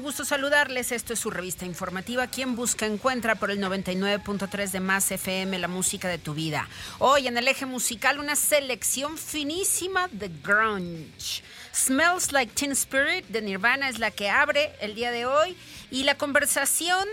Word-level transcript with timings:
Gusto 0.00 0.24
saludarles. 0.24 0.90
Esto 0.90 1.12
es 1.12 1.20
su 1.20 1.30
revista 1.30 1.66
informativa. 1.66 2.26
Quien 2.28 2.56
busca 2.56 2.86
encuentra 2.86 3.34
por 3.34 3.50
el 3.50 3.60
99.3 3.60 4.70
de 4.70 4.80
Más 4.80 5.10
FM, 5.10 5.58
la 5.58 5.68
música 5.68 6.08
de 6.08 6.16
tu 6.16 6.32
vida. 6.32 6.66
Hoy 6.98 7.28
en 7.28 7.36
el 7.36 7.46
eje 7.46 7.66
musical 7.66 8.18
una 8.18 8.36
selección 8.36 9.18
finísima 9.18 10.08
de 10.08 10.30
grunge. 10.42 11.42
Smells 11.74 12.32
Like 12.32 12.54
Teen 12.54 12.72
Spirit 12.72 13.26
de 13.28 13.42
Nirvana 13.42 13.90
es 13.90 13.98
la 13.98 14.10
que 14.10 14.30
abre 14.30 14.72
el 14.80 14.94
día 14.94 15.10
de 15.10 15.26
hoy 15.26 15.56
y 15.90 16.04
la 16.04 16.16
conversación 16.16 17.06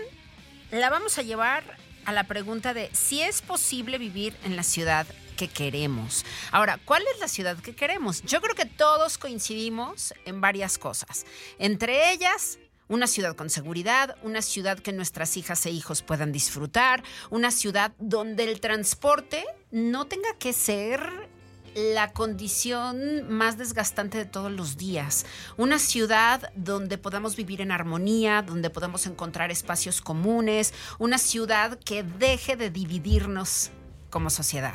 la 0.70 0.88
vamos 0.88 1.18
a 1.18 1.22
llevar 1.22 1.62
a 2.06 2.12
la 2.12 2.24
pregunta 2.24 2.72
de 2.72 2.88
si 2.94 3.20
es 3.20 3.42
posible 3.42 3.98
vivir 3.98 4.34
en 4.44 4.56
la 4.56 4.62
ciudad 4.62 5.06
que 5.38 5.48
queremos. 5.48 6.26
Ahora, 6.50 6.78
¿cuál 6.84 7.02
es 7.14 7.20
la 7.20 7.28
ciudad 7.28 7.56
que 7.58 7.74
queremos? 7.74 8.22
Yo 8.22 8.42
creo 8.42 8.56
que 8.56 8.66
todos 8.66 9.16
coincidimos 9.16 10.12
en 10.26 10.40
varias 10.40 10.76
cosas. 10.78 11.24
Entre 11.58 12.12
ellas, 12.12 12.58
una 12.88 13.06
ciudad 13.06 13.36
con 13.36 13.48
seguridad, 13.48 14.16
una 14.22 14.42
ciudad 14.42 14.80
que 14.80 14.92
nuestras 14.92 15.36
hijas 15.36 15.64
e 15.66 15.70
hijos 15.70 16.02
puedan 16.02 16.32
disfrutar, 16.32 17.04
una 17.30 17.52
ciudad 17.52 17.92
donde 17.98 18.44
el 18.44 18.60
transporte 18.60 19.44
no 19.70 20.06
tenga 20.06 20.34
que 20.38 20.52
ser 20.52 21.30
la 21.74 22.12
condición 22.12 23.30
más 23.30 23.58
desgastante 23.58 24.18
de 24.18 24.24
todos 24.24 24.50
los 24.50 24.76
días. 24.76 25.24
Una 25.56 25.78
ciudad 25.78 26.50
donde 26.56 26.98
podamos 26.98 27.36
vivir 27.36 27.60
en 27.60 27.70
armonía, 27.70 28.42
donde 28.42 28.70
podamos 28.70 29.06
encontrar 29.06 29.52
espacios 29.52 30.00
comunes, 30.00 30.74
una 30.98 31.18
ciudad 31.18 31.78
que 31.78 32.02
deje 32.02 32.56
de 32.56 32.70
dividirnos 32.70 33.70
como 34.10 34.30
sociedad. 34.30 34.74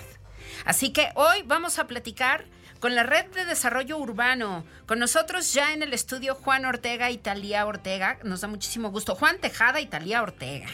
Así 0.66 0.92
que 0.92 1.12
hoy 1.16 1.44
vamos 1.46 1.80
a 1.80 1.88
platicar 1.88 2.46
con 2.80 2.96
la 2.96 3.04
Red 3.04 3.28
de 3.28 3.46
Desarrollo 3.46 3.98
Urbano. 3.98 4.66
Con 4.86 5.00
nosotros 5.00 5.54
ya 5.54 5.74
en 5.74 5.84
el 5.84 5.94
estudio 5.94 6.36
Juan 6.36 6.66
Ortega 6.66 7.12
y 7.12 7.18
Talía 7.18 7.66
Ortega. 7.66 8.20
Nos 8.24 8.42
da 8.42 8.48
muchísimo 8.48 8.92
gusto. 8.92 9.16
Juan 9.16 9.40
Tejada 9.40 9.80
y 9.80 9.88
Talía 9.88 10.22
Ortega. 10.22 10.68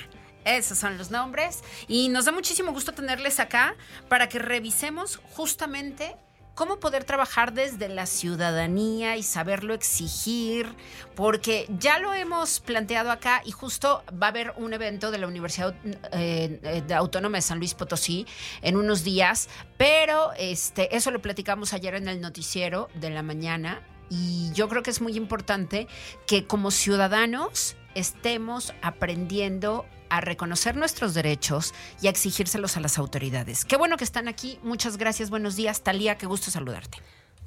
Esos 0.45 0.77
son 0.77 0.97
los 0.97 1.11
nombres. 1.11 1.63
Y 1.87 2.09
nos 2.09 2.25
da 2.25 2.31
muchísimo 2.31 2.71
gusto 2.71 2.93
tenerles 2.93 3.39
acá 3.39 3.75
para 4.07 4.29
que 4.29 4.39
revisemos 4.39 5.17
justamente 5.33 6.15
cómo 6.59 6.77
poder 6.77 7.05
trabajar 7.05 7.53
desde 7.53 7.87
la 7.87 8.05
ciudadanía 8.05 9.15
y 9.15 9.23
saberlo 9.23 9.73
exigir, 9.73 10.67
porque 11.15 11.65
ya 11.79 11.99
lo 11.99 12.13
hemos 12.13 12.59
planteado 12.59 13.11
acá 13.11 13.41
y 13.45 13.51
justo 13.51 14.03
va 14.21 14.27
a 14.27 14.29
haber 14.31 14.53
un 14.57 14.73
evento 14.73 15.09
de 15.09 15.19
la 15.19 15.27
Universidad 15.27 15.73
eh, 16.11 16.83
Autónoma 16.93 17.37
de 17.37 17.43
San 17.43 17.59
Luis 17.59 17.75
Potosí 17.75 18.27
en 18.61 18.75
unos 18.75 19.05
días, 19.05 19.47
pero 19.77 20.33
este, 20.37 20.93
eso 20.97 21.11
lo 21.11 21.21
platicamos 21.21 21.71
ayer 21.71 21.95
en 21.95 22.09
el 22.09 22.19
noticiero 22.19 22.89
de 22.93 23.09
la 23.09 23.23
mañana 23.23 23.81
y 24.09 24.51
yo 24.51 24.67
creo 24.67 24.83
que 24.83 24.89
es 24.89 24.99
muy 24.99 25.15
importante 25.15 25.87
que 26.27 26.45
como 26.45 26.71
ciudadanos 26.71 27.77
estemos 27.95 28.73
aprendiendo 28.81 29.85
a 30.09 30.21
reconocer 30.21 30.75
nuestros 30.75 31.13
derechos 31.13 31.73
y 32.01 32.07
a 32.07 32.09
exigírselos 32.09 32.77
a 32.77 32.79
las 32.79 32.97
autoridades. 32.97 33.65
Qué 33.65 33.77
bueno 33.77 33.97
que 33.97 34.03
están 34.03 34.27
aquí. 34.27 34.59
Muchas 34.63 34.97
gracias. 34.97 35.29
Buenos 35.29 35.55
días, 35.55 35.81
Talía. 35.81 36.17
Qué 36.17 36.25
gusto 36.25 36.51
saludarte. 36.51 36.97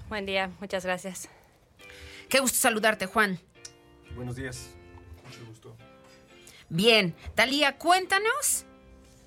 Buen 0.09 0.27
día. 0.27 0.51
Muchas 0.61 0.85
gracias. 0.85 1.29
Qué 2.29 2.41
gusto 2.41 2.59
saludarte, 2.59 3.07
Juan. 3.07 3.39
Buenos 4.15 4.37
días. 4.37 4.71
Mucho 5.25 5.47
gusto. 5.47 5.77
Bien, 6.69 7.15
Talía, 7.35 7.77
cuéntanos 7.79 8.67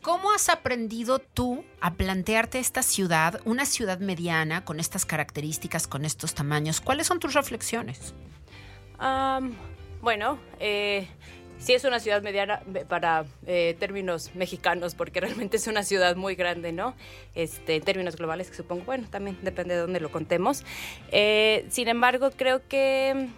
¿Cómo 0.06 0.32
has 0.32 0.50
aprendido 0.50 1.18
tú 1.18 1.66
a 1.82 1.96
plantearte 1.96 2.60
esta 2.60 2.84
ciudad, 2.84 3.42
una 3.44 3.66
ciudad 3.66 3.98
mediana, 3.98 4.64
con 4.64 4.80
estas 4.80 5.04
características, 5.04 5.88
con 5.88 6.06
estos 6.06 6.36
tamaños? 6.36 6.80
¿Cuáles 6.80 7.08
son 7.08 7.20
tus 7.20 7.34
reflexiones? 7.34 8.14
bueno, 10.02 10.38
eh, 10.60 11.08
sí 11.60 11.74
es 11.74 11.84
una 11.84 12.00
ciudad 12.00 12.22
mediana 12.22 12.62
para 12.88 13.26
eh, 13.46 13.76
términos 13.80 14.32
mexicanos, 14.36 14.96
porque 14.96 15.20
realmente 15.22 15.58
es 15.58 15.68
una 15.68 15.84
ciudad 15.84 16.16
muy 16.16 16.36
grande, 16.36 16.72
¿no? 16.72 16.96
Este, 17.34 17.76
en 17.76 17.84
términos 17.84 18.16
globales, 18.16 18.50
que 18.50 18.56
supongo, 18.56 18.84
bueno, 18.86 19.08
también 19.10 19.38
depende 19.42 19.76
de 19.76 19.82
dónde 19.82 20.00
lo 20.00 20.12
contemos. 20.12 20.64
Eh, 21.12 21.66
sin 21.70 21.88
embargo, 21.88 22.32
creo 22.36 22.68
que, 22.68 23.30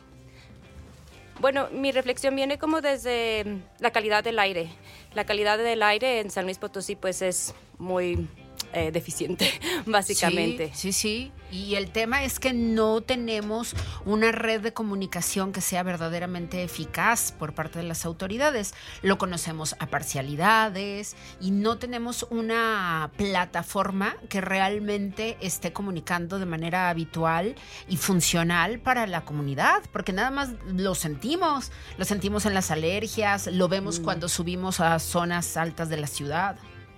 bueno, 1.40 1.68
mi 1.72 1.92
reflexión 1.92 2.36
viene 2.36 2.58
como 2.58 2.82
desde 2.82 3.46
la 3.80 3.92
calidad 3.92 4.24
del 4.24 4.40
aire. 4.40 4.70
La 5.14 5.26
calidad 5.26 5.58
del 5.58 5.84
aire 5.84 6.20
en 6.20 6.30
San 6.30 6.46
Luis 6.46 6.58
Potosí 6.58 6.96
pues 6.96 7.22
es 7.22 7.54
muy 7.78 8.28
eh, 8.74 8.92
deficiente, 8.92 9.50
básicamente. 9.86 10.72
Sí, 10.74 10.92
sí, 10.92 11.32
Y 11.52 11.76
el 11.76 11.90
tema 11.90 12.24
es 12.24 12.40
que 12.40 12.52
no 12.54 13.02
tenemos 13.02 13.74
una 14.06 14.32
red 14.34 14.60
de 14.62 14.74
comunicación 14.74 15.54
que 15.54 15.62
sea 15.62 15.84
verdaderamente 15.84 16.64
eficaz 16.64 17.32
por 17.32 17.54
parte 17.54 17.80
de 17.80 17.86
las 17.86 18.06
autoridades. 18.06 18.74
Lo 19.02 19.18
conocemos 19.18 19.76
a 19.80 19.88
parcialidades 19.88 21.16
y 21.40 21.52
no 21.52 21.78
tenemos 21.78 22.28
una 22.30 23.10
plataforma 23.16 24.18
que 24.28 24.42
realmente 24.42 25.38
esté 25.40 25.72
comunicando 25.72 26.38
de 26.38 26.46
manera 26.46 26.90
habitual 26.90 27.56
y 27.88 27.96
funcional 27.96 28.80
para 28.80 29.08
la 29.08 29.24
comunidad, 29.24 29.82
porque 29.94 30.12
nada 30.12 30.30
más 30.30 30.50
lo 30.68 30.94
sentimos. 30.94 31.72
Lo 31.98 32.04
sentimos 32.04 32.46
en 32.46 32.54
las 32.54 32.70
alergias, 32.70 33.48
lo 33.48 33.70
vemos 33.70 34.00
mm. 34.00 34.04
cuando 34.04 34.28
subimos 34.28 34.82
a 34.82 35.00
zonas 35.00 35.56
altas 35.56 35.88
de 35.90 35.98
la 35.98 36.08
ciudad. 36.08 36.58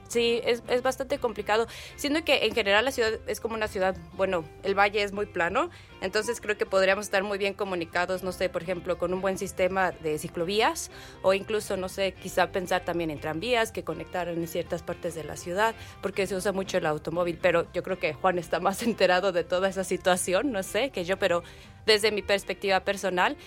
Sí, 0.09 0.41
es, 0.43 0.63
es, 0.67 0.81
bastante 0.81 1.19
complicado. 1.19 1.67
Siendo 1.95 2.23
que 2.25 2.45
en 2.47 2.55
general 2.55 2.83
la 2.83 2.91
ciudad 2.91 3.13
es 3.27 3.39
como 3.39 3.53
una 3.53 3.67
ciudad, 3.67 3.95
bueno, 4.13 4.43
el 4.63 4.73
valle 4.73 5.03
es 5.03 5.13
muy 5.13 5.27
plano, 5.27 5.69
entonces 6.01 6.41
creo 6.41 6.57
que 6.57 6.65
podríamos 6.65 7.05
estar 7.05 7.21
muy 7.21 7.37
bien 7.37 7.53
comunicados, 7.53 8.23
no 8.23 8.31
sé, 8.31 8.49
por 8.49 8.63
ejemplo, 8.63 8.97
con 8.97 9.13
un 9.13 9.21
buen 9.21 9.37
sistema 9.37 9.91
de 9.91 10.17
ciclovías 10.17 10.89
o 11.21 11.35
incluso, 11.35 11.77
no 11.77 11.89
sé, 11.89 12.13
quizá 12.13 12.51
pensar 12.51 12.83
también 12.83 13.11
en 13.11 13.19
tranvías 13.19 13.71
que 13.71 13.83
conectaran 13.83 14.35
en 14.35 14.47
ciertas 14.47 14.81
partes 14.81 15.13
de 15.13 15.23
la 15.23 15.37
ciudad, 15.37 15.75
porque 16.01 16.25
se 16.25 16.35
usa 16.35 16.53
mucho 16.53 16.79
el 16.79 16.87
automóvil, 16.87 17.37
pero 17.39 17.71
yo 17.71 17.83
creo 17.83 17.99
que 17.99 18.13
Juan 18.13 18.39
está 18.39 18.59
más 18.59 18.81
enterado 18.89 19.31
de 19.31 19.43
toda 19.43 19.69
esa 19.69 19.83
situación, 19.83 20.51
no 20.51 20.63
sé, 20.63 20.89
que 20.89 21.05
yo, 21.05 21.17
pero 21.19 21.43
desde 21.85 22.11
mi 22.11 22.23
perspectiva 22.23 22.79
personal, 22.79 23.37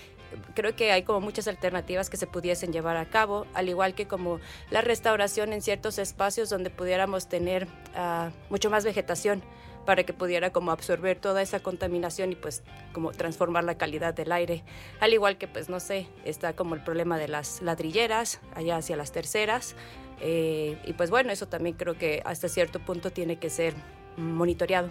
creo 0.54 0.74
que 0.76 0.92
hay 0.92 1.02
como 1.02 1.20
muchas 1.20 1.48
alternativas 1.48 2.10
que 2.10 2.16
se 2.16 2.26
pudiesen 2.26 2.72
llevar 2.72 2.96
a 2.96 3.06
cabo, 3.06 3.46
al 3.54 3.68
igual 3.68 3.94
que 3.94 4.06
como 4.06 4.40
la 4.70 4.80
restauración 4.80 5.52
en 5.52 5.62
ciertos 5.62 5.98
espacios 5.98 6.50
donde 6.50 6.70
pudiéramos 6.70 7.28
tener 7.28 7.66
uh, 7.96 8.30
mucho 8.50 8.70
más 8.70 8.84
vegetación 8.84 9.42
para 9.84 10.04
que 10.04 10.12
pudiera 10.12 10.52
como 10.52 10.70
absorber 10.70 11.18
toda 11.18 11.42
esa 11.42 11.60
contaminación 11.60 12.32
y 12.32 12.36
pues 12.36 12.62
como 12.92 13.12
transformar 13.12 13.64
la 13.64 13.76
calidad 13.76 14.14
del 14.14 14.32
aire. 14.32 14.64
Al 15.00 15.12
igual 15.12 15.38
que 15.38 15.48
pues 15.48 15.68
no 15.68 15.80
sé, 15.80 16.06
está 16.24 16.54
como 16.54 16.74
el 16.74 16.82
problema 16.82 17.18
de 17.18 17.28
las 17.28 17.62
ladrilleras 17.62 18.40
allá 18.54 18.76
hacia 18.76 18.96
las 18.96 19.12
terceras. 19.12 19.74
Eh, 20.20 20.78
y 20.84 20.92
pues 20.92 21.10
bueno, 21.10 21.32
eso 21.32 21.48
también 21.48 21.76
creo 21.76 21.98
que 21.98 22.22
hasta 22.24 22.48
cierto 22.48 22.78
punto 22.78 23.10
tiene 23.10 23.38
que 23.38 23.50
ser 23.50 23.74
monitoreado. 24.16 24.88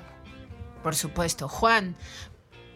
Por 0.84 0.96
supuesto. 0.96 1.48
Juan, 1.48 1.96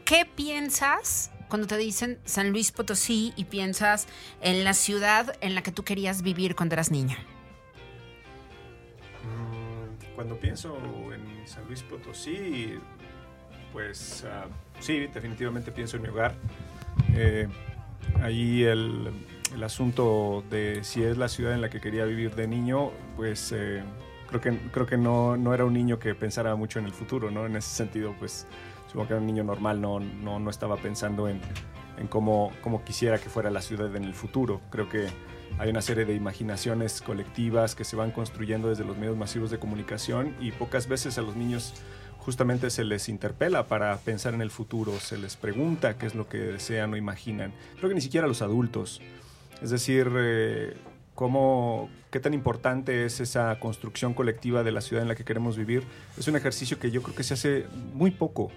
¿qué 0.05 0.25
piensas 0.25 1.31
cuando 1.55 1.67
te 1.67 1.77
dicen 1.77 2.19
San 2.25 2.49
Luis 2.51 2.73
Potosí 2.73 3.31
y 3.37 3.45
piensas 3.45 4.09
en 4.41 4.65
la 4.65 4.73
ciudad 4.73 5.37
en 5.39 5.55
la 5.55 5.63
que 5.63 5.71
tú 5.71 5.85
querías 5.85 6.21
vivir 6.21 6.53
cuando 6.53 6.75
eras 6.75 6.91
niño? 6.91 7.15
Mm, 9.23 10.15
cuando 10.15 10.37
pienso 10.37 10.77
en 11.13 11.47
San 11.47 11.65
Luis 11.67 11.81
Potosí, 11.83 12.73
pues 13.71 14.25
ah, 14.29 14.47
sí, 14.81 15.07
definitivamente 15.07 15.71
pienso 15.71 15.95
en 15.95 16.03
mi 16.03 16.09
hogar. 16.09 16.35
Eh, 17.13 17.47
ahí 18.21 18.63
el, 18.63 19.13
el, 19.53 19.63
asunto 19.63 20.43
de 20.49 20.83
si 20.83 21.03
es 21.03 21.17
la 21.17 21.29
ciudad 21.29 21.53
en 21.53 21.61
la 21.61 21.69
que 21.69 21.79
quería 21.79 22.03
vivir 22.03 22.35
de 22.35 22.49
niño, 22.49 22.91
pues 23.15 23.53
eh, 23.53 23.81
creo 24.27 24.41
que, 24.41 24.57
creo 24.71 24.85
que 24.85 24.97
no, 24.97 25.37
no, 25.37 25.53
era 25.53 25.63
un 25.63 25.71
niño 25.71 25.99
que 25.99 26.15
pensara 26.15 26.53
mucho 26.57 26.79
en 26.79 26.85
el 26.85 26.91
futuro, 26.91 27.31
¿no? 27.31 27.45
En 27.45 27.55
ese 27.55 27.69
sentido, 27.69 28.13
pues 28.19 28.45
como 28.95 29.07
que 29.07 29.13
era 29.13 29.21
un 29.21 29.27
niño 29.27 29.43
normal, 29.43 29.81
no, 29.81 29.99
no, 29.99 30.39
no 30.39 30.49
estaba 30.49 30.77
pensando 30.77 31.27
en, 31.27 31.39
en 31.97 32.07
cómo, 32.07 32.51
cómo, 32.61 32.83
quisiera 32.83 33.19
que 33.19 33.29
fuera 33.29 33.51
la 33.51 33.61
ciudad 33.61 33.95
en 33.95 34.03
el 34.03 34.13
futuro. 34.13 34.61
Creo 34.71 34.89
que 34.89 35.07
hay 35.59 35.69
una 35.69 35.81
serie 35.81 36.05
de 36.05 36.15
imaginaciones 36.15 37.01
colectivas 37.01 37.75
que 37.75 37.83
se 37.83 37.95
van 37.95 38.11
construyendo 38.11 38.69
desde 38.69 38.83
los 38.83 38.97
medios 38.97 39.17
masivos 39.17 39.51
de 39.51 39.59
comunicación 39.59 40.35
y 40.39 40.51
pocas 40.51 40.87
veces 40.87 41.17
a 41.17 41.21
los 41.21 41.35
niños 41.35 41.73
justamente 42.19 42.71
se 42.71 42.83
les 42.83 43.07
interpela 43.07 43.67
para 43.67 43.95
pensar 43.97 44.33
en 44.33 44.41
el 44.41 44.49
futuro, 44.49 44.99
se 44.99 45.17
les 45.17 45.35
pregunta 45.35 45.97
qué 45.97 46.07
es 46.07 46.15
lo 46.15 46.27
que 46.27 46.39
desean 46.39 46.91
o 46.93 46.97
imaginan. 46.97 47.53
Creo 47.77 47.89
que 47.89 47.95
ni 47.95 48.01
siquiera 48.01 48.27
los 48.27 48.41
adultos. 48.41 48.99
Es 49.61 49.69
decir, 49.69 50.11
eh, 50.17 50.75
cómo, 51.13 51.89
qué 52.11 52.19
tan 52.19 52.33
importante 52.33 53.05
es 53.05 53.19
esa 53.19 53.57
construcción 53.59 54.13
colectiva 54.13 54.63
de 54.63 54.71
la 54.71 54.81
ciudad 54.81 55.01
en 55.01 55.07
la 55.07 55.15
que 55.15 55.23
queremos 55.23 55.57
vivir. 55.57 55.83
Es 56.17 56.27
un 56.27 56.35
ejercicio 56.35 56.77
que 56.77 56.91
yo 56.91 57.01
creo 57.01 57.15
que 57.15 57.23
se 57.23 57.35
hace 57.35 57.65
muy 57.93 58.11
poco. 58.11 58.51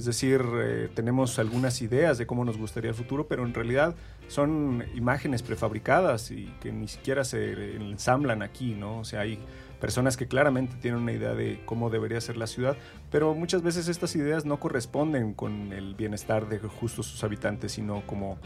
Es 0.00 0.06
decir, 0.06 0.42
eh, 0.54 0.88
tenemos 0.94 1.38
algunas 1.38 1.82
ideas 1.82 2.16
de 2.16 2.26
cómo 2.26 2.42
nos 2.46 2.56
gustaría 2.56 2.88
el 2.88 2.96
futuro, 2.96 3.28
pero 3.28 3.44
en 3.44 3.52
realidad 3.52 3.94
son 4.28 4.82
imágenes 4.94 5.42
prefabricadas 5.42 6.30
y 6.30 6.46
que 6.62 6.72
ni 6.72 6.88
siquiera 6.88 7.22
se 7.22 7.76
ensamblan 7.76 8.40
aquí, 8.40 8.74
¿no? 8.74 9.00
O 9.00 9.04
sea, 9.04 9.20
hay 9.20 9.38
personas 9.78 10.16
que 10.16 10.26
claramente 10.26 10.76
tienen 10.80 11.02
una 11.02 11.12
idea 11.12 11.34
de 11.34 11.60
cómo 11.66 11.90
debería 11.90 12.18
ser 12.22 12.38
la 12.38 12.46
ciudad, 12.46 12.78
pero 13.10 13.34
muchas 13.34 13.60
veces 13.60 13.88
estas 13.88 14.16
ideas 14.16 14.46
no 14.46 14.58
corresponden 14.58 15.34
con 15.34 15.74
el 15.74 15.94
bienestar 15.94 16.48
de 16.48 16.60
justo 16.60 17.02
sus 17.02 17.22
habitantes, 17.22 17.72
sino 17.72 18.02
como 18.06 18.38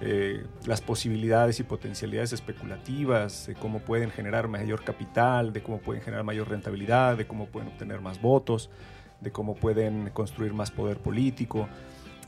eh, 0.00 0.46
las 0.64 0.80
posibilidades 0.80 1.60
y 1.60 1.62
potencialidades 1.62 2.32
especulativas, 2.32 3.48
de 3.48 3.54
cómo 3.54 3.80
pueden 3.80 4.10
generar 4.10 4.48
mayor 4.48 4.82
capital, 4.82 5.52
de 5.52 5.62
cómo 5.62 5.76
pueden 5.76 6.02
generar 6.02 6.24
mayor 6.24 6.48
rentabilidad, 6.48 7.18
de 7.18 7.26
cómo 7.26 7.48
pueden 7.48 7.68
obtener 7.68 8.00
más 8.00 8.18
votos, 8.22 8.70
de 9.22 9.30
cómo 9.30 9.54
pueden 9.54 10.10
construir 10.10 10.52
más 10.52 10.70
poder 10.70 10.98
político. 10.98 11.68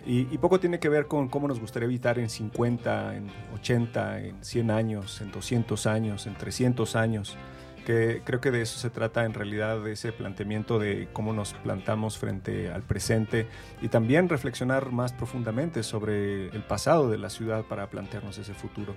Y, 0.07 0.25
poco 0.37 0.61
tiene 0.61 0.79
que 0.79 0.91
ver 0.91 1.07
con 1.07 1.29
cómo 1.29 1.49
nos 1.49 1.59
gustaría 1.59 1.87
evitar 1.87 2.19
en 2.19 2.29
50, 2.29 3.17
en 3.17 3.31
80, 3.55 4.21
en 4.21 4.45
100 4.45 4.71
años, 4.71 5.21
en 5.23 5.33
200 5.33 5.87
años, 5.87 6.27
en 6.27 6.35
300 6.35 6.95
años 6.95 7.39
que 7.85 8.23
creo 8.25 8.41
que 8.41 8.51
de 8.51 8.63
eso 8.63 8.79
se 8.79 8.91
trata 8.91 9.25
en 9.25 9.35
realidad, 9.35 9.81
de 9.83 9.93
ese 9.93 10.13
planteamiento 10.13 10.79
de 10.79 11.09
cómo 11.13 11.33
nos 11.33 11.53
plantamos 11.53 12.19
frente 12.19 12.71
al 12.71 12.83
presente 12.83 13.47
y 13.83 13.89
también 13.89 14.29
reflexionar 14.29 14.91
más 14.91 15.13
profundamente 15.13 15.83
sobre 15.83 16.49
el 16.49 16.63
pasado 16.63 17.11
de 17.11 17.19
la 17.19 17.31
ciudad 17.31 17.65
para 17.65 17.89
plantearnos 17.91 18.39
ese 18.39 18.55
futuro. 18.55 18.97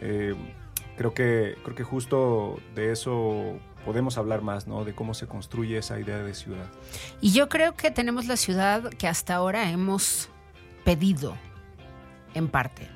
Eh, 0.00 0.34
creo, 0.96 1.14
que, 1.14 1.56
creo 1.62 1.76
que 1.76 1.84
justo 1.84 2.58
de 2.74 2.92
eso 2.92 3.58
podemos 3.84 4.18
hablar 4.18 4.42
más, 4.42 4.66
¿no? 4.66 4.84
De 4.84 4.94
cómo 4.94 5.14
se 5.14 5.26
construye 5.26 5.78
esa 5.78 5.98
idea 6.00 6.18
de 6.18 6.34
ciudad. 6.34 6.66
Y 7.20 7.32
yo 7.32 7.48
creo 7.48 7.74
que 7.74 7.90
tenemos 7.90 8.26
la 8.26 8.36
ciudad 8.36 8.90
que 8.90 9.06
hasta 9.06 9.34
ahora 9.34 9.70
hemos 9.70 10.28
pedido, 10.84 11.36
en 12.34 12.48
parte, 12.48 12.88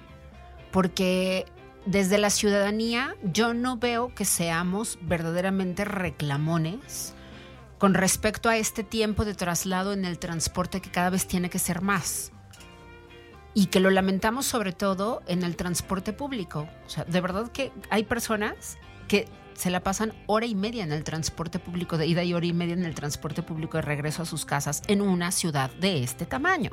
porque 0.73 1.47
desde 1.87 2.19
la 2.19 2.31
ciudadanía 2.31 3.15
yo 3.23 3.55
no 3.55 3.79
veo 3.79 4.15
que 4.15 4.25
seamos 4.25 4.99
verdaderamente 5.03 5.85
reclamones 5.85 7.15
con 7.79 7.95
respecto 7.95 8.49
a 8.49 8.57
este 8.57 8.83
tiempo 8.83 9.25
de 9.25 9.35
traslado 9.35 9.93
en 9.93 10.05
el 10.05 10.19
transporte 10.19 10.81
que 10.81 10.91
cada 10.91 11.11
vez 11.11 11.27
tiene 11.27 11.49
que 11.49 11.59
ser 11.59 11.81
más. 11.81 12.33
Y 13.55 13.67
que 13.67 13.81
lo 13.81 13.91
lamentamos 13.91 14.47
sobre 14.47 14.73
todo 14.73 15.23
en 15.27 15.43
el 15.43 15.57
transporte 15.57 16.13
público. 16.13 16.69
O 16.87 16.91
sea, 16.91 17.05
de 17.05 17.21
verdad 17.21 17.51
que 17.51 17.73
hay 17.91 18.05
personas 18.05 18.79
que 19.09 19.27
se 19.59 19.71
la 19.71 19.81
pasan 19.81 20.15
hora 20.27 20.47
y 20.47 20.55
media 20.55 20.85
en 20.85 20.93
el 20.93 21.03
transporte 21.03 21.59
público 21.59 21.99
de 21.99 22.07
ida 22.07 22.23
y 22.23 22.33
hora 22.33 22.47
y 22.47 22.53
media 22.53 22.75
en 22.75 22.85
el 22.85 22.95
transporte 22.95 23.43
público 23.43 23.77
de 23.77 23.83
regreso 23.83 24.23
a 24.23 24.27
sus 24.27 24.45
casas 24.45 24.83
en 24.87 25.01
una 25.01 25.33
ciudad 25.33 25.71
de 25.81 26.05
este 26.05 26.27
tamaño. 26.27 26.71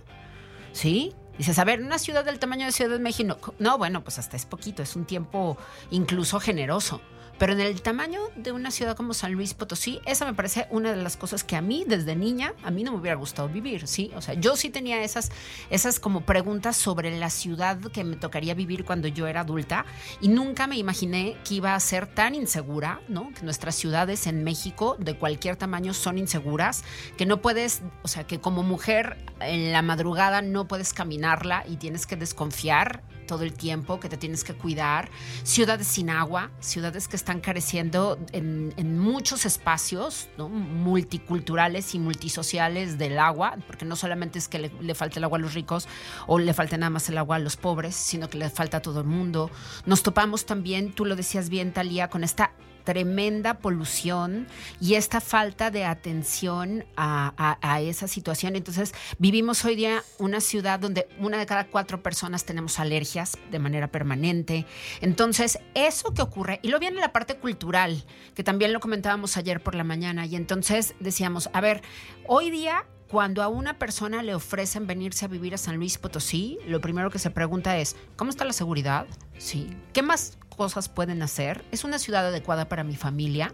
¿Sí? 0.72 1.15
Dices, 1.36 1.58
a 1.58 1.63
ver, 1.63 1.82
una 1.82 1.98
ciudad 1.98 2.24
del 2.24 2.38
tamaño 2.38 2.68
de 2.68 2.72
Ciudad 2.72 2.92
de 2.92 3.00
México. 3.00 3.56
No, 3.58 3.80
bueno, 3.80 4.04
pues 4.04 4.20
hasta 4.20 4.38
es 4.38 4.46
poquito, 4.46 4.84
es 4.84 4.96
un 4.96 5.06
tiempo 5.06 5.58
incluso 5.89 6.39
generoso. 6.39 7.01
Pero 7.38 7.54
en 7.54 7.60
el 7.60 7.82
tamaño 7.82 8.20
de 8.36 8.51
una 8.51 8.72
ciudad 8.72 8.96
como 8.96 9.13
San 9.13 9.34
Luis 9.34 9.54
Potosí, 9.54 10.00
esa 10.06 10.25
me 10.25 10.34
parece 10.34 10.68
una 10.70 10.92
de 10.92 11.01
las 11.01 11.18
cosas 11.18 11.44
que 11.44 11.56
a 11.56 11.62
mí, 11.62 11.84
desde 11.88 12.15
niña, 12.15 12.54
a 12.63 12.72
mí 12.72 12.84
no 12.84 12.92
me 12.92 13.00
hubiera 13.00 13.18
gustado 13.18 13.50
vivir, 13.50 13.88
¿sí? 13.88 14.12
O 14.15 14.22
sea, 14.22 14.36
yo 14.36 14.56
sí 14.56 14.70
tenía 14.70 15.04
esas, 15.04 15.32
esas 15.70 16.00
como 16.00 16.22
preguntas 16.22 16.77
sobre 16.77 17.18
la 17.18 17.30
ciudad 17.30 17.80
que 17.92 18.04
me 18.04 18.15
tocaría 18.15 18.54
vivir 18.54 18.86
cuando 18.86 19.08
yo 19.08 19.27
era 19.27 19.42
adulta 19.42 19.86
y 20.22 20.27
nunca 20.27 20.68
me 20.68 20.77
imaginé 20.77 21.38
que 21.44 21.56
iba 21.56 21.75
a 21.75 21.80
ser 21.80 22.08
tan 22.08 22.36
insegura, 22.36 23.01
¿no? 23.08 23.32
Que 23.34 23.44
nuestras 23.44 23.75
ciudades 23.75 24.27
en 24.27 24.44
México 24.44 24.96
de 25.00 25.18
cualquier 25.18 25.56
tamaño 25.56 25.94
son 25.94 26.18
inseguras, 26.18 26.84
que 27.18 27.25
no 27.25 27.42
puedes, 27.42 27.82
o 28.04 28.08
sea, 28.08 28.25
que 28.25 28.39
como 28.39 28.63
mujer 28.63 29.18
en 29.42 29.72
la 29.72 29.82
madrugada 29.82 30.42
no 30.42 30.68
puedes 30.68 30.94
caminar 30.94 31.15
imaginarla 31.15 31.63
y 31.68 31.77
tienes 31.77 32.06
que 32.06 32.15
desconfiar 32.15 33.04
todo 33.27 33.44
el 33.44 33.54
tiempo, 33.54 34.00
que 34.00 34.10
te 34.10 34.18
tienes 34.18 34.44
que 34.44 34.54
cuidar. 34.54 35.10
Ciudades 35.44 35.88
sin 35.88 36.10
agua, 36.10 36.51
ciudades 36.60 37.08
que 37.08 37.15
están 37.25 37.41
careciendo 37.41 38.20
en, 38.34 39.00
muchos 39.00 39.48
espacios 39.48 40.29
multiculturales 40.38 41.96
y 41.96 42.00
multisociales 42.00 43.00
del 43.00 43.17
agua, 43.17 43.55
porque 43.65 43.84
no 43.84 43.96
solamente 43.96 44.38
es 44.38 44.48
que 44.48 44.60
le, 44.60 44.72
le 44.79 44.94
falte 44.94 45.17
el 45.17 45.24
agua 45.24 45.39
a 45.39 45.41
los 45.41 45.55
ricos 45.55 45.88
o 46.27 46.38
le 46.38 46.53
falte 46.53 46.77
nada 46.77 46.91
más 46.91 47.10
el 47.10 47.17
agua 47.17 47.38
a 47.38 47.39
los 47.39 47.58
pobres, 47.58 47.96
sino 47.96 48.29
que 48.29 48.38
le 48.38 48.51
falta 48.51 48.77
a 48.77 48.82
todo 48.84 49.00
el 49.00 49.08
mundo. 49.08 49.50
Nos 49.88 50.03
topamos 50.03 50.46
también, 50.46 50.94
tú 50.94 51.03
lo 51.03 51.15
decías 51.15 51.50
bien, 51.50 51.74
Talía, 51.74 52.12
con 52.12 52.24
esta 52.24 52.51
tremenda 52.86 53.56
polución 53.56 54.48
y 54.80 54.94
esta 54.94 55.20
falta 55.20 55.72
de 55.72 55.84
atención 55.84 56.86
a, 56.96 57.82
esa 57.82 58.08
situación. 58.08 58.56
Entonces, 58.56 58.94
vivimos 59.18 59.65
hoy 59.65 59.75
día 59.75 60.04
una 60.18 60.39
ciudad 60.39 60.80
donde 60.80 61.10
una 61.20 61.38
de 61.38 61.46
cada 61.46 61.68
cuatro 61.68 62.01
personas 62.01 62.46
tenemos 62.46 62.80
alergias 62.80 63.38
de 63.51 63.60
manera 63.60 63.88
permanente. 63.88 64.65
Entonces, 65.01 65.60
eso 65.74 66.13
que 66.13 66.22
ocurre, 66.22 66.60
y 66.62 66.70
lo 66.70 66.80
viene 66.80 67.01
la 67.01 67.12
parte 67.12 67.36
cultural, 67.36 68.06
que 68.34 68.44
también 68.44 68.72
lo 68.72 68.80
comentábamos 68.80 69.36
ayer 69.36 69.62
por 69.62 69.75
la 69.75 69.84
mañana, 69.84 70.25
y 70.25 70.36
entonces 70.36 70.96
decíamos, 71.00 71.50
a 71.51 71.60
ver, 71.60 71.82
hoy 72.27 72.50
día 72.50 72.86
cuando 73.09 73.43
a 73.43 73.47
una 73.47 73.77
persona 73.77 74.24
le 74.24 74.33
ofrecen 74.33 74.88
venirse 74.88 75.25
a 75.25 75.27
vivir 75.27 75.53
a 75.53 75.57
San 75.57 75.77
Luis 75.77 75.97
Potosí, 75.97 76.57
lo 76.67 76.81
primero 76.81 77.12
que 77.12 77.19
se 77.19 77.29
pregunta 77.29 77.77
es, 77.77 77.95
¿cómo 78.15 78.31
está 78.31 78.45
la 78.45 78.53
seguridad? 78.53 79.05
Sí. 79.38 79.69
¿Qué 79.93 80.01
más 80.01 80.38
cosas 80.50 80.89
pueden 80.89 81.21
hacer? 81.21 81.63
¿Es 81.71 81.83
una 81.83 82.00
ciudad 82.00 82.27
adecuada 82.27 82.67
para 82.67 82.83
mi 82.83 82.95
familia? 82.95 83.53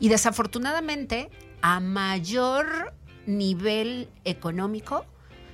Y 0.00 0.08
desafortunadamente, 0.08 1.28
a 1.60 1.80
mayor 1.80 2.94
nivel 3.26 4.08
económico, 4.24 5.04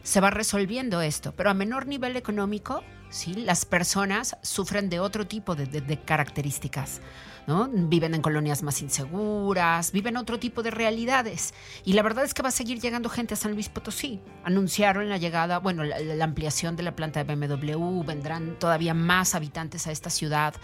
se 0.02 0.20
va 0.20 0.30
resolviendo 0.30 1.00
esto, 1.00 1.32
pero 1.32 1.48
a 1.48 1.54
menor 1.54 1.86
nivel 1.86 2.16
económico, 2.16 2.82
¿sí? 3.08 3.32
las 3.32 3.64
personas 3.64 4.36
sufren 4.42 4.90
de 4.90 5.00
otro 5.00 5.26
tipo 5.26 5.54
de 5.54 6.00
características. 6.04 7.00
Viven 7.46 8.14
en 8.14 8.22
colonias 8.22 8.62
más 8.62 8.80
inseguras, 8.80 9.92
viven 9.92 10.16
otro 10.16 10.38
tipo 10.38 10.62
de 10.62 10.70
realidades. 10.70 11.52
Y 11.84 11.92
la 11.92 12.02
verdad 12.02 12.24
es 12.24 12.32
que 12.32 12.42
va 12.42 12.48
a 12.48 12.52
seguir 12.52 12.80
llegando 12.80 13.08
gente 13.08 13.34
a 13.34 13.36
San 13.36 13.52
Luis 13.52 13.68
Potosí. 13.68 14.20
Anunciaron 14.44 15.08
la 15.08 15.18
llegada, 15.18 15.58
bueno, 15.58 15.84
la, 15.84 16.24
ampliación 16.24 16.74
de 16.76 16.82
la 16.82 16.96
planta 16.96 17.22
de 17.22 17.34
BMW, 17.34 18.02
vendrán 18.02 18.58
todavía 18.58 18.94
más 18.94 19.34
habitantes 19.34 19.86
a 19.86 19.92
esta 19.92 20.08
ciudad. 20.08 20.54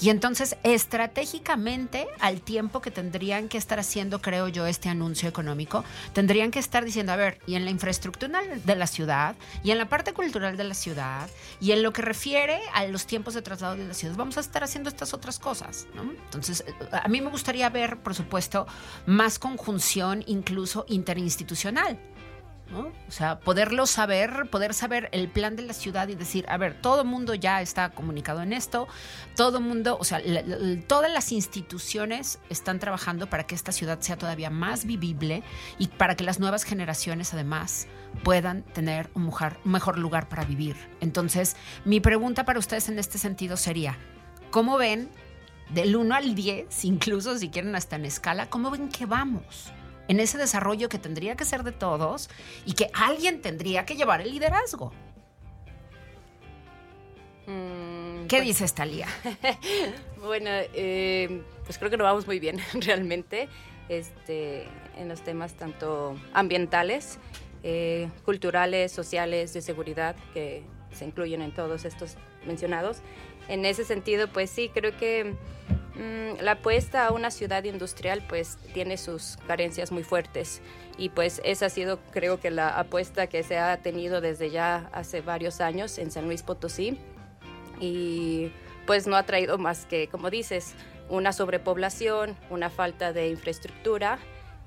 Y 0.00 0.10
entonces, 0.10 0.56
estratégicamente, 0.64 2.08
al 2.20 2.40
tiempo 2.40 2.80
que 2.80 2.90
tendrían 2.90 3.48
que 3.48 3.58
estar 3.58 3.78
haciendo, 3.78 4.20
creo 4.20 4.48
yo, 4.48 4.66
este 4.66 4.88
anuncio 4.88 5.28
económico, 5.28 5.84
tendrían 6.12 6.50
que 6.50 6.58
estar 6.58 6.84
diciendo, 6.84 7.12
a 7.12 7.16
ver, 7.16 7.38
y 7.46 7.54
en 7.54 7.64
la 7.64 7.70
infraestructura 7.70 8.40
de 8.64 8.76
la 8.76 8.86
ciudad, 8.86 9.36
y 9.62 9.70
en 9.70 9.78
la 9.78 9.88
parte 9.88 10.12
cultural 10.12 10.56
de 10.56 10.64
la 10.64 10.74
ciudad, 10.74 11.28
y 11.60 11.72
en 11.72 11.82
lo 11.82 11.92
que 11.92 12.02
refiere 12.02 12.60
a 12.72 12.84
los 12.86 13.06
tiempos 13.06 13.34
de 13.34 13.42
traslado 13.42 13.76
de 13.76 13.86
la 13.86 13.94
ciudad, 13.94 14.16
vamos 14.16 14.36
a 14.36 14.40
estar 14.40 14.64
haciendo 14.64 14.88
estas 14.88 15.14
otras 15.14 15.38
cosas, 15.38 15.86
¿no? 15.94 16.02
Entonces, 16.24 16.64
a 16.90 17.08
mí 17.08 17.20
me 17.20 17.30
gustaría 17.30 17.68
ver, 17.70 18.02
por 18.02 18.14
supuesto, 18.14 18.66
más 19.06 19.38
conjunción 19.38 20.24
incluso 20.26 20.84
interinstitucional. 20.88 21.98
O 22.72 23.10
sea, 23.10 23.38
poderlo 23.38 23.86
saber, 23.86 24.48
poder 24.50 24.74
saber 24.74 25.08
el 25.12 25.28
plan 25.28 25.54
de 25.54 25.62
la 25.62 25.74
ciudad 25.74 26.08
y 26.08 26.14
decir, 26.14 26.44
a 26.48 26.56
ver, 26.56 26.80
todo 26.80 27.02
el 27.02 27.06
mundo 27.06 27.34
ya 27.34 27.60
está 27.60 27.90
comunicado 27.90 28.42
en 28.42 28.52
esto, 28.52 28.88
todo 29.36 29.58
el 29.58 29.64
mundo, 29.64 29.96
o 30.00 30.04
sea, 30.04 30.20
todas 30.88 31.12
las 31.12 31.30
instituciones 31.30 32.40
están 32.48 32.80
trabajando 32.80 33.28
para 33.28 33.46
que 33.46 33.54
esta 33.54 33.70
ciudad 33.70 34.00
sea 34.00 34.16
todavía 34.16 34.50
más 34.50 34.86
vivible 34.86 35.42
y 35.78 35.88
para 35.88 36.16
que 36.16 36.24
las 36.24 36.40
nuevas 36.40 36.64
generaciones 36.64 37.32
además 37.34 37.86
puedan 38.22 38.62
tener 38.62 39.10
un 39.14 39.24
un 39.24 39.72
mejor 39.72 39.98
lugar 39.98 40.28
para 40.28 40.44
vivir. 40.44 40.76
Entonces, 41.00 41.56
mi 41.84 42.00
pregunta 42.00 42.44
para 42.44 42.58
ustedes 42.58 42.88
en 42.88 42.98
este 42.98 43.18
sentido 43.18 43.56
sería, 43.56 43.98
¿cómo 44.50 44.78
ven 44.78 45.10
del 45.70 45.96
1 45.96 46.14
al 46.14 46.34
10, 46.34 46.84
incluso 46.84 47.36
si 47.38 47.48
quieren 47.48 47.74
hasta 47.74 47.96
en 47.96 48.04
escala, 48.04 48.50
¿cómo 48.50 48.70
ven 48.70 48.88
que 48.88 49.06
vamos? 49.06 49.72
En 50.08 50.20
ese 50.20 50.36
desarrollo 50.36 50.88
que 50.88 50.98
tendría 50.98 51.36
que 51.36 51.44
ser 51.44 51.62
de 51.62 51.72
todos 51.72 52.28
y 52.66 52.74
que 52.74 52.90
alguien 52.94 53.40
tendría 53.40 53.86
que 53.86 53.96
llevar 53.96 54.20
el 54.20 54.30
liderazgo. 54.30 54.92
Mm, 57.46 58.26
¿Qué 58.26 58.36
pues 58.36 58.44
dice 58.44 58.64
esta 58.64 58.86
bueno, 60.20 60.50
eh, 60.50 61.42
pues 61.64 61.78
creo 61.78 61.90
que 61.90 61.96
nos 61.96 62.04
vamos 62.04 62.26
muy 62.26 62.38
bien 62.38 62.58
realmente 62.74 63.48
este, 63.88 64.66
en 64.96 65.08
los 65.08 65.22
temas 65.22 65.54
tanto 65.54 66.16
ambientales, 66.32 67.18
eh, 67.62 68.08
culturales, 68.24 68.92
sociales, 68.92 69.52
de 69.54 69.62
seguridad, 69.62 70.16
que 70.32 70.62
se 70.92 71.04
incluyen 71.04 71.42
en 71.42 71.52
todos 71.52 71.84
estos 71.84 72.16
mencionados 72.46 72.98
en 73.48 73.64
ese 73.64 73.84
sentido, 73.84 74.28
pues 74.28 74.50
sí, 74.50 74.70
creo 74.72 74.96
que 74.96 75.34
mm, 75.94 76.42
la 76.42 76.52
apuesta 76.52 77.06
a 77.06 77.12
una 77.12 77.30
ciudad 77.30 77.64
industrial 77.64 78.22
pues 78.28 78.58
tiene 78.72 78.96
sus 78.96 79.36
carencias 79.46 79.92
muy 79.92 80.02
fuertes. 80.02 80.60
Y 80.96 81.08
pues 81.08 81.40
esa 81.44 81.66
ha 81.66 81.70
sido 81.70 81.98
creo 82.12 82.40
que 82.40 82.50
la 82.50 82.78
apuesta 82.78 83.26
que 83.26 83.42
se 83.42 83.58
ha 83.58 83.76
tenido 83.78 84.20
desde 84.20 84.50
ya 84.50 84.88
hace 84.92 85.20
varios 85.20 85.60
años 85.60 85.98
en 85.98 86.10
San 86.10 86.26
Luis 86.26 86.42
Potosí. 86.42 86.98
Y 87.80 88.52
pues 88.86 89.06
no 89.06 89.16
ha 89.16 89.24
traído 89.24 89.58
más 89.58 89.86
que, 89.86 90.08
como 90.08 90.30
dices, 90.30 90.74
una 91.08 91.32
sobrepoblación, 91.32 92.36
una 92.50 92.70
falta 92.70 93.12
de 93.12 93.28
infraestructura 93.28 94.18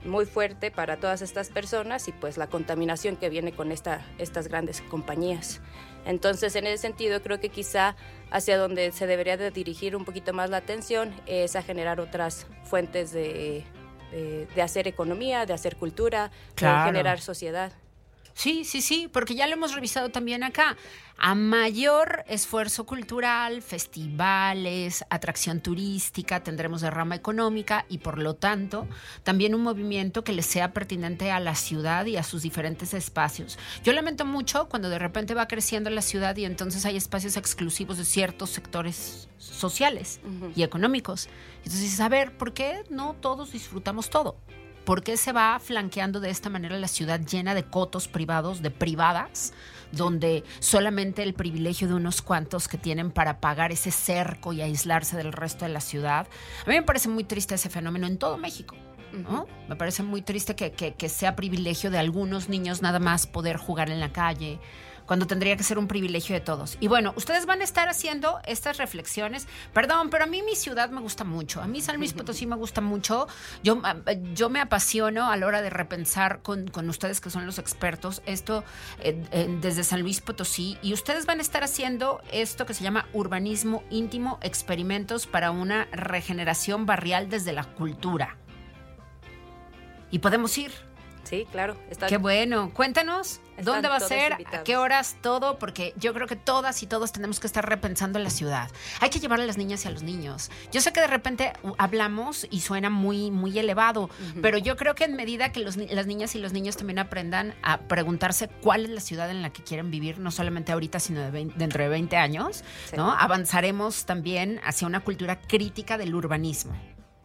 muy 0.08 0.26
fuerte 0.26 0.72
para 0.72 0.98
todas 0.98 1.22
estas 1.22 1.50
personas 1.50 2.08
y 2.08 2.12
pues 2.12 2.38
la 2.38 2.48
contaminación 2.48 3.16
que 3.16 3.30
viene 3.30 3.52
con 3.52 3.72
esta, 3.72 4.06
estas 4.18 4.48
grandes 4.48 4.82
compañías. 4.82 5.62
Entonces, 6.06 6.56
en 6.56 6.68
ese 6.68 6.78
sentido, 6.78 7.22
creo 7.22 7.40
que 7.40 7.50
quizá 7.50 7.96
hacia 8.32 8.58
donde 8.58 8.92
se 8.92 9.08
debería 9.08 9.38
de 9.38 9.52
dirigir 9.52 9.96
un 9.96 10.06
poquito 10.06 10.34
más 10.34 10.50
la 10.50 10.58
atención 10.58 11.14
es 11.26 11.56
a 11.56 11.62
generar 11.62 12.00
otras 12.00 12.48
fuentes 12.64 13.12
de, 13.12 13.64
de, 14.12 14.62
hacer 14.62 14.88
economía, 14.88 15.46
de 15.46 15.54
hacer 15.54 15.76
cultura, 15.76 16.32
de 16.60 16.68
generar 16.86 17.20
sociedad. 17.20 17.72
Sí, 18.38 18.66
sí, 18.66 18.84
sí, 18.84 19.10
porque 19.12 19.34
ya 19.34 19.48
lo 19.48 19.54
hemos 19.54 19.74
revisado 19.74 20.10
también 20.10 20.44
acá. 20.44 20.78
A 21.18 21.34
mayor 21.34 22.24
esfuerzo 22.28 22.86
cultural, 22.86 23.64
festivales, 23.64 25.04
atracción 25.10 25.60
turística, 25.60 26.44
tendremos 26.44 26.82
derrama 26.82 27.16
económica 27.16 27.88
y 27.90 27.98
por 27.98 28.20
lo 28.20 28.36
tanto 28.36 28.88
también 29.24 29.56
un 29.56 29.64
movimiento 29.64 30.24
que 30.24 30.34
le 30.34 30.44
sea 30.44 30.72
pertinente 30.72 31.32
a 31.32 31.40
la 31.40 31.56
ciudad 31.56 32.06
y 32.06 32.18
a 32.18 32.22
sus 32.22 32.44
diferentes 32.44 32.94
espacios. 32.94 33.58
Yo 33.84 33.92
lamento 33.92 34.24
mucho 34.24 34.70
cuando 34.70 34.90
de 34.90 35.00
repente 35.00 35.34
va 35.34 35.48
creciendo 35.48 35.90
la 35.90 36.04
ciudad 36.04 36.38
y 36.38 36.46
entonces 36.46 36.86
hay 36.86 36.96
espacios 36.96 37.38
exclusivos 37.38 37.98
de 37.98 38.06
ciertos 38.06 38.52
sectores 38.52 39.30
sociales 39.40 40.22
y 40.56 40.62
económicos. 40.62 41.28
Entonces 41.66 42.00
a 42.00 42.08
ver, 42.08 42.38
¿por 42.38 42.54
qué 42.54 42.84
no 42.92 43.16
todos 43.20 43.52
disfrutamos 43.52 44.12
todo? 44.12 44.38
¿Por 44.88 45.04
qué 45.04 45.18
se 45.18 45.34
va 45.34 45.60
flanqueando 45.60 46.22
de 46.22 46.30
esta 46.30 46.50
manera 46.50 46.80
la 46.80 46.88
ciudad 46.88 47.20
llena 47.20 47.54
de 47.54 47.66
cotos 47.66 48.08
privados, 48.08 48.62
de 48.62 48.72
privadas, 48.72 49.52
donde 49.92 50.46
solamente 50.60 51.24
el 51.24 51.34
privilegio 51.34 51.90
de 51.90 51.94
unos 51.94 52.22
cuantos 52.22 52.70
que 52.70 52.78
tienen 52.78 53.12
para 53.12 53.42
pagar 53.42 53.74
ese 53.74 53.92
cerco 53.92 54.54
y 54.54 54.62
aislarse 54.62 55.18
del 55.18 55.34
resto 55.34 55.66
de 55.66 55.74
la 55.74 55.82
ciudad? 55.82 56.26
A 56.66 56.70
mí 56.70 56.76
me 56.76 56.84
parece 56.84 57.10
muy 57.10 57.26
triste 57.26 57.56
ese 57.56 57.70
fenómeno 57.70 58.08
en 58.08 58.18
todo 58.18 58.38
México. 58.38 58.78
Me 59.68 59.76
parece 59.76 60.04
muy 60.04 60.22
triste 60.22 60.56
que, 60.56 60.72
que 60.72 61.10
sea 61.10 61.36
privilegio 61.36 61.92
de 61.92 61.98
algunos 61.98 62.48
niños 62.48 62.82
nada 62.82 63.00
más 63.00 63.28
poder 63.28 63.58
jugar 63.58 63.90
en 63.90 64.00
la 64.00 64.14
calle, 64.14 64.58
cuando 65.08 65.26
tendría 65.26 65.58
que 65.58 65.64
ser 65.64 65.80
un 65.80 65.88
privilegio 65.88 66.36
de 66.36 66.42
todos. 66.42 66.78
Y 66.80 66.88
bueno, 66.88 67.14
ustedes 67.16 67.46
van 67.46 67.62
a 67.62 67.64
estar 67.64 67.90
haciendo 67.90 68.40
estas 68.46 68.78
reflexiones. 68.78 69.48
Perdón, 69.74 70.10
pero 70.10 70.26
a 70.26 70.28
mí 70.28 70.44
mi 70.44 70.56
ciudad 70.56 70.90
me 70.92 71.02
gusta 71.02 71.24
mucho. 71.24 71.62
A 71.62 71.68
mí 71.68 71.82
San 71.82 71.98
Luis 71.98 72.14
Potosí 72.14 72.46
me 72.46 72.56
gusta 72.56 72.82
mucho. 72.82 73.28
Yo, 73.64 73.80
ah, 73.84 73.96
yo 74.34 74.50
me 74.50 74.60
apasiono 74.60 75.32
a 75.32 75.38
la 75.38 75.48
hora 75.48 75.62
de 75.62 75.70
repensar 75.70 76.42
con, 76.42 76.68
con 76.68 76.90
ustedes 76.90 77.22
que 77.22 77.30
son 77.30 77.46
los 77.46 77.58
expertos 77.58 78.22
esto 78.26 78.64
eh, 79.00 79.58
desde 79.62 79.84
San 79.84 80.02
Luis 80.02 80.22
Potosí. 80.22 80.78
Y 80.82 80.94
ustedes 80.94 81.26
van 81.26 81.40
a 81.40 81.42
estar 81.42 81.64
haciendo 81.64 82.22
esto 82.32 82.66
que 82.66 82.74
se 82.74 82.84
llama 82.84 83.08
urbanismo 83.14 83.84
íntimo, 83.90 84.40
experimentos 84.42 85.26
para 85.26 85.52
una 85.52 85.86
regeneración 85.92 86.86
barrial 86.86 87.30
desde 87.30 87.54
la 87.54 87.64
cultura. 87.64 88.38
Y 90.12 90.20
podemos 90.20 90.58
ir. 90.58 90.87
Sí, 91.28 91.46
claro. 91.52 91.76
Qué 92.08 92.18
bueno. 92.18 92.72
Cuéntanos, 92.74 93.42
¿dónde 93.62 93.90
va 93.90 93.98
a 93.98 94.00
ser? 94.00 94.34
¿A 94.34 94.64
qué 94.64 94.78
horas? 94.78 95.18
Todo, 95.22 95.60
porque 95.60 95.94
yo 95.98 96.14
creo 96.14 96.26
que 96.26 96.36
todas 96.36 96.82
y 96.84 96.88
todos 96.88 97.12
tenemos 97.12 97.40
que 97.40 97.48
estar 97.48 97.68
repensando 97.68 98.18
en 98.18 98.24
la 98.24 98.30
ciudad. 98.30 98.70
Hay 99.02 99.10
que 99.10 99.20
llevar 99.20 99.42
a 99.42 99.46
las 99.46 99.58
niñas 99.58 99.84
y 99.84 99.88
a 99.90 99.92
los 99.92 100.04
niños. 100.04 100.50
Yo 100.72 100.80
sé 100.80 100.94
que 100.94 101.02
de 101.02 101.08
repente 101.08 101.54
hablamos 101.78 102.48
y 102.50 102.62
suena 102.62 102.90
muy, 102.90 103.30
muy 103.30 103.58
elevado, 103.60 104.10
pero 104.42 104.58
yo 104.58 104.78
creo 104.78 104.96
que 104.96 105.04
en 105.04 105.16
medida 105.16 105.52
que 105.52 105.60
las 105.60 105.78
niñas 106.08 106.36
y 106.36 106.40
los 106.40 106.54
niños 106.54 106.78
también 106.78 107.00
aprendan 107.00 107.56
a 107.62 107.80
preguntarse 107.80 108.48
cuál 108.48 108.86
es 108.86 108.92
la 108.92 109.02
ciudad 109.02 109.30
en 109.30 109.42
la 109.42 109.52
que 109.52 109.64
quieren 109.64 109.92
vivir, 109.92 110.20
no 110.20 110.32
solamente 110.32 110.72
ahorita, 110.72 111.00
sino 111.00 111.30
dentro 111.32 111.84
de 111.84 111.90
20 111.90 112.16
años, 112.16 112.64
¿no? 112.96 113.12
Avanzaremos 113.12 114.06
también 114.06 114.62
hacia 114.64 114.88
una 114.88 115.02
cultura 115.02 115.42
crítica 115.42 115.98
del 115.98 116.16
urbanismo. 116.16 116.74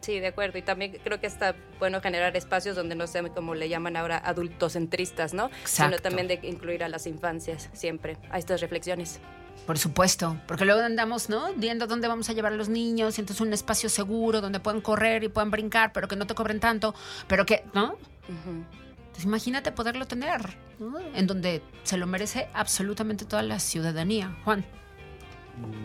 Sí, 0.03 0.19
de 0.19 0.27
acuerdo. 0.27 0.59
Y 0.59 0.63
también 0.63 0.99
creo 1.03 1.21
que 1.21 1.29
está 1.29 1.55
bueno 1.79 2.01
generar 2.01 2.37
espacios 2.37 2.75
donde 2.75 2.97
no 2.97 3.07
sean 3.07 3.29
como 3.31 3.55
le 3.55 3.69
llaman 3.69 3.97
ahora 3.97 4.19
adultocentristas, 4.19 5.33
¿no? 5.33 5.47
Exacto. 5.47 5.97
Sino 5.97 5.99
también 6.03 6.29
de 6.29 6.41
incluir 6.43 6.83
a 6.83 6.89
las 6.89 7.07
infancias 7.07 7.71
siempre 7.73 8.19
a 8.31 8.39
estas 8.39 8.61
reflexiones. 8.61 9.21
Por 9.65 9.79
supuesto, 9.79 10.37
porque 10.49 10.65
luego 10.65 10.81
andamos, 10.81 11.29
¿no? 11.29 11.53
Viendo 11.55 11.87
dónde 11.87 12.09
vamos 12.09 12.29
a 12.29 12.33
llevar 12.33 12.53
a 12.53 12.57
los 12.57 12.69
niños, 12.69 13.17
y 13.17 13.21
entonces 13.21 13.41
un 13.41 13.53
espacio 13.53 13.89
seguro 13.89 14.41
donde 14.41 14.59
puedan 14.59 14.81
correr 14.81 15.23
y 15.23 15.29
puedan 15.29 15.53
brincar, 15.53 15.93
pero 15.93 16.09
que 16.09 16.17
no 16.17 16.27
te 16.27 16.35
cobren 16.35 16.59
tanto, 16.59 16.97
pero 17.29 17.47
que, 17.47 17.65
¿no? 17.73 17.97
Entonces 18.27 19.25
imagínate 19.25 19.71
poderlo 19.71 20.07
tener, 20.07 20.57
¿no? 20.81 20.99
En 21.15 21.29
donde 21.29 21.63
se 21.85 21.97
lo 21.97 22.09
merece 22.09 22.49
absolutamente 22.55 23.25
toda 23.25 23.43
la 23.43 23.61
ciudadanía. 23.61 24.37
Juan, 24.45 24.65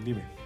Dime. 0.04 0.37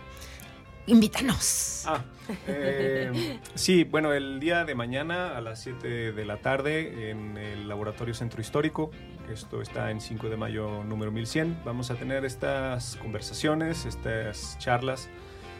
Invítanos. 0.88 1.84
Ah, 1.88 2.04
eh, 2.48 3.40
sí, 3.56 3.84
bueno, 3.84 4.14
el 4.14 4.40
día 4.40 4.66
de 4.66 4.76
mañana 4.76 5.38
a 5.38 5.42
las 5.42 5.62
7 5.62 6.12
de 6.12 6.26
la 6.26 6.38
tarde 6.38 7.10
en 7.10 7.38
el 7.38 7.68
Laboratorio 7.68 8.14
Centro 8.14 8.42
Histórico, 8.42 8.92
esto 9.32 9.62
está 9.62 9.92
en 9.92 10.02
5 10.02 10.30
de 10.30 10.38
mayo 10.38 10.84
número 10.84 11.12
1100, 11.12 11.62
vamos 11.66 11.92
a 11.92 11.96
tener 11.96 12.26
estas 12.26 12.96
conversaciones, 12.98 13.86
estas 13.86 14.58
charlas 14.60 15.10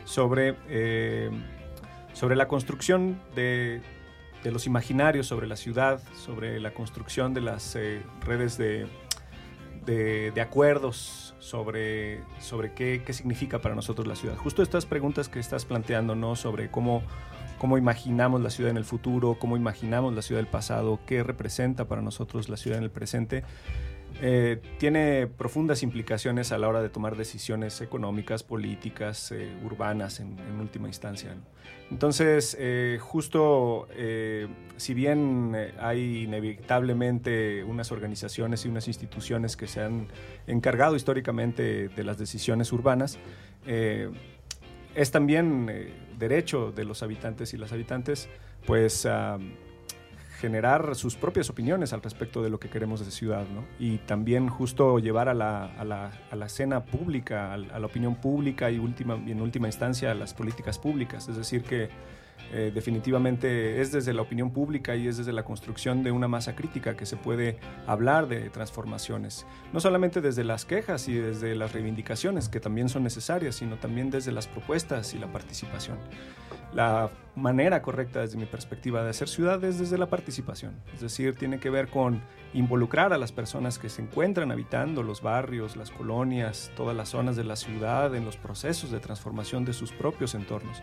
sobre, 0.06 0.56
eh, 0.70 1.30
sobre 2.14 2.36
la 2.36 2.48
construcción 2.48 3.22
de, 3.36 3.82
de 4.44 4.52
los 4.52 4.66
imaginarios 4.66 5.28
sobre 5.28 5.48
la 5.48 5.56
ciudad, 5.56 6.02
sobre 6.16 6.60
la 6.60 6.74
construcción 6.74 7.34
de 7.34 7.42
las 7.42 7.76
eh, 7.76 8.02
redes 8.26 8.58
de, 8.58 8.88
de, 9.86 10.32
de 10.32 10.42
acuerdos 10.42 11.31
sobre, 11.42 12.22
sobre 12.40 12.72
qué, 12.74 13.02
qué 13.06 13.14
significa 13.14 13.60
para 13.60 13.76
nosotros 13.76 14.08
la 14.08 14.16
ciudad. 14.16 14.38
Justo 14.38 14.62
estas 14.62 14.86
preguntas 14.86 15.28
que 15.28 15.40
estás 15.40 15.66
planteando, 15.66 16.16
¿no? 16.16 16.36
Sobre 16.36 16.70
cómo, 16.70 17.02
cómo 17.58 17.78
imaginamos 17.78 18.42
la 18.42 18.52
ciudad 18.52 18.70
en 18.70 18.78
el 18.78 18.86
futuro, 18.86 19.38
cómo 19.40 19.58
imaginamos 19.58 20.14
la 20.14 20.22
ciudad 20.22 20.40
del 20.40 20.50
pasado, 20.50 21.00
qué 21.06 21.24
representa 21.24 21.86
para 21.86 22.02
nosotros 22.02 22.48
la 22.48 22.58
ciudad 22.58 22.78
en 22.78 22.84
el 22.84 22.92
presente, 22.92 23.44
eh, 24.24 24.62
tiene 24.78 25.26
profundas 25.26 25.82
implicaciones 25.82 26.52
a 26.52 26.60
la 26.60 26.68
hora 26.68 26.84
de 26.84 26.90
tomar 26.90 27.18
decisiones 27.18 27.82
económicas, 27.82 28.44
políticas, 28.44 29.32
eh, 29.32 29.52
urbanas 29.64 30.20
en, 30.20 30.38
última 30.60 30.88
instancia. 30.88 31.36
Entonces, 31.90 32.56
eh, 32.60 33.00
justo 33.02 33.88
si 34.78 34.94
bien 34.94 35.56
hay 35.80 36.24
inevitablemente 36.24 37.64
unas 37.64 37.92
organizaciones 37.92 38.64
y 38.66 38.70
unas 38.70 38.88
instituciones 38.88 39.58
que 39.58 39.68
se 39.68 39.82
han 39.82 40.08
encargado 40.46 40.96
históricamente 40.96 41.90
de 41.90 42.04
las 42.04 42.18
decisiones 42.18 42.72
urbanas, 42.72 43.18
es 43.66 45.12
también 45.12 45.70
derecho 46.18 46.72
de 46.72 46.86
los 46.86 47.04
habitantes 47.04 47.54
y 47.54 47.58
las 47.58 47.74
habitantes, 47.74 48.30
pues, 48.66 49.06
uh, 49.06 49.40
generar 50.42 50.96
sus 50.96 51.16
propias 51.16 51.52
opiniones 51.52 51.94
al 51.94 52.02
respecto 52.02 52.42
de 52.42 52.50
lo 52.50 52.60
que 52.60 52.68
queremos 52.68 53.06
de 53.06 53.12
ciudad, 53.12 53.46
¿no? 53.54 53.64
Y 53.80 54.00
también 54.00 54.50
justo 54.50 54.98
llevar 54.98 55.30
a 55.30 55.36
la, 55.36 55.66
a 55.66 55.86
la, 55.86 56.12
a 56.32 56.36
la 56.36 56.48
escena 56.48 56.84
pública, 56.84 57.54
a, 57.54 57.58
la 57.58 57.86
opinión 57.86 58.16
pública 58.16 58.72
y, 58.72 58.80
última, 58.80 59.22
y 59.24 59.32
en 59.32 59.42
última 59.42 59.68
instancia 59.68 60.12
a 60.12 60.16
las 60.16 60.34
políticas 60.34 60.80
públicas. 60.80 61.30
Es 61.30 61.38
decir, 61.38 61.64
que 61.64 61.90
eh, 62.54 62.72
definitivamente 62.74 63.82
es 63.82 63.92
desde 63.92 64.14
la 64.14 64.22
opinión 64.22 64.52
pública 64.52 64.96
y 64.96 65.08
es 65.08 65.18
desde 65.18 65.34
la 65.34 65.44
construcción 65.44 66.04
de 66.04 66.12
una 66.12 66.28
masa 66.28 66.56
crítica 66.56 66.96
que 66.96 67.06
se 67.06 67.18
puede 67.18 67.58
hablar 67.88 68.28
de 68.28 68.50
transformaciones. 68.50 69.46
No 69.74 69.80
solamente 69.80 70.22
desde 70.22 70.44
las 70.44 70.66
quejas 70.66 71.08
y 71.08 71.14
desde 71.14 71.56
las 71.56 71.74
reivindicaciones, 71.74 72.50
que 72.50 72.60
también 72.60 72.90
son 72.90 73.04
necesarias, 73.04 73.56
sino 73.56 73.78
también 73.78 74.10
desde 74.10 74.32
las 74.32 74.48
propuestas 74.48 75.14
y 75.14 75.20
la 75.20 75.32
participación. 75.32 75.98
La 76.74 77.10
manera 77.36 77.82
correcta 77.82 78.22
desde 78.22 78.38
mi 78.38 78.46
perspectiva 78.46 79.04
de 79.04 79.10
hacer 79.10 79.28
ciudad 79.28 79.62
es 79.64 79.80
desde 79.80 79.98
la 79.98 80.08
participación, 80.08 80.76
es 80.94 81.02
decir, 81.02 81.36
tiene 81.36 81.60
que 81.60 81.70
ver 81.70 81.90
con 81.90 82.22
involucrar 82.54 83.14
a 83.14 83.18
las 83.18 83.32
personas 83.32 83.78
que 83.78 83.90
se 83.90 84.02
encuentran 84.02 84.52
habitando 84.52 85.04
los 85.04 85.22
barrios, 85.22 85.76
las 85.76 85.92
colonias, 85.92 86.72
todas 86.76 86.96
las 86.96 87.10
zonas 87.10 87.36
de 87.36 87.44
la 87.44 87.56
ciudad 87.56 88.16
en 88.16 88.26
los 88.26 88.38
procesos 88.38 88.92
de 88.92 89.00
transformación 89.00 89.66
de 89.66 89.74
sus 89.74 89.92
propios 89.92 90.34
entornos. 90.34 90.82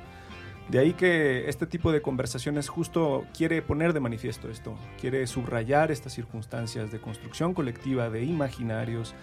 De 0.68 0.78
ahí 0.78 0.92
que 0.92 1.48
este 1.48 1.66
tipo 1.66 1.92
de 1.92 2.02
conversaciones 2.02 2.68
justo 2.68 3.24
quiere 3.36 3.62
poner 3.62 3.94
de 3.94 4.00
manifiesto 4.00 4.50
esto, 4.50 4.76
quiere 5.00 5.26
subrayar 5.26 5.90
estas 5.90 6.12
circunstancias 6.12 6.92
de 6.92 7.00
construcción 7.00 7.54
colectiva, 7.54 8.10
de 8.10 8.24
imaginarios, 8.24 9.14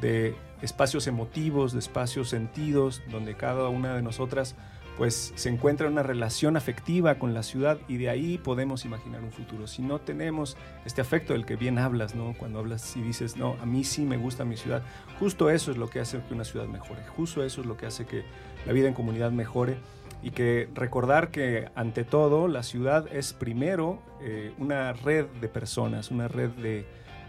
de 0.00 0.34
espacios 0.62 1.06
emotivos, 1.06 1.74
de 1.74 1.80
espacios 1.80 2.30
sentidos, 2.30 3.02
donde 3.10 3.34
cada 3.34 3.68
una 3.68 3.94
de 3.94 4.00
nosotras 4.00 4.56
pues 4.96 5.34
se 5.34 5.50
encuentra 5.50 5.88
una 5.88 6.02
relación 6.02 6.56
afectiva 6.56 7.16
con 7.16 7.34
la 7.34 7.42
ciudad 7.42 7.78
y 7.86 7.98
de 7.98 8.08
ahí 8.08 8.38
podemos 8.38 8.86
imaginar 8.86 9.22
un 9.22 9.30
futuro. 9.30 9.66
Si 9.66 9.82
no 9.82 9.98
tenemos 9.98 10.56
este 10.86 11.02
afecto 11.02 11.34
del 11.34 11.44
que 11.44 11.56
bien 11.56 11.78
hablas, 11.78 12.14
¿no? 12.14 12.34
Cuando 12.38 12.60
hablas 12.60 12.96
y 12.96 13.02
dices, 13.02 13.36
no, 13.36 13.56
a 13.60 13.66
mí 13.66 13.84
sí 13.84 14.06
me 14.06 14.16
gusta 14.16 14.46
mi 14.46 14.56
ciudad, 14.56 14.82
justo 15.20 15.50
eso 15.50 15.70
es 15.70 15.76
lo 15.76 15.88
que 15.88 16.00
hace 16.00 16.22
que 16.26 16.32
una 16.32 16.44
ciudad 16.44 16.66
mejore, 16.66 17.02
justo 17.08 17.44
eso 17.44 17.60
es 17.60 17.66
lo 17.66 17.76
que 17.76 17.84
hace 17.84 18.06
que 18.06 18.24
la 18.64 18.72
vida 18.72 18.88
en 18.88 18.94
comunidad 18.94 19.30
mejore 19.30 19.76
y 20.22 20.30
que 20.30 20.68
recordar 20.74 21.30
que 21.30 21.68
ante 21.74 22.04
todo 22.04 22.48
la 22.48 22.62
ciudad 22.62 23.06
es 23.12 23.32
primero 23.32 24.02
eh, 24.20 24.52
una 24.58 24.92
red 24.92 25.26
de 25.40 25.48
personas, 25.48 26.10
una 26.10 26.28
red 26.28 26.50
de 26.50 26.86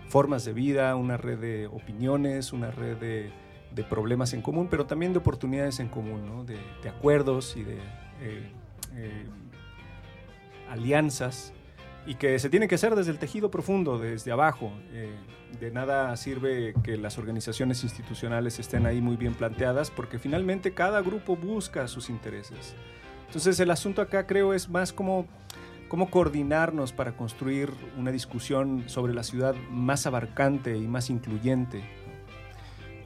formas 0.09 0.45
de 0.45 0.53
vida, 0.53 0.95
una 0.95 1.17
red 1.17 1.37
de 1.37 1.67
opiniones, 1.67 2.53
una 2.53 2.71
red 2.71 2.97
de 2.97 3.83
problemas 3.83 4.33
en 4.33 4.41
común, 4.41 4.67
pero 4.69 4.85
también 4.85 5.13
de 5.13 5.19
oportunidades 5.19 5.79
en 5.79 5.87
común, 5.87 6.45
de, 6.45 6.89
acuerdos 6.89 7.55
y 7.55 7.63
de 7.63 7.75
eh, 8.21 8.51
eh, 8.95 9.25
alianzas, 10.69 11.53
y 12.07 12.15
que 12.15 12.39
se 12.39 12.49
tiene 12.49 12.69
que 12.69 12.75
hacer 12.75 12.95
desde 12.95 13.11
el 13.11 13.19
tejido 13.19 13.51
profundo, 13.51 13.99
desde 13.99 14.31
abajo. 14.31 14.71
Eh, 14.91 15.13
de 15.59 15.71
nada 15.71 16.15
sirve 16.15 16.73
que 16.81 16.95
las 16.97 17.17
organizaciones 17.17 17.83
institucionales 17.83 18.59
estén 18.59 18.85
ahí 18.85 19.01
muy 19.01 19.17
bien 19.17 19.33
planteadas, 19.33 19.91
porque 19.91 20.17
finalmente 20.17 20.73
cada 20.73 21.01
grupo 21.01 21.35
busca 21.35 21.85
sus 21.89 22.09
intereses. 22.09 22.75
Entonces 23.27 23.59
el 23.59 23.69
asunto 23.71 24.01
acá 24.01 24.25
creo 24.25 24.53
es 24.53 24.69
más 24.69 24.93
como 24.93 25.27
cómo 25.89 26.09
coordinarnos 26.09 26.93
para 26.93 27.15
construir 27.15 27.71
una 27.97 28.11
discusión 28.11 28.83
sobre 28.87 29.13
la 29.13 29.23
ciudad 29.23 29.55
más 29.69 30.05
abarcante 30.05 30.77
y 30.77 30.87
más 30.87 31.09
incluyente, 31.09 31.83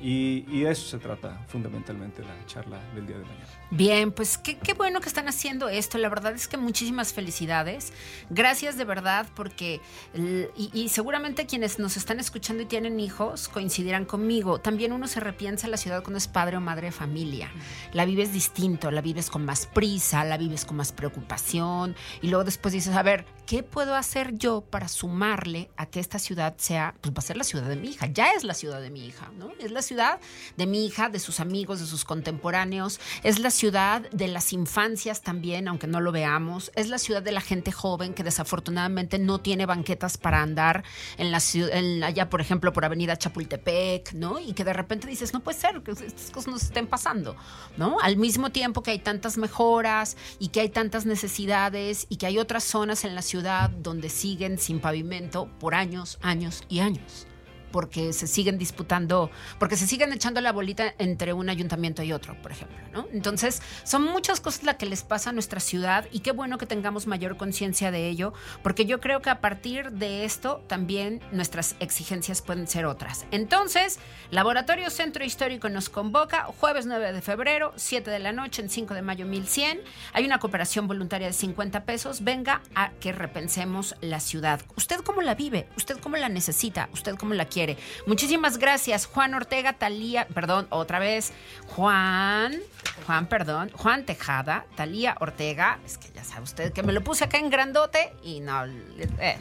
y, 0.01 0.45
y, 0.49 0.61
de 0.61 0.71
eso 0.71 0.87
se 0.87 0.97
trata 0.97 1.45
fundamentalmente 1.47 2.23
la 2.23 2.45
charla 2.47 2.79
del 2.95 3.05
día 3.05 3.17
de 3.17 3.23
mañana. 3.23 3.47
Bien, 3.69 4.11
pues 4.11 4.37
qué, 4.37 4.57
qué, 4.57 4.73
bueno 4.73 4.99
que 4.99 5.07
están 5.07 5.27
haciendo 5.27 5.69
esto. 5.69 5.97
La 5.97 6.09
verdad 6.09 6.33
es 6.33 6.47
que 6.47 6.57
muchísimas 6.57 7.13
felicidades. 7.13 7.93
Gracias 8.29 8.77
de 8.77 8.83
verdad 8.83 9.27
porque, 9.35 9.79
y, 10.15 10.71
y, 10.73 10.89
seguramente 10.89 11.45
quienes 11.45 11.77
nos 11.77 11.97
están 11.97 12.19
escuchando 12.19 12.63
y 12.63 12.65
tienen 12.65 12.99
hijos 12.99 13.47
coincidirán 13.47 14.05
conmigo. 14.05 14.59
También 14.59 14.91
uno 14.91 15.07
se 15.07 15.19
repiensa 15.19 15.67
la 15.67 15.77
ciudad 15.77 16.01
cuando 16.01 16.17
es 16.17 16.27
padre 16.27 16.57
o 16.57 16.61
madre 16.61 16.87
de 16.87 16.91
familia. 16.91 17.51
La 17.93 18.05
vives 18.05 18.33
distinto, 18.33 18.89
la 18.89 19.01
vives 19.01 19.29
con 19.29 19.45
más 19.45 19.67
prisa, 19.67 20.23
la 20.23 20.37
vives 20.37 20.65
con 20.65 20.77
más 20.77 20.91
preocupación. 20.91 21.95
Y 22.21 22.29
luego 22.29 22.43
después 22.43 22.73
dices, 22.73 22.95
a 22.95 23.03
ver, 23.03 23.25
¿qué 23.45 23.61
puedo 23.61 23.95
hacer 23.95 24.35
yo 24.35 24.61
para 24.61 24.87
sumarle 24.87 25.69
a 25.77 25.85
que 25.85 25.99
esta 25.99 26.17
ciudad 26.17 26.55
sea, 26.57 26.95
pues 27.01 27.13
va 27.13 27.19
a 27.19 27.21
ser 27.21 27.37
la 27.37 27.43
ciudad 27.43 27.69
de 27.69 27.75
mi 27.75 27.89
hija? 27.89 28.07
Ya 28.07 28.31
es 28.31 28.43
la 28.43 28.55
ciudad 28.55 28.81
de 28.81 28.89
mi 28.89 29.05
hija, 29.05 29.31
¿no? 29.37 29.51
Es 29.59 29.71
la 29.71 29.81
ciudad 29.81 29.90
de 29.91 30.65
mi 30.67 30.85
hija, 30.85 31.09
de 31.09 31.19
sus 31.19 31.39
amigos, 31.39 31.79
de 31.79 31.85
sus 31.85 32.05
contemporáneos, 32.05 32.99
es 33.23 33.39
la 33.39 33.51
ciudad 33.51 34.09
de 34.11 34.27
las 34.27 34.53
infancias 34.53 35.21
también, 35.21 35.67
aunque 35.67 35.87
no 35.87 35.99
lo 35.99 36.11
veamos, 36.11 36.71
es 36.75 36.87
la 36.87 36.97
ciudad 36.97 37.21
de 37.21 37.33
la 37.33 37.41
gente 37.41 37.71
joven 37.71 38.13
que 38.13 38.23
desafortunadamente 38.23 39.19
no 39.19 39.39
tiene 39.39 39.65
banquetas 39.65 40.17
para 40.17 40.41
andar 40.41 40.83
en 41.17 41.31
la 41.31 41.39
ciudad, 41.39 41.75
en, 41.75 42.03
allá 42.03 42.29
por 42.29 42.39
ejemplo 42.39 42.71
por 42.71 42.85
Avenida 42.85 43.17
Chapultepec, 43.17 44.13
¿no? 44.13 44.39
Y 44.39 44.53
que 44.53 44.63
de 44.63 44.73
repente 44.73 45.07
dices, 45.07 45.33
no 45.33 45.41
puede 45.41 45.57
ser 45.57 45.81
que 45.81 45.91
estas 45.91 46.31
cosas 46.31 46.53
nos 46.53 46.63
estén 46.63 46.87
pasando, 46.87 47.35
¿no? 47.77 47.99
Al 47.99 48.15
mismo 48.15 48.51
tiempo 48.51 48.83
que 48.83 48.91
hay 48.91 48.99
tantas 48.99 49.37
mejoras 49.37 50.15
y 50.39 50.49
que 50.49 50.61
hay 50.61 50.69
tantas 50.69 51.05
necesidades 51.05 52.05
y 52.09 52.15
que 52.15 52.27
hay 52.27 52.39
otras 52.39 52.63
zonas 52.63 53.03
en 53.03 53.15
la 53.15 53.21
ciudad 53.21 53.69
donde 53.69 54.09
siguen 54.09 54.57
sin 54.57 54.79
pavimento 54.79 55.49
por 55.59 55.75
años, 55.75 56.17
años 56.21 56.63
y 56.69 56.79
años 56.79 57.27
porque 57.71 58.13
se 58.13 58.27
siguen 58.27 58.57
disputando, 58.57 59.31
porque 59.59 59.77
se 59.77 59.87
siguen 59.87 60.13
echando 60.13 60.41
la 60.41 60.51
bolita 60.51 60.93
entre 60.97 61.33
un 61.33 61.49
ayuntamiento 61.49 62.03
y 62.03 62.13
otro, 62.13 62.39
por 62.41 62.51
ejemplo, 62.51 62.77
¿no? 62.93 63.07
Entonces, 63.13 63.61
son 63.83 64.03
muchas 64.03 64.39
cosas 64.39 64.63
las 64.63 64.75
que 64.75 64.85
les 64.85 65.03
pasa 65.03 65.31
a 65.31 65.33
nuestra 65.33 65.59
ciudad 65.59 66.07
y 66.11 66.19
qué 66.19 66.31
bueno 66.31 66.57
que 66.57 66.65
tengamos 66.65 67.07
mayor 67.07 67.37
conciencia 67.37 67.91
de 67.91 68.07
ello, 68.07 68.33
porque 68.63 68.85
yo 68.85 68.99
creo 68.99 69.21
que 69.21 69.29
a 69.29 69.41
partir 69.41 69.91
de 69.91 70.25
esto 70.25 70.63
también 70.67 71.21
nuestras 71.31 71.75
exigencias 71.79 72.41
pueden 72.41 72.67
ser 72.67 72.85
otras. 72.85 73.25
Entonces, 73.31 73.99
Laboratorio 74.29 74.89
Centro 74.89 75.23
Histórico 75.23 75.69
nos 75.69 75.89
convoca 75.89 76.45
jueves 76.45 76.85
9 76.85 77.13
de 77.13 77.21
febrero, 77.21 77.73
7 77.75 78.09
de 78.09 78.19
la 78.19 78.31
noche, 78.31 78.61
en 78.61 78.69
5 78.69 78.93
de 78.93 79.01
mayo 79.01 79.25
1100. 79.25 79.81
Hay 80.13 80.25
una 80.25 80.39
cooperación 80.39 80.87
voluntaria 80.87 81.27
de 81.27 81.33
50 81.33 81.85
pesos. 81.85 82.23
Venga 82.23 82.61
a 82.75 82.91
que 82.99 83.11
repensemos 83.11 83.95
la 84.01 84.19
ciudad. 84.19 84.61
¿Usted 84.75 85.01
cómo 85.01 85.21
la 85.21 85.35
vive? 85.35 85.67
¿Usted 85.77 85.97
cómo 85.99 86.17
la 86.17 86.29
necesita? 86.29 86.89
¿Usted 86.93 87.15
cómo 87.15 87.33
la 87.33 87.45
quiere? 87.45 87.60
Muchísimas 88.05 88.57
gracias, 88.57 89.05
Juan 89.05 89.33
Ortega, 89.33 89.73
Talía, 89.73 90.27
perdón, 90.27 90.67
otra 90.69 90.99
vez, 90.99 91.31
Juan 91.67 92.59
Juan, 93.05 93.27
perdón, 93.27 93.71
Juan 93.73 94.05
Tejada, 94.05 94.65
Talía 94.75 95.15
Ortega, 95.19 95.79
es 95.85 95.97
que 95.97 96.09
ya 96.13 96.23
sabe 96.23 96.43
usted 96.43 96.71
que 96.73 96.83
me 96.83 96.93
lo 96.93 97.01
puse 97.03 97.23
acá 97.23 97.37
en 97.37 97.49
grandote 97.49 98.13
y 98.23 98.39
no. 98.41 98.65
eh, 98.65 99.37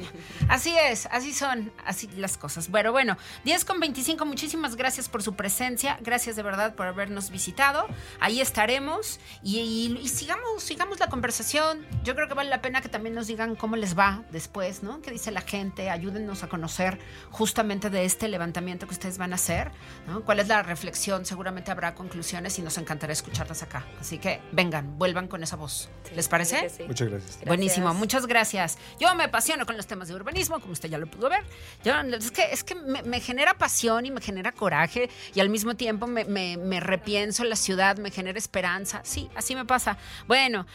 así 0.48 0.74
es, 0.76 1.06
así 1.11 1.33
son, 1.35 1.72
así 1.85 2.09
las 2.16 2.37
cosas. 2.38 2.70
Bueno, 2.70 2.92
bueno, 2.92 3.16
10 3.44 3.64
con 3.64 3.80
25, 3.80 4.24
muchísimas 4.24 4.76
gracias 4.76 5.09
por 5.09 5.22
su 5.22 5.35
presencia, 5.35 5.98
gracias 6.00 6.37
de 6.37 6.42
verdad 6.42 6.74
por 6.74 6.87
habernos 6.87 7.30
visitado. 7.30 7.87
Ahí 8.20 8.40
estaremos 8.40 9.20
y, 9.42 9.98
y- 10.00 10.09
sigamos, 10.09 10.62
sigamos 10.62 10.98
la 11.00 11.09
conversación. 11.09 11.85
Yo 12.04 12.14
creo 12.14 12.28
que 12.28 12.35
vale 12.35 12.50
la 12.50 12.62
pena 12.62 12.80
que 12.80 12.88
también 12.88 13.14
nos 13.14 13.26
digan 13.26 13.56
cómo 13.56 13.76
les 13.76 13.98
va 13.98 14.22
después, 14.30 14.83
¿no? 14.83 15.00
¿Qué 15.02 15.11
dice 15.11 15.30
la 15.33 15.40
gente? 15.42 15.90
Ayúdennos 15.90 16.42
a 16.42 16.48
conocer 16.48 16.98
justamente 17.30 17.90
de 17.90 18.04
este 18.11 18.29
levantamiento 18.29 18.87
que 18.87 18.92
ustedes 18.92 19.18
van 19.18 19.33
a 19.33 19.37
hacer, 19.37 19.70
¿no? 20.07 20.25
¿Cuál 20.25 20.40
es 20.40 20.49
la 20.49 20.62
reflexión? 20.62 21.25
Seguramente 21.25 21.70
habrá 21.70 21.94
conclusiones 21.94 22.59
y 22.59 22.62
nos 22.62 22.77
encantará 22.77 23.12
escucharlas 23.12 23.62
acá. 23.62 23.87
Así 24.01 24.18
que 24.18 24.40
vengan, 24.53 24.99
vuelvan 24.99 25.29
con 25.29 25.42
esa 25.42 25.57
voz. 25.57 25.88
¿Les 26.14 26.29
parece? 26.29 26.68
Sí. 26.68 26.83
Muchas 26.87 27.09
gracias. 27.09 27.44
Buenísimo, 27.44 27.94
muchas 27.94 28.27
gracias. 28.27 28.79
Yo 28.99 29.14
me 29.14 29.25
apasiono 29.25 29.64
con 29.64 29.77
los 29.77 29.87
temas 29.87 30.09
de 30.09 30.14
urbanismo, 30.14 30.61
como 30.61 30.73
usted 30.73 30.88
ya 30.88 30.99
lo 30.99 31.07
pudo 31.07 31.29
ver. 31.31 31.44
Yo, 31.85 31.94
es 32.01 32.31
que, 32.31 32.53
es 32.53 32.64
que 32.64 32.75
me, 32.75 33.03
me 33.03 33.20
genera 33.20 33.55
pasión 33.55 34.07
y 34.07 34.11
me 34.11 34.20
genera 34.20 34.53
coraje 34.53 35.09
y 35.35 35.40
al 35.40 35.49
mismo 35.49 35.77
tiempo 35.77 36.07
me, 36.07 36.25
me, 36.25 36.57
me 36.57 36.81
repienso 36.81 37.44
la 37.44 37.57
ciudad, 37.57 37.96
me 37.99 38.11
genera 38.11 38.38
esperanza. 38.38 39.01
Sí, 39.05 39.31
así 39.37 39.55
me 39.55 39.64
pasa. 39.64 39.96
Bueno, 40.27 40.66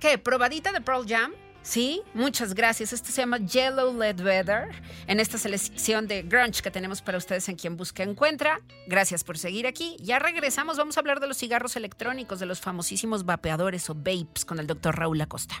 ¿qué? 0.00 0.18
¿Probadita 0.18 0.72
de 0.72 0.80
Pearl 0.80 1.06
Jam? 1.08 1.32
Sí, 1.66 2.02
muchas 2.14 2.54
gracias. 2.54 2.92
Esto 2.92 3.10
se 3.10 3.22
llama 3.22 3.38
Yellow 3.38 3.92
Led 3.92 4.20
Weather 4.20 4.68
en 5.08 5.18
esta 5.18 5.36
selección 5.36 6.06
de 6.06 6.22
grunge 6.22 6.62
que 6.62 6.70
tenemos 6.70 7.02
para 7.02 7.18
ustedes 7.18 7.48
en 7.48 7.56
Quien 7.56 7.76
Busca 7.76 8.04
Encuentra. 8.04 8.60
Gracias 8.86 9.24
por 9.24 9.36
seguir 9.36 9.66
aquí. 9.66 9.96
Ya 9.98 10.20
regresamos. 10.20 10.76
Vamos 10.76 10.96
a 10.96 11.00
hablar 11.00 11.18
de 11.18 11.26
los 11.26 11.38
cigarros 11.38 11.74
electrónicos, 11.74 12.38
de 12.38 12.46
los 12.46 12.60
famosísimos 12.60 13.24
vapeadores 13.24 13.90
o 13.90 13.96
vapes 13.96 14.44
con 14.44 14.60
el 14.60 14.68
doctor 14.68 14.96
Raúl 14.96 15.20
Acosta. 15.20 15.60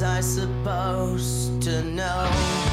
Was 0.00 0.02
I 0.04 0.20
supposed 0.20 1.60
to 1.62 1.82
know 1.82 2.67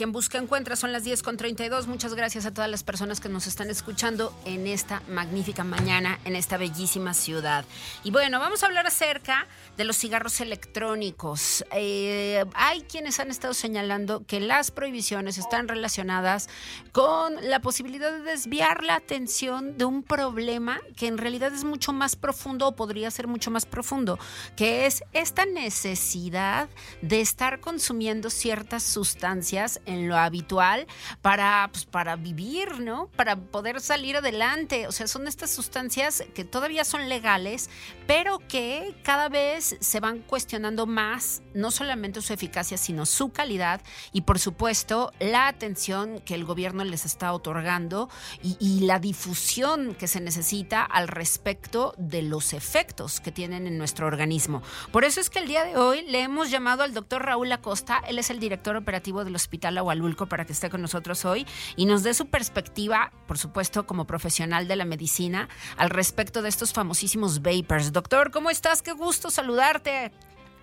Quien 0.00 0.12
Busca 0.12 0.38
Encuentra. 0.38 0.76
Son 0.76 0.92
las 0.92 1.04
10 1.04 1.22
con 1.22 1.36
32. 1.36 1.86
Muchas 1.86 2.14
gracias 2.14 2.46
a 2.46 2.54
todas 2.54 2.70
las 2.70 2.82
personas 2.84 3.20
que 3.20 3.28
nos 3.28 3.46
están 3.46 3.68
escuchando 3.68 4.34
en 4.46 4.66
esta 4.66 5.02
magnífica 5.10 5.62
mañana, 5.62 6.18
en 6.24 6.36
esta 6.36 6.56
bellísima 6.56 7.12
ciudad. 7.12 7.66
Y 8.02 8.10
bueno, 8.10 8.40
vamos 8.40 8.62
a 8.62 8.66
hablar 8.66 8.86
acerca 8.86 9.46
de 9.76 9.84
los 9.84 9.98
cigarros 9.98 10.40
electrónicos. 10.40 11.66
Eh, 11.72 12.42
hay 12.54 12.80
quienes 12.84 13.20
han 13.20 13.30
estado 13.30 13.52
señalando 13.52 14.24
que 14.26 14.40
las 14.40 14.70
prohibiciones 14.70 15.36
están 15.36 15.68
relacionadas 15.68 16.48
con 16.92 17.36
la 17.42 17.60
posibilidad 17.60 18.10
de 18.10 18.22
desviar 18.22 18.82
la 18.84 18.94
atención 18.94 19.76
de 19.76 19.84
un 19.84 20.02
problema 20.02 20.80
que 20.96 21.08
en 21.08 21.18
realidad 21.18 21.52
es 21.52 21.64
mucho 21.64 21.92
más 21.92 22.16
profundo 22.16 22.68
o 22.68 22.72
podría 22.74 23.10
ser 23.10 23.26
mucho 23.26 23.50
más 23.50 23.66
profundo, 23.66 24.18
que 24.56 24.86
es 24.86 25.04
esta 25.12 25.44
necesidad 25.44 26.70
de 27.02 27.20
estar 27.20 27.60
consumiendo 27.60 28.30
ciertas 28.30 28.82
sustancias 28.82 29.78
en 29.90 30.08
lo 30.08 30.16
habitual 30.16 30.86
para, 31.22 31.68
pues, 31.72 31.84
para 31.84 32.16
vivir, 32.16 32.80
¿no? 32.80 33.08
Para 33.16 33.36
poder 33.36 33.80
salir 33.80 34.16
adelante. 34.16 34.86
O 34.86 34.92
sea, 34.92 35.06
son 35.06 35.26
estas 35.26 35.50
sustancias 35.50 36.24
que 36.34 36.44
todavía 36.44 36.84
son 36.84 37.08
legales, 37.08 37.68
pero 38.06 38.38
que 38.48 38.94
cada 39.02 39.28
vez 39.28 39.76
se 39.80 40.00
van 40.00 40.20
cuestionando 40.20 40.86
más, 40.86 41.42
no 41.54 41.70
solamente 41.70 42.22
su 42.22 42.32
eficacia, 42.32 42.78
sino 42.78 43.06
su 43.06 43.30
calidad 43.30 43.80
y, 44.12 44.22
por 44.22 44.38
supuesto, 44.38 45.12
la 45.18 45.48
atención 45.48 46.20
que 46.20 46.34
el 46.34 46.44
gobierno 46.44 46.84
les 46.84 47.04
está 47.04 47.32
otorgando 47.32 48.08
y, 48.42 48.56
y 48.60 48.80
la 48.80 48.98
difusión 48.98 49.94
que 49.94 50.08
se 50.08 50.20
necesita 50.20 50.82
al 50.82 51.08
respecto 51.08 51.94
de 51.98 52.22
los 52.22 52.52
efectos 52.52 53.20
que 53.20 53.32
tienen 53.32 53.66
en 53.66 53.78
nuestro 53.78 54.06
organismo. 54.06 54.62
Por 54.92 55.04
eso 55.04 55.20
es 55.20 55.30
que 55.30 55.38
el 55.38 55.48
día 55.48 55.64
de 55.64 55.76
hoy 55.76 56.02
le 56.02 56.22
hemos 56.22 56.50
llamado 56.50 56.82
al 56.82 56.94
doctor 56.94 57.24
Raúl 57.24 57.52
Acosta, 57.52 58.02
él 58.06 58.18
es 58.18 58.30
el 58.30 58.40
director 58.40 58.76
operativo 58.76 59.24
del 59.24 59.34
Hospital 59.34 59.69
Agualulco 59.78 60.26
para 60.26 60.44
que 60.44 60.52
esté 60.52 60.70
con 60.70 60.82
nosotros 60.82 61.24
hoy 61.24 61.46
y 61.76 61.86
nos 61.86 62.02
dé 62.02 62.14
su 62.14 62.28
perspectiva, 62.28 63.12
por 63.26 63.38
supuesto, 63.38 63.86
como 63.86 64.06
profesional 64.06 64.68
de 64.68 64.76
la 64.76 64.84
medicina, 64.84 65.48
al 65.76 65.90
respecto 65.90 66.42
de 66.42 66.48
estos 66.48 66.72
famosísimos 66.72 67.42
vapors. 67.42 67.92
Doctor, 67.92 68.30
¿cómo 68.30 68.50
estás? 68.50 68.82
Qué 68.82 68.92
gusto 68.92 69.30
saludarte. 69.30 70.12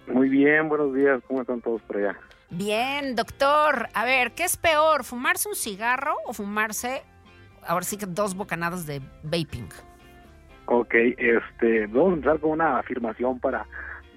Muy 0.07 0.29
bien, 0.29 0.69
buenos 0.69 0.93
días. 0.93 1.21
¿Cómo 1.27 1.41
están 1.41 1.61
todos 1.61 1.81
por 1.81 1.97
allá? 1.97 2.17
Bien, 2.49 3.15
doctor. 3.15 3.89
A 3.93 4.05
ver, 4.05 4.31
¿qué 4.31 4.45
es 4.45 4.55
peor? 4.55 5.03
¿Fumarse 5.03 5.49
un 5.49 5.55
cigarro 5.55 6.15
o 6.25 6.33
fumarse, 6.33 7.03
ahora 7.65 7.83
sí 7.83 7.97
que 7.97 8.05
dos 8.05 8.35
bocanadas 8.35 8.85
de 8.85 9.01
vaping? 9.23 9.67
Ok, 10.65 10.93
este, 11.17 11.87
vamos 11.87 12.11
a 12.11 12.13
empezar 12.15 12.39
con 12.39 12.51
una 12.51 12.79
afirmación 12.79 13.39
para, 13.39 13.65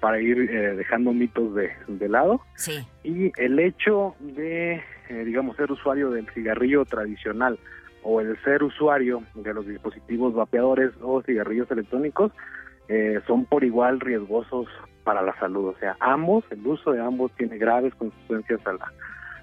para 0.01 0.19
ir 0.19 0.37
eh, 0.39 0.75
dejando 0.75 1.13
mitos 1.13 1.55
de, 1.55 1.71
de 1.87 2.09
lado. 2.09 2.41
Sí. 2.55 2.85
Y 3.03 3.31
el 3.37 3.59
hecho 3.59 4.15
de, 4.19 4.81
eh, 5.09 5.23
digamos, 5.25 5.55
ser 5.55 5.71
usuario 5.71 6.09
del 6.09 6.27
cigarrillo 6.31 6.83
tradicional 6.85 7.57
o 8.03 8.19
el 8.19 8.35
ser 8.43 8.63
usuario 8.63 9.23
de 9.35 9.53
los 9.53 9.65
dispositivos 9.65 10.33
vapeadores 10.33 10.91
o 11.01 11.21
cigarrillos 11.21 11.69
electrónicos 11.69 12.31
eh, 12.89 13.21
son 13.27 13.45
por 13.45 13.63
igual 13.63 13.99
riesgosos 13.99 14.67
para 15.03 15.21
la 15.21 15.37
salud. 15.39 15.67
O 15.67 15.77
sea, 15.79 15.95
ambos, 15.99 16.43
el 16.49 16.65
uso 16.65 16.91
de 16.91 16.99
ambos 16.99 17.31
tiene 17.37 17.59
graves 17.59 17.93
consecuencias 17.93 18.59
a 18.65 18.73
la, 18.73 18.91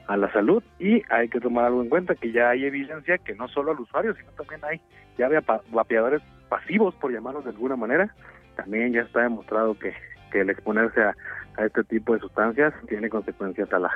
a 0.08 0.16
la 0.16 0.32
salud 0.32 0.62
y 0.80 1.02
hay 1.08 1.28
que 1.28 1.38
tomar 1.38 1.66
algo 1.66 1.82
en 1.82 1.88
cuenta 1.88 2.16
que 2.16 2.32
ya 2.32 2.50
hay 2.50 2.64
evidencia 2.64 3.16
que 3.18 3.36
no 3.36 3.46
solo 3.46 3.70
al 3.70 3.80
usuario, 3.80 4.12
sino 4.16 4.32
también 4.32 4.60
hay 4.64 4.80
ya 5.16 5.28
vapeadores 5.70 6.20
pasivos, 6.48 6.96
por 6.96 7.12
llamarlos 7.12 7.44
de 7.44 7.50
alguna 7.50 7.76
manera. 7.76 8.12
También 8.56 8.92
ya 8.92 9.02
está 9.02 9.22
demostrado 9.22 9.78
que, 9.78 9.94
que 10.30 10.40
el 10.40 10.50
exponerse 10.50 11.02
a, 11.02 11.14
a 11.56 11.64
este 11.64 11.84
tipo 11.84 12.14
de 12.14 12.20
sustancias 12.20 12.72
tiene 12.88 13.08
consecuencias 13.08 13.72
a 13.72 13.78
la, 13.78 13.90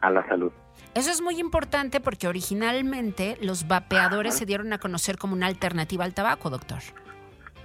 a 0.00 0.10
la 0.10 0.26
salud. 0.28 0.52
Eso 0.94 1.10
es 1.10 1.20
muy 1.20 1.38
importante 1.38 2.00
porque 2.00 2.28
originalmente 2.28 3.36
los 3.40 3.68
vapeadores 3.68 4.34
se 4.34 4.46
dieron 4.46 4.72
a 4.72 4.78
conocer 4.78 5.16
como 5.18 5.34
una 5.34 5.46
alternativa 5.46 6.04
al 6.04 6.14
tabaco, 6.14 6.50
doctor. 6.50 6.78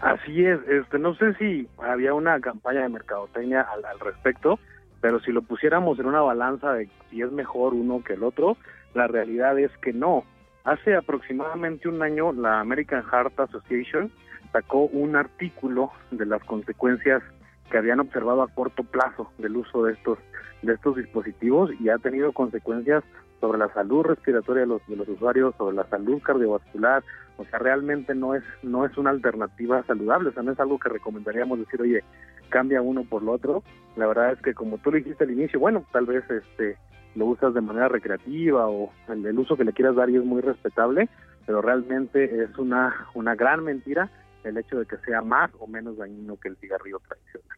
Así 0.02 0.46
es, 0.46 0.60
este, 0.68 1.00
no 1.00 1.16
sé 1.16 1.34
si 1.36 1.68
había 1.78 2.14
una 2.14 2.40
campaña 2.42 2.82
de 2.82 2.90
mercadotecnia 2.90 3.62
al, 3.62 3.86
al 3.86 4.00
respecto, 4.00 4.60
pero 5.00 5.20
si 5.22 5.32
lo 5.32 5.42
pusiéramos 5.42 5.98
en 6.00 6.08
una 6.08 6.22
balanza 6.22 6.74
de 6.74 6.90
si 7.10 7.22
es 7.22 7.32
mejor 7.32 7.74
uno 7.74 8.04
que 8.04 8.14
el 8.14 8.24
otro, 8.24 8.58
la 8.94 9.08
realidad 9.08 9.58
es 9.58 9.72
que 9.78 9.94
no. 9.94 10.26
Hace 10.66 10.96
aproximadamente 10.96 11.88
un 11.88 12.02
año 12.02 12.34
la 12.34 12.60
American 12.60 13.04
Heart 13.04 13.40
Association 13.40 14.12
sacó 14.52 14.86
un 14.86 15.16
artículo 15.16 15.92
de 16.12 16.26
las 16.26 16.44
consecuencias 16.44 17.24
que 17.74 17.80
habían 17.80 18.00
observado 18.00 18.44
a 18.44 18.48
corto 18.50 18.84
plazo 18.84 19.32
del 19.40 19.58
uso 19.58 19.84
de 19.84 19.94
estos 19.94 20.20
de 20.62 20.74
estos 20.74 20.96
dispositivos 20.96 21.72
y 21.80 21.90
ha 21.90 21.98
tenido 21.98 22.32
consecuencias 22.32 23.04
sobre 23.42 23.58
la 23.58 23.74
salud 23.74 24.04
respiratoria 24.04 24.62
de 24.62 24.68
los, 24.68 24.88
de 24.88 24.96
los 24.96 25.10
usuarios, 25.10 25.56
sobre 25.58 25.76
la 25.76 25.90
salud 25.90 26.22
cardiovascular, 26.22 27.04
o 27.36 27.46
sea, 27.46 27.58
realmente 27.58 28.14
no 28.14 28.36
es 28.36 28.44
no 28.62 28.86
es 28.86 28.96
una 28.96 29.10
alternativa 29.10 29.82
saludable, 29.86 30.30
o 30.30 30.34
sea, 30.34 30.44
no 30.44 30.52
es 30.52 30.60
algo 30.60 30.78
que 30.78 30.88
recomendaríamos 30.90 31.58
decir, 31.58 31.82
oye, 31.82 32.04
cambia 32.50 32.84
uno 32.84 33.06
por 33.06 33.24
lo 33.24 33.32
otro. 33.32 33.64
La 33.96 34.06
verdad 34.06 34.34
es 34.34 34.42
que 34.44 34.54
como 34.54 34.78
tú 34.78 34.92
lo 34.92 34.98
dijiste 34.98 35.24
al 35.24 35.32
inicio, 35.32 35.60
bueno, 35.60 35.84
tal 35.92 36.06
vez 36.06 36.24
este 36.30 36.78
lo 37.16 37.26
usas 37.26 37.56
de 37.56 37.62
manera 37.62 37.88
recreativa 37.88 38.68
o 38.68 38.92
el, 39.10 39.26
el 39.26 39.40
uso 39.40 39.58
que 39.58 39.66
le 39.66 39.74
quieras 39.74 39.96
dar 39.96 40.12
y 40.12 40.18
es 40.18 40.24
muy 40.24 40.42
respetable, 40.42 41.10
pero 41.48 41.60
realmente 41.64 42.44
es 42.44 42.56
una 42.60 43.08
una 43.16 43.34
gran 43.34 43.64
mentira 43.64 44.12
el 44.44 44.58
hecho 44.58 44.80
de 44.80 44.86
que 44.86 44.98
sea 45.00 45.22
más 45.22 45.52
o 45.60 45.68
menos 45.68 45.98
dañino 45.98 46.38
que 46.38 46.50
el 46.50 46.58
cigarrillo 46.58 47.00
tradicional. 47.00 47.58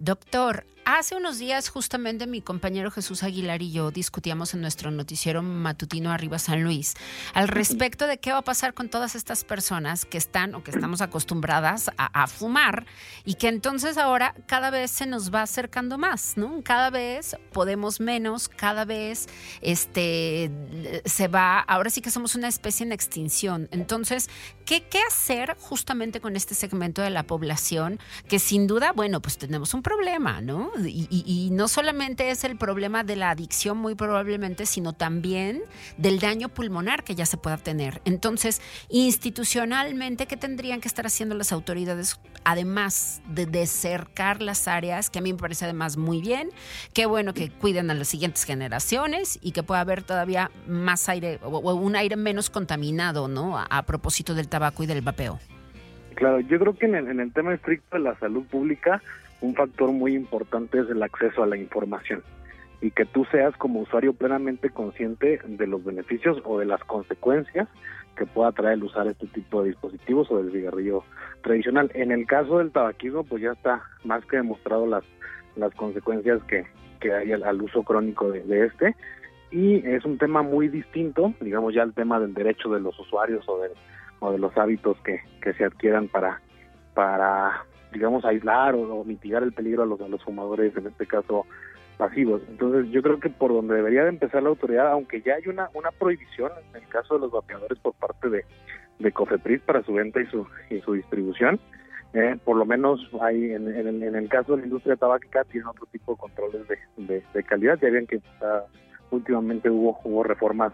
Doctor, 0.00 0.64
hace 0.84 1.16
unos 1.16 1.40
días 1.40 1.68
justamente 1.68 2.28
mi 2.28 2.40
compañero 2.40 2.92
Jesús 2.92 3.24
Aguilar 3.24 3.62
y 3.62 3.72
yo 3.72 3.90
discutíamos 3.90 4.54
en 4.54 4.60
nuestro 4.60 4.92
noticiero 4.92 5.42
matutino 5.42 6.12
Arriba 6.12 6.38
San 6.38 6.62
Luis 6.62 6.94
al 7.34 7.48
respecto 7.48 8.06
de 8.06 8.18
qué 8.20 8.30
va 8.30 8.38
a 8.38 8.44
pasar 8.44 8.74
con 8.74 8.88
todas 8.88 9.16
estas 9.16 9.42
personas 9.42 10.04
que 10.04 10.16
están 10.16 10.54
o 10.54 10.62
que 10.62 10.70
estamos 10.70 11.00
acostumbradas 11.00 11.90
a, 11.98 12.22
a 12.22 12.28
fumar 12.28 12.86
y 13.24 13.34
que 13.34 13.48
entonces 13.48 13.98
ahora 13.98 14.36
cada 14.46 14.70
vez 14.70 14.92
se 14.92 15.04
nos 15.04 15.34
va 15.34 15.42
acercando 15.42 15.98
más, 15.98 16.36
¿no? 16.36 16.62
Cada 16.62 16.90
vez 16.90 17.36
podemos 17.52 17.98
menos, 17.98 18.48
cada 18.48 18.84
vez 18.84 19.26
este 19.62 20.48
se 21.04 21.26
va, 21.26 21.58
ahora 21.58 21.90
sí 21.90 22.00
que 22.00 22.12
somos 22.12 22.36
una 22.36 22.46
especie 22.46 22.86
en 22.86 22.92
extinción. 22.92 23.68
Entonces, 23.72 24.30
¿qué, 24.68 25.00
hacer 25.08 25.56
justamente 25.58 26.20
con 26.20 26.36
este 26.36 26.54
segmento 26.54 27.00
de 27.00 27.08
la 27.08 27.22
población 27.22 27.98
que 28.28 28.38
sin 28.38 28.66
duda, 28.66 28.92
bueno, 28.92 29.22
pues 29.22 29.38
tenemos 29.38 29.72
un 29.72 29.82
problema, 29.82 30.42
¿no? 30.42 30.70
Y, 30.84 31.48
no 31.52 31.66
solamente 31.68 32.30
es 32.30 32.44
el 32.44 32.58
problema 32.58 33.04
de 33.04 33.16
la 33.16 33.30
adicción 33.30 33.78
muy 33.78 33.94
probablemente, 33.94 34.66
sino 34.66 34.92
también 34.92 35.62
del 35.96 36.18
daño 36.18 36.50
pulmonar 36.50 37.04
que 37.04 37.14
ya 37.14 37.24
se 37.24 37.36
pueda 37.36 37.56
tener. 37.56 38.02
Entonces, 38.04 38.60
institucionalmente, 38.90 40.26
¿qué 40.26 40.36
tendrían 40.36 40.80
que 40.80 40.88
estar 40.88 41.06
haciendo 41.06 41.34
las 41.34 41.52
autoridades? 41.52 42.20
Además 42.44 43.22
de, 43.28 43.46
de 43.46 43.66
cercar 43.66 44.42
las 44.42 44.68
áreas, 44.68 45.08
que 45.10 45.20
a 45.20 45.22
mí 45.22 45.32
me 45.32 45.38
parece 45.38 45.64
además 45.64 45.96
muy 45.96 46.20
bien, 46.20 46.50
qué 46.92 47.06
bueno 47.06 47.32
que 47.32 47.50
cuiden 47.50 47.90
a 47.90 47.94
las 47.94 48.08
siguientes 48.08 48.44
generaciones 48.44 49.38
y 49.40 49.52
que 49.52 49.62
pueda 49.62 49.80
haber 49.80 50.02
todavía 50.02 50.50
más 50.66 51.08
aire 51.08 51.40
o, 51.42 51.74
un 51.74 51.96
aire 51.96 52.16
menos 52.16 52.50
contaminado, 52.50 53.28
¿no? 53.28 53.58
A 53.58 53.82
propósito 53.82 54.34
del 54.34 54.48
tabaco 54.58 54.82
y 54.82 54.86
del 54.86 55.02
vapeo. 55.02 55.38
Claro, 56.16 56.40
yo 56.40 56.58
creo 56.58 56.74
que 56.74 56.86
en 56.86 56.96
el, 56.96 57.08
en 57.08 57.20
el 57.20 57.32
tema 57.32 57.54
estricto 57.54 57.96
de 57.96 58.02
la 58.02 58.18
salud 58.18 58.44
pública, 58.46 59.00
un 59.40 59.54
factor 59.54 59.92
muy 59.92 60.16
importante 60.16 60.80
es 60.80 60.90
el 60.90 61.00
acceso 61.02 61.44
a 61.44 61.46
la 61.46 61.56
información 61.56 62.22
y 62.80 62.90
que 62.90 63.04
tú 63.04 63.24
seas 63.30 63.56
como 63.56 63.80
usuario 63.80 64.12
plenamente 64.12 64.70
consciente 64.70 65.40
de 65.46 65.66
los 65.66 65.84
beneficios 65.84 66.38
o 66.44 66.58
de 66.58 66.66
las 66.66 66.82
consecuencias 66.84 67.68
que 68.16 68.26
pueda 68.26 68.50
traer 68.50 68.74
el 68.74 68.84
usar 68.84 69.06
este 69.06 69.28
tipo 69.28 69.62
de 69.62 69.68
dispositivos 69.68 70.28
o 70.30 70.42
del 70.42 70.52
cigarrillo 70.52 71.04
tradicional. 71.42 71.90
En 71.94 72.10
el 72.10 72.26
caso 72.26 72.58
del 72.58 72.72
tabaquismo, 72.72 73.22
pues 73.24 73.42
ya 73.42 73.52
está 73.52 73.82
más 74.04 74.24
que 74.26 74.38
demostrado 74.38 74.86
las, 74.86 75.04
las 75.56 75.72
consecuencias 75.74 76.42
que, 76.44 76.66
que 77.00 77.12
hay 77.12 77.30
al, 77.30 77.62
uso 77.62 77.84
crónico 77.84 78.30
de, 78.32 78.42
de 78.42 78.66
este 78.66 78.96
y 79.50 79.86
es 79.86 80.04
un 80.04 80.18
tema 80.18 80.42
muy 80.42 80.68
distinto, 80.68 81.32
digamos 81.40 81.74
ya 81.74 81.82
el 81.82 81.94
tema 81.94 82.20
del 82.20 82.34
derecho 82.34 82.70
de 82.70 82.80
los 82.80 82.98
usuarios 82.98 83.48
o 83.48 83.60
del 83.60 83.72
o 84.20 84.32
de 84.32 84.38
los 84.38 84.56
hábitos 84.56 84.96
que, 85.02 85.20
que 85.42 85.52
se 85.54 85.64
adquieran 85.64 86.08
para, 86.08 86.40
para 86.94 87.64
digamos, 87.92 88.24
aislar 88.24 88.74
o, 88.74 89.04
mitigar 89.04 89.42
el 89.42 89.52
peligro 89.52 89.82
a 89.82 89.86
los, 89.86 90.00
a 90.00 90.08
los 90.08 90.22
fumadores, 90.24 90.76
en 90.76 90.86
este 90.86 91.06
caso 91.06 91.46
pasivos. 91.96 92.42
Entonces, 92.48 92.90
yo 92.92 93.02
creo 93.02 93.18
que 93.18 93.28
por 93.30 93.52
donde 93.52 93.74
debería 93.74 94.04
de 94.04 94.10
empezar 94.10 94.42
la 94.42 94.50
autoridad, 94.50 94.92
aunque 94.92 95.20
ya 95.22 95.34
hay 95.34 95.48
una, 95.48 95.68
una 95.74 95.90
prohibición 95.90 96.52
en 96.70 96.82
el 96.82 96.88
caso 96.88 97.14
de 97.14 97.20
los 97.20 97.32
vapeadores 97.32 97.78
por 97.80 97.94
parte 97.94 98.28
de, 98.28 98.44
de 99.00 99.12
COFEPRIS 99.12 99.62
para 99.62 99.82
su 99.82 99.94
venta 99.94 100.20
y 100.20 100.26
su, 100.26 100.46
y 100.70 100.80
su 100.80 100.92
distribución, 100.92 101.58
eh, 102.14 102.36
por 102.44 102.56
lo 102.56 102.64
menos 102.64 103.00
hay 103.20 103.52
en, 103.52 103.68
en, 103.74 103.86
el- 103.88 104.02
en 104.02 104.14
el 104.14 104.28
caso 104.28 104.52
de 104.54 104.58
la 104.62 104.66
industria 104.66 104.96
tabáquica 104.96 105.44
tienen 105.44 105.68
otro 105.68 105.86
tipo 105.86 106.12
de 106.12 106.18
controles 106.18 106.68
de, 106.96 107.22
de, 107.34 107.42
calidad. 107.44 107.78
Ya 107.82 107.90
ven 107.90 108.06
que 108.06 108.20
últimamente 109.10 109.68
hubo, 109.68 109.98
hubo 110.04 110.22
reformas 110.22 110.72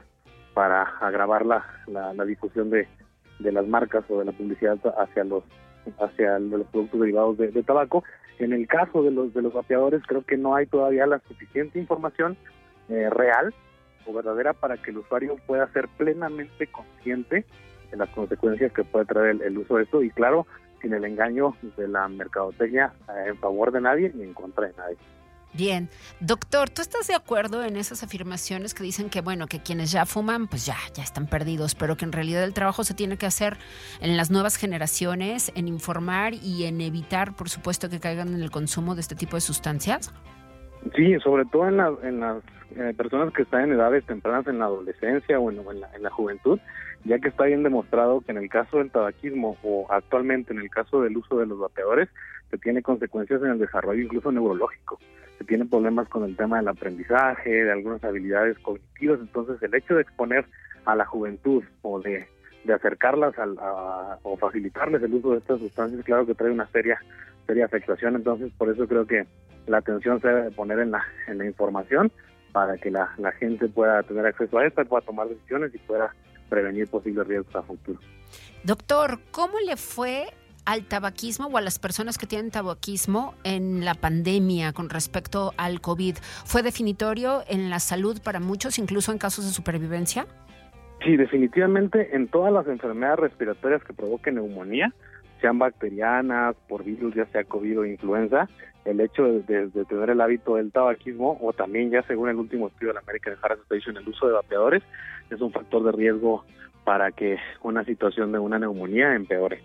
para 0.52 0.82
agravar 1.00 1.44
la, 1.46 1.64
la, 1.86 2.12
la 2.14 2.24
difusión 2.24 2.70
de, 2.70 2.86
de 3.38 3.52
las 3.52 3.66
marcas 3.66 4.04
o 4.08 4.18
de 4.18 4.26
la 4.26 4.32
publicidad 4.32 4.78
hacia 4.98 5.24
los 5.24 5.44
hacia 5.98 6.38
los 6.38 6.66
productos 6.68 7.00
derivados 7.00 7.36
de, 7.36 7.62
tabaco. 7.62 8.04
En 8.38 8.52
el 8.52 8.66
caso 8.66 9.02
de 9.02 9.10
los 9.10 9.34
de 9.34 9.42
los 9.42 9.52
vapeadores 9.52 10.02
creo 10.06 10.24
que 10.24 10.36
no 10.36 10.54
hay 10.54 10.66
todavía 10.66 11.06
la 11.06 11.20
suficiente 11.28 11.78
información 11.78 12.36
eh, 12.88 13.08
real 13.10 13.54
o 14.06 14.12
verdadera 14.12 14.52
para 14.52 14.76
que 14.76 14.90
el 14.90 14.98
usuario 14.98 15.36
pueda 15.46 15.70
ser 15.72 15.88
plenamente 15.96 16.66
consciente 16.66 17.44
de 17.90 17.96
las 17.96 18.08
consecuencias 18.10 18.72
que 18.72 18.84
puede 18.84 19.04
traer 19.06 19.30
el, 19.30 19.42
el 19.42 19.58
uso 19.58 19.76
de 19.76 19.84
esto 19.84 20.02
y 20.02 20.10
claro, 20.10 20.46
sin 20.80 20.92
el 20.92 21.04
engaño 21.04 21.56
de 21.76 21.88
la 21.88 22.08
mercadotecnia 22.08 22.92
eh, 23.08 23.28
en 23.28 23.38
favor 23.38 23.72
de 23.72 23.80
nadie 23.80 24.12
ni 24.14 24.24
en 24.24 24.34
contra 24.34 24.66
de 24.66 24.74
nadie. 24.76 24.96
Bien, 25.56 25.88
doctor, 26.18 26.68
¿tú 26.68 26.82
estás 26.82 27.06
de 27.06 27.14
acuerdo 27.14 27.62
en 27.62 27.76
esas 27.76 28.02
afirmaciones 28.02 28.74
que 28.74 28.82
dicen 28.82 29.08
que, 29.08 29.20
bueno, 29.20 29.46
que 29.46 29.60
quienes 29.60 29.92
ya 29.92 30.04
fuman, 30.04 30.48
pues 30.48 30.66
ya, 30.66 30.74
ya 30.94 31.04
están 31.04 31.28
perdidos, 31.28 31.76
pero 31.76 31.96
que 31.96 32.04
en 32.04 32.10
realidad 32.10 32.42
el 32.42 32.52
trabajo 32.52 32.82
se 32.82 32.92
tiene 32.92 33.16
que 33.16 33.26
hacer 33.26 33.56
en 34.00 34.16
las 34.16 34.32
nuevas 34.32 34.56
generaciones, 34.56 35.52
en 35.54 35.68
informar 35.68 36.34
y 36.34 36.64
en 36.64 36.80
evitar, 36.80 37.36
por 37.36 37.48
supuesto, 37.48 37.88
que 37.88 38.00
caigan 38.00 38.34
en 38.34 38.42
el 38.42 38.50
consumo 38.50 38.96
de 38.96 39.02
este 39.02 39.14
tipo 39.14 39.36
de 39.36 39.42
sustancias? 39.42 40.12
Sí, 40.96 41.14
sobre 41.20 41.44
todo 41.44 41.68
en, 41.68 41.76
la- 41.76 41.94
en 42.02 42.18
las 42.18 42.42
eh, 42.76 42.92
personas 42.96 43.32
que 43.32 43.42
están 43.42 43.62
en 43.62 43.74
edades 43.74 44.04
tempranas 44.06 44.48
en 44.48 44.58
la 44.58 44.64
adolescencia 44.64 45.38
o 45.38 45.52
en, 45.52 45.60
la 46.02 46.10
juventud, 46.10 46.58
ya 47.04 47.20
que 47.20 47.28
está 47.28 47.44
bien 47.44 47.62
demostrado 47.62 48.22
que 48.22 48.32
en 48.32 48.38
el 48.38 48.48
caso 48.48 48.78
del 48.78 48.90
tabaquismo 48.90 49.56
o 49.62 49.86
actualmente 49.88 50.52
en 50.52 50.58
el 50.58 50.68
caso 50.68 51.00
del 51.00 51.16
uso 51.16 51.38
de 51.38 51.46
los 51.46 51.60
vapeadores, 51.60 52.08
se 52.50 52.58
tiene 52.58 52.82
consecuencias 52.82 53.40
en 53.42 53.50
el 53.50 53.58
desarrollo 53.60 54.02
incluso 54.02 54.32
neurológico. 54.32 54.98
Se 55.38 55.44
tienen 55.44 55.68
problemas 55.68 56.08
con 56.08 56.24
el 56.24 56.36
tema 56.36 56.58
del 56.58 56.68
aprendizaje, 56.68 57.50
de 57.64 57.72
algunas 57.72 58.02
habilidades 58.04 58.58
cognitivas. 58.60 59.20
Entonces, 59.20 59.62
el 59.62 59.74
hecho 59.74 59.94
de 59.96 60.02
exponer 60.02 60.46
a 60.84 60.94
la 60.94 61.04
juventud 61.06 61.64
o 61.82 62.00
de, 62.00 62.26
de 62.64 62.72
acercarlas 62.72 63.36
al- 63.38 63.58
a- 63.58 64.18
o 64.22 64.36
facilitarles 64.36 65.02
el 65.02 65.14
uso 65.14 65.32
de 65.32 65.38
estas 65.38 65.58
sustancias, 65.58 66.04
claro 66.04 66.26
que 66.26 66.34
trae 66.34 66.50
una 66.50 66.66
seria, 66.68 67.00
seria 67.46 67.64
afectación. 67.66 68.14
Entonces, 68.16 68.52
por 68.56 68.70
eso 68.70 68.86
creo 68.86 69.06
que 69.06 69.26
la 69.66 69.78
atención 69.78 70.20
se 70.20 70.28
debe 70.28 70.50
poner 70.50 70.78
en 70.78 70.90
la, 70.92 71.02
en 71.26 71.38
la 71.38 71.46
información 71.46 72.12
para 72.52 72.76
que 72.76 72.90
la, 72.90 73.10
la 73.18 73.32
gente 73.32 73.68
pueda 73.68 74.02
tener 74.04 74.26
acceso 74.26 74.58
a 74.58 74.66
esta, 74.66 74.84
pueda 74.84 75.04
tomar 75.04 75.26
decisiones 75.28 75.74
y 75.74 75.78
pueda 75.78 76.14
prevenir 76.48 76.86
posibles 76.88 77.26
riesgos 77.26 77.56
a 77.56 77.62
futuro. 77.62 77.98
Doctor, 78.62 79.18
¿cómo 79.32 79.58
le 79.66 79.76
fue 79.76 80.26
al 80.64 80.84
tabaquismo 80.84 81.46
o 81.46 81.56
a 81.56 81.60
las 81.60 81.78
personas 81.78 82.18
que 82.18 82.26
tienen 82.26 82.50
tabaquismo 82.50 83.34
en 83.44 83.84
la 83.84 83.94
pandemia 83.94 84.72
con 84.72 84.90
respecto 84.90 85.52
al 85.56 85.80
COVID? 85.80 86.16
¿Fue 86.44 86.62
definitorio 86.62 87.42
en 87.48 87.70
la 87.70 87.78
salud 87.78 88.20
para 88.22 88.40
muchos, 88.40 88.78
incluso 88.78 89.12
en 89.12 89.18
casos 89.18 89.44
de 89.44 89.52
supervivencia? 89.52 90.26
Sí, 91.04 91.16
definitivamente 91.16 92.16
en 92.16 92.28
todas 92.28 92.52
las 92.52 92.66
enfermedades 92.66 93.18
respiratorias 93.18 93.82
que 93.84 93.92
provoquen 93.92 94.36
neumonía, 94.36 94.92
sean 95.40 95.58
bacterianas, 95.58 96.56
por 96.68 96.84
virus, 96.84 97.14
ya 97.14 97.26
sea 97.26 97.44
COVID 97.44 97.80
o 97.80 97.84
influenza, 97.84 98.48
el 98.84 99.00
hecho 99.00 99.24
de, 99.24 99.68
tener 99.88 100.10
el 100.10 100.20
hábito 100.20 100.56
del 100.56 100.72
tabaquismo 100.72 101.38
o 101.40 101.52
también 101.52 101.90
ya 101.90 102.02
según 102.02 102.28
el 102.28 102.36
último 102.36 102.68
estudio 102.68 102.88
de 102.88 102.94
la 102.94 103.00
American 103.00 103.36
Heart 103.36 103.60
Association 103.60 103.96
el 103.96 104.08
uso 104.08 104.26
de 104.26 104.34
vapeadores 104.34 104.82
es 105.30 105.40
un 105.40 105.52
factor 105.52 105.82
de 105.84 105.92
riesgo 105.92 106.44
para 106.84 107.10
que 107.12 107.38
una 107.62 107.84
situación 107.84 108.32
de 108.32 108.38
una 108.38 108.58
neumonía 108.58 109.14
empeore. 109.14 109.62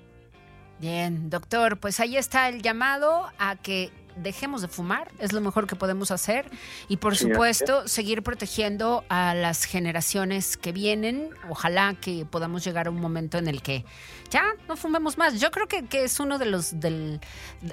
Bien, 0.79 1.29
doctor, 1.29 1.77
pues 1.77 1.99
ahí 1.99 2.15
está 2.15 2.47
el 2.47 2.61
llamado 2.61 3.27
a 3.37 3.55
que 3.57 3.91
dejemos 4.15 4.61
de 4.61 4.67
fumar, 4.67 5.11
es 5.19 5.33
lo 5.33 5.41
mejor 5.41 5.67
que 5.67 5.75
podemos 5.75 6.11
hacer 6.11 6.49
y 6.87 6.97
por 6.97 7.15
Sí, 7.15 7.25
supuesto 7.25 7.87
seguir 7.87 8.21
protegiendo 8.21 9.03
a 9.09 9.33
las 9.33 9.63
generaciones 9.65 10.57
que 10.57 10.71
vienen. 10.71 11.29
Ojalá 11.49 11.95
que 11.99 12.25
podamos 12.25 12.63
llegar 12.63 12.87
a 12.87 12.89
un 12.91 12.99
momento 12.99 13.37
en 13.37 13.47
el 13.47 13.61
que 13.61 13.85
ya 14.29 14.43
no 14.67 14.75
fumemos 14.77 15.17
más. 15.17 15.39
Yo 15.39 15.51
creo 15.51 15.67
que, 15.67 15.85
que 15.85 16.03
es 16.03 16.19
uno 16.19 16.37
de 16.37 16.45
los 16.45 16.79
del 16.79 17.19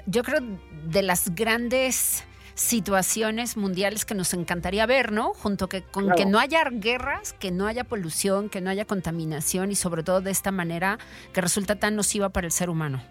yo 0.05 0.23
creo 0.23 0.39
de 0.85 1.01
las 1.01 1.33
grandes 1.35 2.23
situaciones 2.57 3.55
mundiales 3.55 4.03
que 4.03 4.15
nos 4.15 4.33
encantaría 4.33 4.85
ver, 4.87 5.11
¿no? 5.11 5.33
Junto 5.33 5.69
que 5.69 5.83
con 5.83 6.05
Claro. 6.05 6.17
que 6.17 6.25
no 6.25 6.39
haya 6.39 6.63
guerras, 6.71 7.33
que 7.33 7.51
no 7.51 7.67
haya 7.67 7.83
polución, 7.83 8.49
que 8.49 8.61
no 8.61 8.69
haya 8.71 8.83
contaminación 8.85 9.71
y 9.71 9.75
sobre 9.75 10.01
todo 10.03 10.21
de 10.21 10.31
esta 10.31 10.51
manera 10.51 10.97
que 11.33 11.41
resulta 11.41 11.75
tan 11.75 11.95
nociva 11.95 12.29
para 12.29 12.47
el 12.47 12.51
ser 12.51 12.69
humano. 12.69 13.01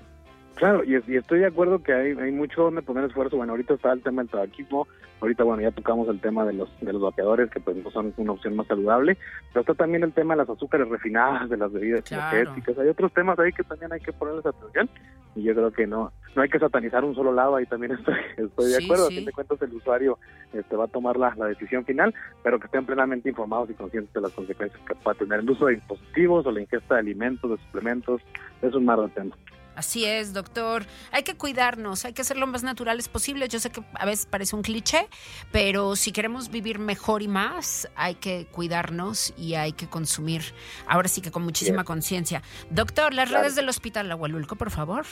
Claro, 0.56 0.82
y, 0.84 0.94
y 1.06 1.16
estoy 1.16 1.40
de 1.40 1.46
acuerdo 1.46 1.82
que 1.82 1.92
hay, 1.92 2.12
hay 2.12 2.32
mucho 2.32 2.62
donde 2.62 2.82
poner 2.82 3.04
esfuerzo. 3.04 3.36
Bueno, 3.36 3.52
ahorita 3.52 3.74
está 3.74 3.92
el 3.92 4.02
tema 4.02 4.22
del 4.22 4.30
tabaquismo, 4.30 4.88
ahorita 5.20 5.44
bueno 5.44 5.62
ya 5.62 5.70
tocamos 5.70 6.08
el 6.08 6.20
tema 6.20 6.44
de 6.44 6.54
los 6.54 6.68
de 6.80 6.92
los 6.92 7.02
vapeadores 7.02 7.50
que 7.50 7.60
pues 7.60 7.76
no 7.76 7.90
son 7.90 8.12
una 8.16 8.32
opción 8.32 8.56
más 8.56 8.66
saludable, 8.66 9.16
pero 9.52 9.60
está 9.60 9.74
también 9.74 10.02
el 10.02 10.12
tema 10.12 10.34
de 10.34 10.38
las 10.40 10.48
azúcares 10.50 10.88
refinadas, 10.88 11.48
de 11.50 11.56
las 11.56 11.70
bebidas 11.72 12.02
Claro. 12.04 12.36
energéticas. 12.36 12.78
Hay 12.78 12.88
otros 12.88 13.12
temas 13.12 13.38
ahí 13.38 13.52
que 13.52 13.62
también 13.64 13.92
hay 13.92 14.00
que 14.00 14.12
ponerles 14.12 14.44
atención 14.46 14.88
y 15.36 15.42
yo 15.44 15.54
creo 15.54 15.70
que 15.70 15.86
no 15.86 16.12
no 16.34 16.42
hay 16.42 16.50
que 16.50 16.58
satanizar 16.58 17.02
un 17.02 17.14
solo 17.14 17.32
lado. 17.32 17.56
Ahí 17.56 17.64
también 17.64 17.92
estoy 17.92 18.14
estoy 18.36 18.66
de 18.72 18.76
Sí, 18.78 18.84
acuerdo. 18.84 19.06
sí. 19.08 19.14
A 19.14 19.16
fin 19.16 19.24
de 19.26 19.32
cuentas 19.32 19.62
el 19.62 19.72
usuario 19.74 20.18
este 20.52 20.76
va 20.76 20.84
a 20.84 20.88
tomar 20.88 21.16
la, 21.16 21.34
la 21.36 21.46
decisión 21.46 21.84
final, 21.86 22.14
pero 22.42 22.58
que 22.58 22.66
estén 22.66 22.84
plenamente 22.84 23.28
informados 23.30 23.70
y 23.70 23.74
conscientes 23.74 24.12
de 24.12 24.20
las 24.20 24.32
consecuencias 24.32 24.82
que 24.86 24.94
pueda 24.96 25.16
tener 25.18 25.40
el 25.40 25.48
uso 25.50 25.66
de 25.66 25.76
dispositivos 25.76 26.44
o 26.46 26.50
la 26.52 26.60
ingesta 26.60 26.94
de 26.94 27.00
alimentos, 27.00 27.50
de 27.50 27.56
suplementos. 27.66 28.20
Es 28.60 28.74
un 28.74 28.84
mar 28.84 29.00
de 29.00 29.08
tema. 29.08 29.34
Así 29.76 30.04
es, 30.06 30.32
doctor. 30.32 30.84
Hay 31.12 31.22
que 31.22 31.36
cuidarnos, 31.36 32.04
hay 32.04 32.12
que 32.14 32.24
ser 32.24 32.38
lo 32.38 32.46
más 32.46 32.62
naturales 32.62 33.08
posible. 33.08 33.46
Yo 33.48 33.60
sé 33.60 33.70
que 33.70 33.82
a 33.94 34.06
veces 34.06 34.26
parece 34.26 34.56
un 34.56 34.62
cliché, 34.62 35.06
pero 35.52 35.94
si 35.96 36.12
queremos 36.12 36.50
vivir 36.50 36.78
mejor 36.78 37.22
y 37.22 37.28
más, 37.28 37.88
hay 37.94 38.14
que 38.16 38.46
cuidarnos 38.50 39.34
y 39.36 39.54
hay 39.54 39.72
que 39.72 39.86
consumir. 39.88 40.42
Ahora 40.88 41.08
sí 41.08 41.20
que 41.20 41.30
con 41.30 41.42
muchísima 41.42 41.84
conciencia. 41.84 42.42
Doctor, 42.70 43.12
las 43.14 43.28
Claro. 43.28 43.42
redes 43.42 43.54
del 43.54 43.68
Hospital 43.68 44.10
Agualulco, 44.10 44.56
por 44.56 44.70
favor. 44.70 45.04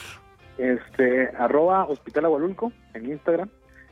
este 0.57 1.29
arroba 1.37 1.85
Hospital 1.85 2.25
Agualulco 2.25 2.71
en 2.93 3.11
Instagram 3.11 3.49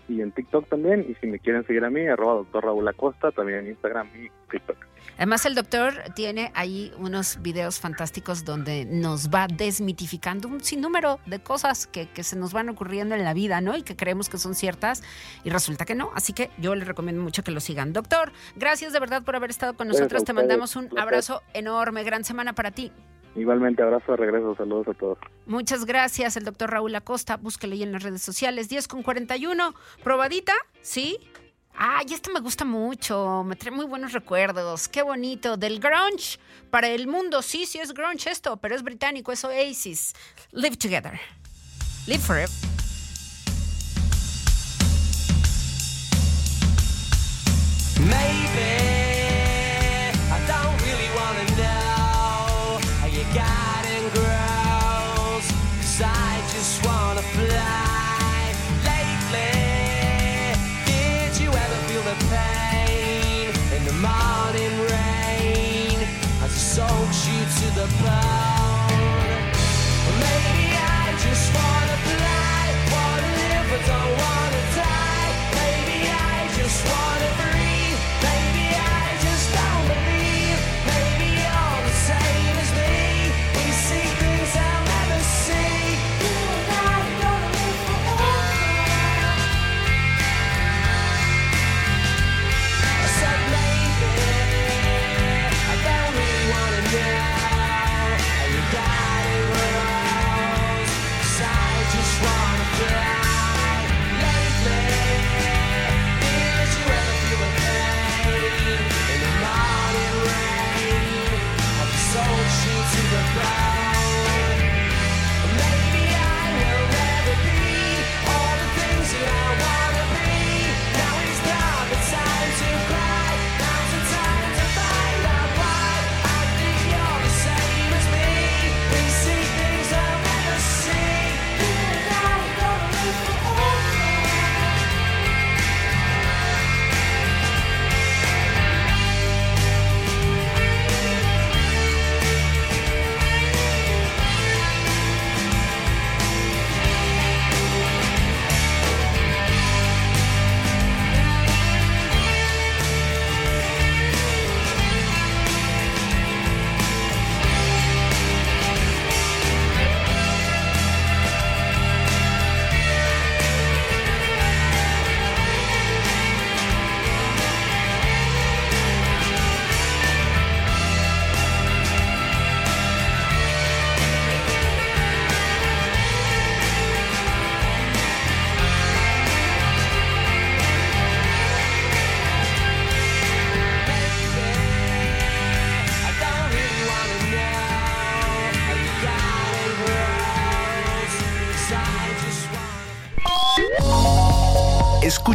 y 0.07 0.21
en 0.21 0.31
TikTok 0.31 0.67
también. 0.69 1.05
Y 1.09 1.15
si 1.15 1.27
me 1.27 1.39
quieren 1.39 1.65
seguir 1.65 1.83
a 1.83 1.89
mí, 1.89 2.05
arroba 2.07 2.35
doctor 2.35 2.65
Raúl 2.65 2.87
Acosta 2.87 3.31
también 3.31 3.59
en 3.59 3.67
Instagram 3.69 4.07
y 4.15 4.29
TikTok. 4.51 4.77
Además, 5.17 5.45
el 5.45 5.53
doctor 5.53 5.93
tiene 6.15 6.51
ahí 6.55 6.91
unos 6.97 7.41
videos 7.41 7.79
fantásticos 7.79 8.45
donde 8.45 8.85
nos 8.85 9.29
va 9.29 9.47
desmitificando 9.47 10.47
un 10.47 10.61
sinnúmero 10.61 11.19
de 11.25 11.39
cosas 11.39 11.87
que, 11.87 12.09
que 12.09 12.23
se 12.23 12.35
nos 12.35 12.53
van 12.53 12.69
ocurriendo 12.69 13.13
en 13.13 13.23
la 13.23 13.33
vida, 13.33 13.61
¿no? 13.61 13.77
Y 13.77 13.83
que 13.83 13.95
creemos 13.95 14.29
que 14.29 14.37
son 14.37 14.55
ciertas 14.55 15.03
y 15.43 15.49
resulta 15.49 15.85
que 15.85 15.95
no. 15.95 16.11
Así 16.15 16.33
que 16.33 16.49
yo 16.57 16.73
le 16.73 16.85
recomiendo 16.85 17.21
mucho 17.21 17.43
que 17.43 17.51
lo 17.51 17.59
sigan. 17.59 17.93
Doctor, 17.93 18.31
gracias 18.55 18.93
de 18.93 18.99
verdad 18.99 19.23
por 19.23 19.35
haber 19.35 19.51
estado 19.51 19.75
con 19.75 19.87
Gracias 19.87 20.01
nosotros. 20.01 20.23
Te 20.23 20.33
mandamos 20.33 20.75
un 20.75 20.89
abrazo 20.97 21.43
enorme. 21.53 22.03
Gran 22.03 22.23
semana 22.23 22.53
para 22.53 22.71
ti. 22.71 22.91
Igualmente, 23.35 23.81
abrazo 23.81 24.11
de 24.11 24.17
regreso, 24.17 24.55
saludos 24.55 24.87
a 24.89 24.93
todos. 24.93 25.17
Muchas 25.45 25.85
gracias, 25.85 26.37
el 26.37 26.45
doctor 26.45 26.69
Raúl 26.69 26.95
Acosta. 26.95 27.37
Búsquelo 27.37 27.73
ahí 27.73 27.83
en 27.83 27.91
las 27.91 28.03
redes 28.03 28.21
sociales. 28.21 28.69
10 28.69 28.87
con 28.87 29.03
41. 29.03 29.73
¿Probadita? 30.03 30.53
¿Sí? 30.81 31.19
Ay, 31.75 32.05
esto 32.11 32.31
me 32.31 32.39
gusta 32.39 32.65
mucho. 32.65 33.43
Me 33.43 33.55
trae 33.55 33.71
muy 33.71 33.85
buenos 33.85 34.13
recuerdos. 34.13 34.87
Qué 34.87 35.01
bonito. 35.01 35.57
Del 35.57 35.79
grunge 35.79 36.37
para 36.69 36.87
el 36.89 37.07
mundo. 37.07 37.41
Sí, 37.41 37.65
sí 37.65 37.79
es 37.79 37.93
grunge 37.93 38.29
esto, 38.29 38.57
pero 38.57 38.75
es 38.75 38.83
británico. 38.83 39.31
Es 39.31 39.43
Oasis. 39.43 40.13
Live 40.51 40.77
together. 40.77 41.19
Live 42.05 42.19
forever. 42.19 42.72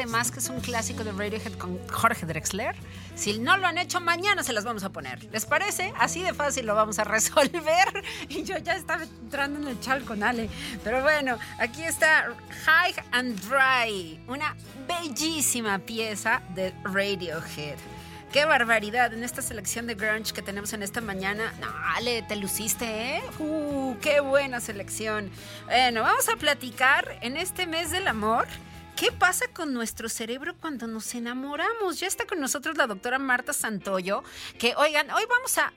Además, 0.00 0.30
que 0.30 0.38
es 0.38 0.48
un 0.48 0.60
clásico 0.60 1.04
de 1.04 1.12
Radiohead 1.12 1.52
con 1.58 1.78
Jorge 1.88 2.24
Drexler. 2.24 2.74
Si 3.14 3.38
no 3.38 3.58
lo 3.58 3.66
han 3.66 3.76
hecho, 3.76 4.00
mañana 4.00 4.42
se 4.42 4.54
las 4.54 4.64
vamos 4.64 4.82
a 4.82 4.88
poner. 4.88 5.22
¿Les 5.24 5.44
parece? 5.44 5.92
Así 5.98 6.22
de 6.22 6.32
fácil 6.32 6.64
lo 6.64 6.74
vamos 6.74 6.98
a 6.98 7.04
resolver. 7.16 8.02
Y 8.30 8.42
yo 8.42 8.56
ya 8.56 8.76
estaba 8.76 9.02
entrando 9.02 9.60
en 9.60 9.68
el 9.68 9.78
chal 9.80 10.02
con 10.04 10.22
Ale. 10.22 10.48
Pero 10.82 11.02
bueno, 11.02 11.38
aquí 11.58 11.82
está 11.82 12.34
High 12.64 12.94
and 13.12 13.38
Dry. 13.42 14.18
Una 14.26 14.56
bellísima 14.88 15.78
pieza 15.80 16.40
de 16.54 16.72
Radiohead. 16.84 17.76
Qué 18.32 18.46
barbaridad 18.46 19.12
en 19.12 19.22
esta 19.22 19.42
selección 19.42 19.86
de 19.86 19.96
grunge 19.96 20.32
que 20.32 20.40
tenemos 20.40 20.72
en 20.72 20.82
esta 20.82 21.02
mañana. 21.02 21.52
No, 21.60 21.66
Ale, 21.94 22.22
te 22.22 22.36
luciste, 22.36 23.16
¿eh? 23.16 23.22
Uh, 23.38 23.96
qué 24.00 24.20
buena 24.20 24.60
selección. 24.60 25.30
Bueno, 25.66 26.00
vamos 26.04 26.26
a 26.30 26.36
platicar 26.36 27.18
en 27.20 27.36
este 27.36 27.66
mes 27.66 27.90
del 27.90 28.08
amor. 28.08 28.48
¿Qué 29.00 29.12
pasa 29.12 29.46
con 29.54 29.72
nuestro 29.72 30.10
cerebro 30.10 30.54
cuando 30.60 30.86
nos 30.86 31.14
enamoramos? 31.14 31.98
Ya 31.98 32.06
está 32.06 32.26
con 32.26 32.38
nosotros 32.38 32.76
la 32.76 32.86
doctora 32.86 33.18
Marta 33.18 33.54
Santoyo, 33.54 34.22
que 34.58 34.74
oigan, 34.76 35.10
hoy 35.10 35.22
vamos 35.26 35.56
a, 35.56 35.72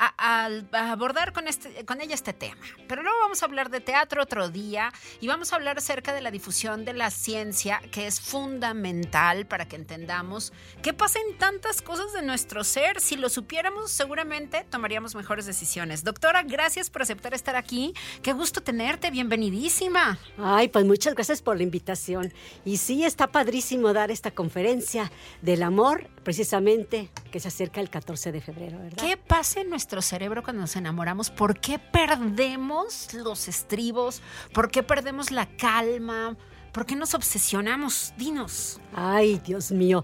abordar 0.91 1.31
con, 1.31 1.47
este, 1.47 1.85
con 1.85 2.01
ella 2.01 2.15
este 2.15 2.33
tema, 2.33 2.65
pero 2.85 3.01
luego 3.01 3.17
vamos 3.21 3.41
a 3.41 3.45
hablar 3.45 3.69
de 3.69 3.79
teatro 3.79 4.21
otro 4.21 4.49
día 4.49 4.91
y 5.21 5.27
vamos 5.27 5.53
a 5.53 5.55
hablar 5.55 5.77
acerca 5.77 6.13
de 6.13 6.19
la 6.19 6.31
difusión 6.31 6.83
de 6.83 6.91
la 6.91 7.11
ciencia, 7.11 7.81
que 7.93 8.07
es 8.07 8.19
fundamental 8.19 9.45
para 9.45 9.69
que 9.69 9.77
entendamos 9.77 10.51
qué 10.81 10.91
pasa 10.91 11.17
en 11.25 11.37
tantas 11.37 11.81
cosas 11.81 12.11
de 12.11 12.23
nuestro 12.23 12.65
ser. 12.65 12.99
Si 12.99 13.15
lo 13.15 13.29
supiéramos, 13.29 13.89
seguramente 13.89 14.65
tomaríamos 14.69 15.15
mejores 15.15 15.45
decisiones. 15.45 16.03
Doctora, 16.03 16.43
gracias 16.43 16.89
por 16.89 17.03
aceptar 17.03 17.33
estar 17.33 17.55
aquí. 17.55 17.93
Qué 18.21 18.33
gusto 18.33 18.61
tenerte, 18.61 19.11
bienvenidísima. 19.11 20.19
Ay, 20.37 20.67
pues 20.67 20.83
muchas 20.83 21.15
gracias 21.15 21.41
por 21.41 21.55
la 21.55 21.63
invitación. 21.63 22.33
Y 22.65 22.75
sí, 22.75 23.05
está 23.13 23.27
padrísimo 23.27 23.93
dar 23.93 24.09
esta 24.09 24.31
conferencia 24.31 25.11
del 25.43 25.61
amor, 25.61 26.07
precisamente, 26.23 27.11
que 27.31 27.39
se 27.39 27.47
acerca 27.47 27.79
el 27.79 27.91
14 27.91 28.31
de 28.31 28.41
febrero. 28.41 28.79
¿Qué 28.97 29.17
pasa 29.17 29.61
en 29.61 29.69
nuestro 29.69 30.01
cerebro 30.01 30.41
cuando 30.41 30.61
nos 30.63 30.75
enamoramos? 30.75 31.29
¿Por 31.29 31.59
qué 31.59 31.77
perdemos 31.77 33.13
los 33.13 33.47
estribos? 33.47 34.23
¿Por 34.51 34.71
qué 34.71 34.81
perdemos 34.81 35.29
la 35.29 35.45
calma? 35.45 36.35
¿Por 36.73 36.87
qué 36.87 36.95
nos 36.95 37.13
obsesionamos? 37.13 38.13
Dinos. 38.17 38.79
Ay, 38.95 39.39
Dios 39.45 39.71
mío. 39.71 40.03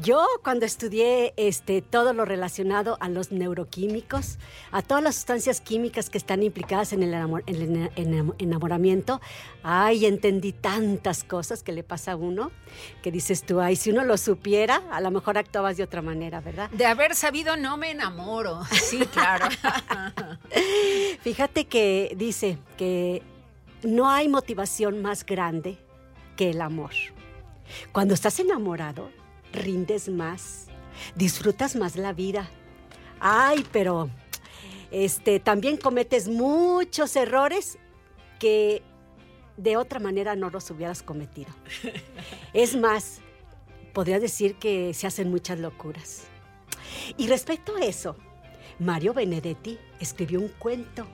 Yo 0.00 0.24
cuando 0.44 0.64
estudié 0.64 1.34
este, 1.36 1.82
todo 1.82 2.12
lo 2.12 2.24
relacionado 2.24 2.96
a 3.00 3.08
los 3.08 3.32
neuroquímicos, 3.32 4.38
a 4.70 4.80
todas 4.82 5.02
las 5.02 5.16
sustancias 5.16 5.60
químicas 5.60 6.10
que 6.10 6.18
están 6.18 6.44
implicadas 6.44 6.92
en 6.92 7.02
el, 7.02 7.12
enamor- 7.14 7.42
en 7.46 7.54
el 7.56 7.62
ena- 7.62 7.90
enam- 7.96 8.34
enamoramiento, 8.38 9.20
ay, 9.64 10.06
entendí 10.06 10.52
tantas 10.52 11.24
cosas 11.24 11.64
que 11.64 11.72
le 11.72 11.82
pasa 11.82 12.12
a 12.12 12.16
uno, 12.16 12.52
que 13.02 13.10
dices 13.10 13.44
tú, 13.44 13.60
ay, 13.60 13.74
si 13.74 13.90
uno 13.90 14.04
lo 14.04 14.16
supiera, 14.16 14.82
a 14.92 15.00
lo 15.00 15.10
mejor 15.10 15.36
actuabas 15.36 15.76
de 15.76 15.82
otra 15.82 16.00
manera, 16.00 16.40
¿verdad? 16.40 16.70
De 16.70 16.86
haber 16.86 17.16
sabido 17.16 17.56
no 17.56 17.76
me 17.76 17.90
enamoro. 17.90 18.60
Sí, 18.70 18.98
claro. 19.12 19.48
Fíjate 21.22 21.64
que 21.66 22.14
dice 22.16 22.58
que 22.76 23.22
no 23.82 24.08
hay 24.10 24.28
motivación 24.28 25.02
más 25.02 25.26
grande 25.26 25.78
que 26.36 26.50
el 26.50 26.60
amor. 26.60 26.92
Cuando 27.92 28.14
estás 28.14 28.38
enamorado, 28.40 29.10
rindes 29.52 30.08
más, 30.08 30.66
disfrutas 31.14 31.76
más 31.76 31.96
la 31.96 32.12
vida. 32.12 32.48
Ay, 33.20 33.64
pero 33.72 34.10
este 34.90 35.40
también 35.40 35.76
cometes 35.76 36.28
muchos 36.28 37.16
errores 37.16 37.78
que 38.38 38.82
de 39.56 39.76
otra 39.76 40.00
manera 40.00 40.36
no 40.36 40.50
los 40.50 40.70
hubieras 40.70 41.02
cometido. 41.02 41.52
Es 42.52 42.76
más, 42.76 43.20
podría 43.92 44.20
decir 44.20 44.56
que 44.56 44.94
se 44.94 45.06
hacen 45.06 45.30
muchas 45.30 45.58
locuras. 45.58 46.24
Y 47.16 47.28
respecto 47.28 47.76
a 47.76 47.84
eso, 47.84 48.16
Mario 48.78 49.14
Benedetti 49.14 49.78
escribió 50.00 50.40
un 50.40 50.48
cuento 50.48 51.06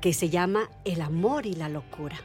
que 0.00 0.12
se 0.12 0.28
llama 0.28 0.70
El 0.84 1.00
amor 1.00 1.46
y 1.46 1.54
la 1.54 1.68
locura. 1.68 2.16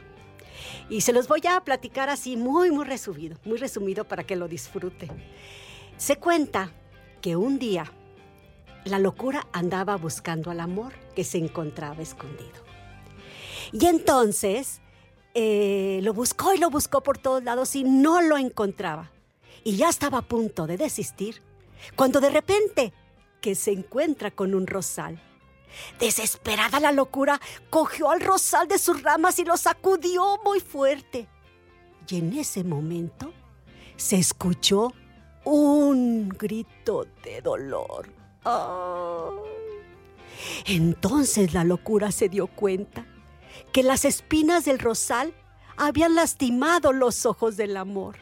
Y 0.88 1.00
se 1.00 1.12
los 1.12 1.28
voy 1.28 1.42
a 1.48 1.60
platicar 1.60 2.08
así 2.08 2.36
muy, 2.36 2.70
muy 2.70 2.84
resumido, 2.84 3.36
muy 3.44 3.58
resumido 3.58 4.04
para 4.04 4.24
que 4.24 4.36
lo 4.36 4.48
disfrute. 4.48 5.08
Se 5.96 6.16
cuenta 6.16 6.72
que 7.20 7.36
un 7.36 7.58
día 7.58 7.90
la 8.84 8.98
locura 8.98 9.46
andaba 9.52 9.96
buscando 9.96 10.50
al 10.50 10.60
amor 10.60 10.92
que 11.14 11.24
se 11.24 11.38
encontraba 11.38 12.02
escondido. 12.02 12.64
Y 13.72 13.86
entonces 13.86 14.80
eh, 15.34 16.00
lo 16.02 16.12
buscó 16.12 16.54
y 16.54 16.58
lo 16.58 16.70
buscó 16.70 17.02
por 17.02 17.18
todos 17.18 17.42
lados 17.42 17.74
y 17.74 17.84
no 17.84 18.20
lo 18.20 18.36
encontraba. 18.36 19.10
Y 19.64 19.76
ya 19.76 19.88
estaba 19.88 20.18
a 20.18 20.22
punto 20.22 20.66
de 20.66 20.76
desistir 20.76 21.42
cuando 21.96 22.20
de 22.20 22.30
repente 22.30 22.92
que 23.40 23.54
se 23.54 23.72
encuentra 23.72 24.30
con 24.30 24.54
un 24.54 24.66
rosal. 24.66 25.20
Desesperada 25.98 26.80
la 26.80 26.92
locura, 26.92 27.40
cogió 27.70 28.10
al 28.10 28.20
rosal 28.20 28.68
de 28.68 28.78
sus 28.78 29.02
ramas 29.02 29.38
y 29.38 29.44
lo 29.44 29.56
sacudió 29.56 30.38
muy 30.44 30.60
fuerte. 30.60 31.28
Y 32.08 32.18
en 32.18 32.36
ese 32.36 32.64
momento 32.64 33.32
se 33.96 34.16
escuchó 34.16 34.92
un 35.44 36.28
grito 36.28 37.06
de 37.22 37.40
dolor. 37.40 38.08
¡Ah! 38.44 39.30
Entonces 40.66 41.54
la 41.54 41.64
locura 41.64 42.12
se 42.12 42.28
dio 42.28 42.46
cuenta 42.46 43.06
que 43.72 43.82
las 43.82 44.04
espinas 44.04 44.64
del 44.64 44.78
rosal 44.78 45.34
habían 45.76 46.14
lastimado 46.14 46.92
los 46.92 47.26
ojos 47.26 47.56
del 47.56 47.76
amor 47.76 48.16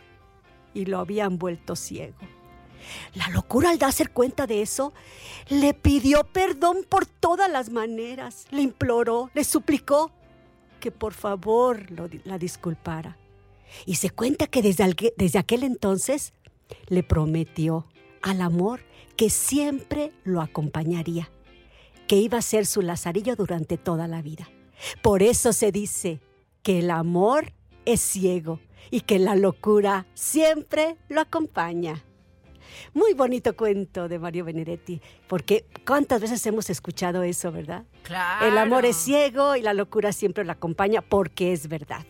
y 0.74 0.86
lo 0.86 0.98
habían 0.98 1.38
vuelto 1.38 1.76
ciego. 1.76 2.16
La 3.14 3.28
locura 3.28 3.70
al 3.70 3.78
darse 3.78 4.07
cuenta 4.07 4.47
de 4.47 4.62
eso, 4.62 4.93
le 5.49 5.74
pidió 5.74 6.24
perdón 6.24 6.85
por 6.89 7.07
todas 7.07 7.51
las 7.51 7.70
maneras, 7.70 8.47
le 8.51 8.62
imploró, 8.62 9.30
le 9.35 9.45
suplicó 9.45 10.11
que 10.80 10.91
por 10.91 11.14
favor 11.14 11.91
lo- 11.91 12.09
la 12.24 12.39
disculpara. 12.39 13.16
Y 13.87 13.95
se 13.97 14.11
cuenta 14.11 14.47
que 14.47 14.62
desde, 14.62 15.12
desde 15.16 15.39
aquel 15.39 15.62
entonces 15.62 16.33
le 16.89 17.03
prometió 17.03 17.87
al 18.20 18.41
amor 18.41 18.80
que 19.16 19.30
siempre 19.30 20.12
lo 20.24 20.41
acompañaría, 20.41 21.30
que 22.07 22.16
iba 22.16 22.39
a 22.39 22.43
ser 22.43 22.66
su 22.66 22.83
lazarillo 22.83 23.37
durante 23.37 23.76
toda 23.78 24.09
la 24.09 24.22
vida. 24.22 24.49
Por 25.03 25.22
eso 25.22 25.53
se 25.53 25.70
dice 25.72 26.20
que 26.62 26.80
el 26.80 26.91
amor 26.91 27.53
es 27.85 28.01
ciego 28.01 28.61
y 28.91 29.01
que 29.03 29.18
la 29.18 29.35
locura 29.37 30.07
siempre 30.14 30.97
lo 31.09 31.20
acompaña. 31.20 32.05
Muy 32.94 33.14
bonito 33.14 33.56
cuento 33.56 34.08
de 34.08 34.18
Mario 34.18 34.44
Benedetti, 34.44 35.00
porque 35.28 35.64
cuántas 35.86 36.20
veces 36.20 36.44
hemos 36.46 36.70
escuchado 36.70 37.22
eso, 37.22 37.52
¿verdad? 37.52 37.84
Claro. 38.02 38.46
El 38.46 38.58
amor 38.58 38.84
es 38.84 38.96
ciego 38.96 39.56
y 39.56 39.62
la 39.62 39.74
locura 39.74 40.12
siempre 40.12 40.44
lo 40.44 40.52
acompaña 40.52 41.02
porque 41.02 41.52
es 41.52 41.68
verdad. 41.68 42.04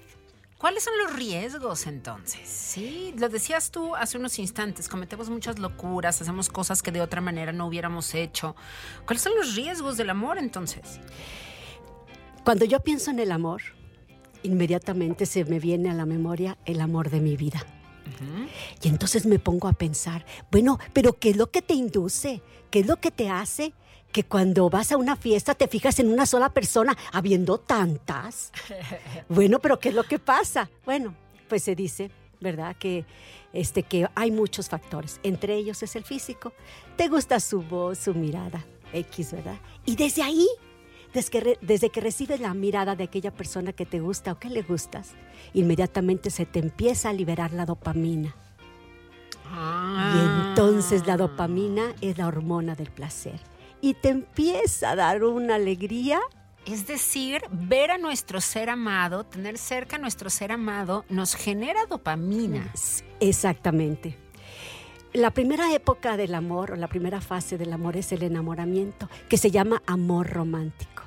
¿Cuáles 0.62 0.84
son 0.84 0.96
los 0.96 1.16
riesgos 1.16 1.88
entonces? 1.88 2.48
Sí, 2.48 3.12
lo 3.18 3.28
decías 3.28 3.72
tú 3.72 3.96
hace 3.96 4.16
unos 4.16 4.38
instantes, 4.38 4.88
cometemos 4.88 5.28
muchas 5.28 5.58
locuras, 5.58 6.22
hacemos 6.22 6.48
cosas 6.48 6.82
que 6.84 6.92
de 6.92 7.00
otra 7.00 7.20
manera 7.20 7.52
no 7.52 7.66
hubiéramos 7.66 8.14
hecho. 8.14 8.54
¿Cuáles 9.04 9.22
son 9.22 9.34
los 9.34 9.56
riesgos 9.56 9.96
del 9.96 10.10
amor 10.10 10.38
entonces? 10.38 11.00
Cuando 12.44 12.64
yo 12.64 12.78
pienso 12.78 13.10
en 13.10 13.18
el 13.18 13.32
amor, 13.32 13.60
inmediatamente 14.44 15.26
se 15.26 15.44
me 15.44 15.58
viene 15.58 15.90
a 15.90 15.94
la 15.94 16.06
memoria 16.06 16.56
el 16.64 16.80
amor 16.80 17.10
de 17.10 17.18
mi 17.18 17.36
vida. 17.36 17.66
Y 18.82 18.88
entonces 18.88 19.26
me 19.26 19.38
pongo 19.38 19.68
a 19.68 19.72
pensar, 19.72 20.24
bueno, 20.50 20.78
pero 20.92 21.14
¿qué 21.14 21.30
es 21.30 21.36
lo 21.36 21.50
que 21.50 21.62
te 21.62 21.74
induce? 21.74 22.42
¿Qué 22.70 22.80
es 22.80 22.86
lo 22.86 22.96
que 22.96 23.10
te 23.10 23.28
hace 23.28 23.72
que 24.12 24.24
cuando 24.24 24.68
vas 24.68 24.92
a 24.92 24.96
una 24.96 25.16
fiesta 25.16 25.54
te 25.54 25.68
fijas 25.68 25.98
en 25.98 26.12
una 26.12 26.26
sola 26.26 26.50
persona, 26.50 26.96
habiendo 27.12 27.58
tantas? 27.58 28.52
Bueno, 29.28 29.58
pero 29.60 29.78
¿qué 29.78 29.88
es 29.90 29.94
lo 29.94 30.04
que 30.04 30.18
pasa? 30.18 30.68
Bueno, 30.84 31.14
pues 31.48 31.62
se 31.62 31.74
dice, 31.74 32.10
¿verdad? 32.40 32.76
Que, 32.76 33.04
este, 33.52 33.82
que 33.82 34.08
hay 34.14 34.30
muchos 34.30 34.68
factores. 34.68 35.20
Entre 35.22 35.54
ellos 35.54 35.82
es 35.82 35.96
el 35.96 36.04
físico. 36.04 36.52
Te 36.96 37.08
gusta 37.08 37.40
su 37.40 37.62
voz, 37.62 37.98
su 37.98 38.14
mirada, 38.14 38.64
X, 38.92 39.32
¿verdad? 39.32 39.56
Y 39.86 39.96
desde 39.96 40.22
ahí, 40.22 40.46
desde 41.12 41.30
que, 41.30 41.58
desde 41.60 41.90
que 41.90 42.00
recibes 42.00 42.40
la 42.40 42.54
mirada 42.54 42.96
de 42.96 43.04
aquella 43.04 43.30
persona 43.30 43.72
que 43.72 43.86
te 43.86 44.00
gusta 44.00 44.32
o 44.32 44.38
que 44.38 44.48
le 44.48 44.62
gustas, 44.62 45.10
inmediatamente 45.54 46.30
se 46.30 46.46
te 46.46 46.58
empieza 46.58 47.10
a 47.10 47.12
liberar 47.12 47.52
la 47.52 47.66
dopamina. 47.66 48.34
Ah. 49.44 50.14
Y 50.14 50.48
entonces 50.48 51.06
la 51.06 51.16
dopamina 51.16 51.94
es 52.00 52.16
la 52.18 52.26
hormona 52.26 52.74
del 52.74 52.90
placer. 52.90 53.40
Y 53.80 53.94
te 53.94 54.08
empieza 54.08 54.90
a 54.90 54.96
dar 54.96 55.24
una 55.24 55.56
alegría. 55.56 56.20
Es 56.64 56.86
decir, 56.86 57.42
ver 57.50 57.90
a 57.90 57.98
nuestro 57.98 58.40
ser 58.40 58.70
amado, 58.70 59.24
tener 59.24 59.58
cerca 59.58 59.96
a 59.96 59.98
nuestro 59.98 60.30
ser 60.30 60.52
amado, 60.52 61.04
nos 61.08 61.34
genera 61.34 61.86
dopamina. 61.86 62.72
Exactamente. 63.18 64.21
La 65.12 65.30
primera 65.30 65.74
época 65.74 66.16
del 66.16 66.34
amor 66.34 66.70
o 66.70 66.76
la 66.76 66.88
primera 66.88 67.20
fase 67.20 67.58
del 67.58 67.74
amor 67.74 67.98
es 67.98 68.12
el 68.12 68.22
enamoramiento, 68.22 69.10
que 69.28 69.36
se 69.36 69.50
llama 69.50 69.82
amor 69.86 70.30
romántico. 70.30 71.02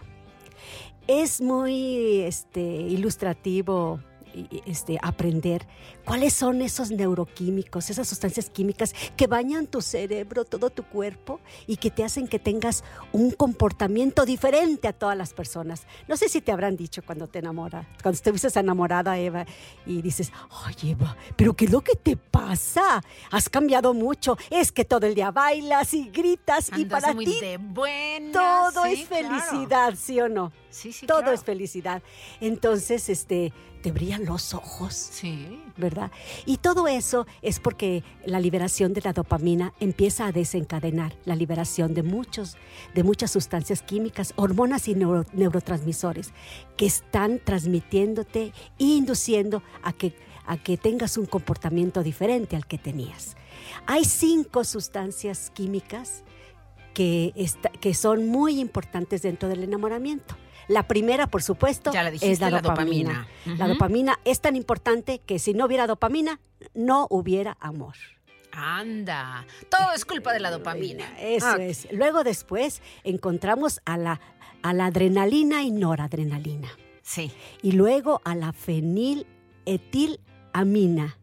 Es 1.08 1.42
muy 1.42 2.22
este, 2.22 2.62
ilustrativo 2.62 4.00
este, 4.68 5.00
aprender 5.02 5.66
cuáles 6.06 6.34
son 6.34 6.62
esos 6.62 6.92
neuroquímicos, 6.92 7.90
esas 7.90 8.08
sustancias 8.08 8.50
químicas 8.50 8.94
que 9.18 9.28
bañan 9.28 9.68
tu 9.68 9.82
cerebro, 9.82 10.46
todo 10.46 10.70
tu 10.70 10.84
cuerpo 10.84 11.40
y 11.68 11.78
que 11.78 11.92
te 11.92 12.04
hacen 12.04 12.28
que 12.28 12.40
tengas 12.40 12.84
un 13.12 13.32
comportamiento 13.32 14.26
diferente 14.26 14.88
a 14.88 14.94
todas 14.94 15.18
las 15.18 15.34
personas. 15.34 15.86
No 16.08 16.16
sé 16.16 16.30
si 16.30 16.42
te 16.42 16.52
habrán 16.52 16.78
dicho 16.78 17.02
cuando 17.04 17.28
te 17.28 17.40
enamoras, 17.40 17.88
cuando 18.02 18.16
estuviste 18.16 18.48
enamorada, 18.60 19.18
Eva, 19.18 19.46
y 19.86 20.02
dices, 20.02 20.32
ay, 20.64 20.92
Eva, 20.92 21.18
pero 21.36 21.56
¿qué 21.56 21.66
es 21.66 21.72
lo 21.72 21.82
que 21.82 21.96
te 21.96 22.16
pasa? 22.16 23.04
Has 23.32 23.50
cambiado 23.50 23.94
mucho. 23.94 24.38
Es 24.50 24.72
que 24.72 24.86
todo 24.86 25.08
el 25.08 25.16
día 25.16 25.32
bailas 25.32 25.94
y 25.94 26.10
gritas 26.10 26.72
y 26.78 26.86
para 26.86 27.14
muy 27.14 27.26
ti 27.26 27.40
de 27.42 27.58
buena, 27.58 28.32
todo 28.32 28.86
sí, 28.86 29.02
es 29.02 29.08
claro. 29.08 29.40
felicidad, 29.40 29.94
¿sí 29.98 30.22
o 30.22 30.30
no? 30.30 30.52
Sí, 30.70 30.94
sí, 30.94 31.08
todo 31.08 31.20
claro. 31.20 31.34
es 31.34 31.44
felicidad. 31.44 32.04
Entonces, 32.40 33.10
este, 33.10 33.52
te 33.82 33.92
brillan 33.92 34.26
los 34.26 34.54
ojos. 34.54 34.94
Sí. 34.94 35.62
¿verdad? 35.78 35.95
Y 36.46 36.58
todo 36.58 36.88
eso 36.88 37.26
es 37.42 37.60
porque 37.60 38.04
la 38.26 38.40
liberación 38.40 38.94
de 38.94 39.02
la 39.02 39.14
dopamina 39.14 39.74
empieza 39.80 40.28
a 40.28 40.32
desencadenar 40.32 41.16
la 41.26 41.36
liberación 41.36 41.94
de 41.94 42.04
muchos, 42.04 42.58
de 42.94 43.04
muchas 43.04 43.32
sustancias 43.32 43.82
químicas, 43.82 44.34
hormonas 44.36 44.88
y 44.88 44.96
neuro- 44.96 45.26
neurotransmisores 45.34 46.34
que 46.78 46.86
están 46.86 47.40
transmitiéndote 47.44 48.54
e 48.80 48.84
induciendo 48.84 49.64
a 49.84 49.94
que, 49.94 50.16
a 50.46 50.58
que 50.58 50.78
tengas 50.78 51.18
un 51.18 51.26
comportamiento 51.26 52.04
diferente 52.04 52.56
al 52.56 52.66
que 52.68 52.78
tenías. 52.78 53.36
Hay 53.88 54.06
cinco 54.06 54.64
sustancias 54.64 55.52
químicas 55.54 56.24
que, 56.94 57.34
que 57.82 57.94
son 57.94 58.28
muy 58.28 58.60
importantes 58.60 59.22
dentro 59.22 59.50
del 59.50 59.64
enamoramiento. 59.64 60.36
La 60.68 60.88
primera, 60.88 61.28
por 61.28 61.44
supuesto, 61.44 61.92
Ya 61.94 62.04
la 62.04 62.12
dijiste, 62.12 62.32
es 62.32 62.40
la, 62.40 62.50
la 62.50 62.62
dopamina. 62.62 63.28
La 63.58 63.68
dopamina 63.68 64.20
es 64.26 64.42
tan 64.42 64.56
importante 64.56 65.20
que 65.20 65.38
si 65.40 65.54
no 65.54 65.66
hubiera 65.66 65.86
dopamina, 65.88 66.40
no 66.74 67.08
hubiera 67.10 67.58
amor. 67.60 67.96
Anda. 68.52 69.46
Todo 69.70 69.92
es 69.94 70.06
culpa 70.06 70.34
de 70.34 70.40
la 70.40 70.50
dopamina. 70.50 71.04
Eso 71.20 71.56
es. 71.58 71.88
Luego 71.92 72.24
después 72.24 72.82
encontramos 73.04 73.82
a 73.86 73.98
la, 73.98 74.22
a 74.64 74.74
la 74.74 74.86
adrenalina 74.88 75.62
y 75.64 75.72
noradrenalina. 75.72 76.70
Sí. 77.02 77.32
Y 77.62 77.74
luego 77.74 78.22
a 78.24 78.34
la 78.34 78.54
amina. 80.54 81.18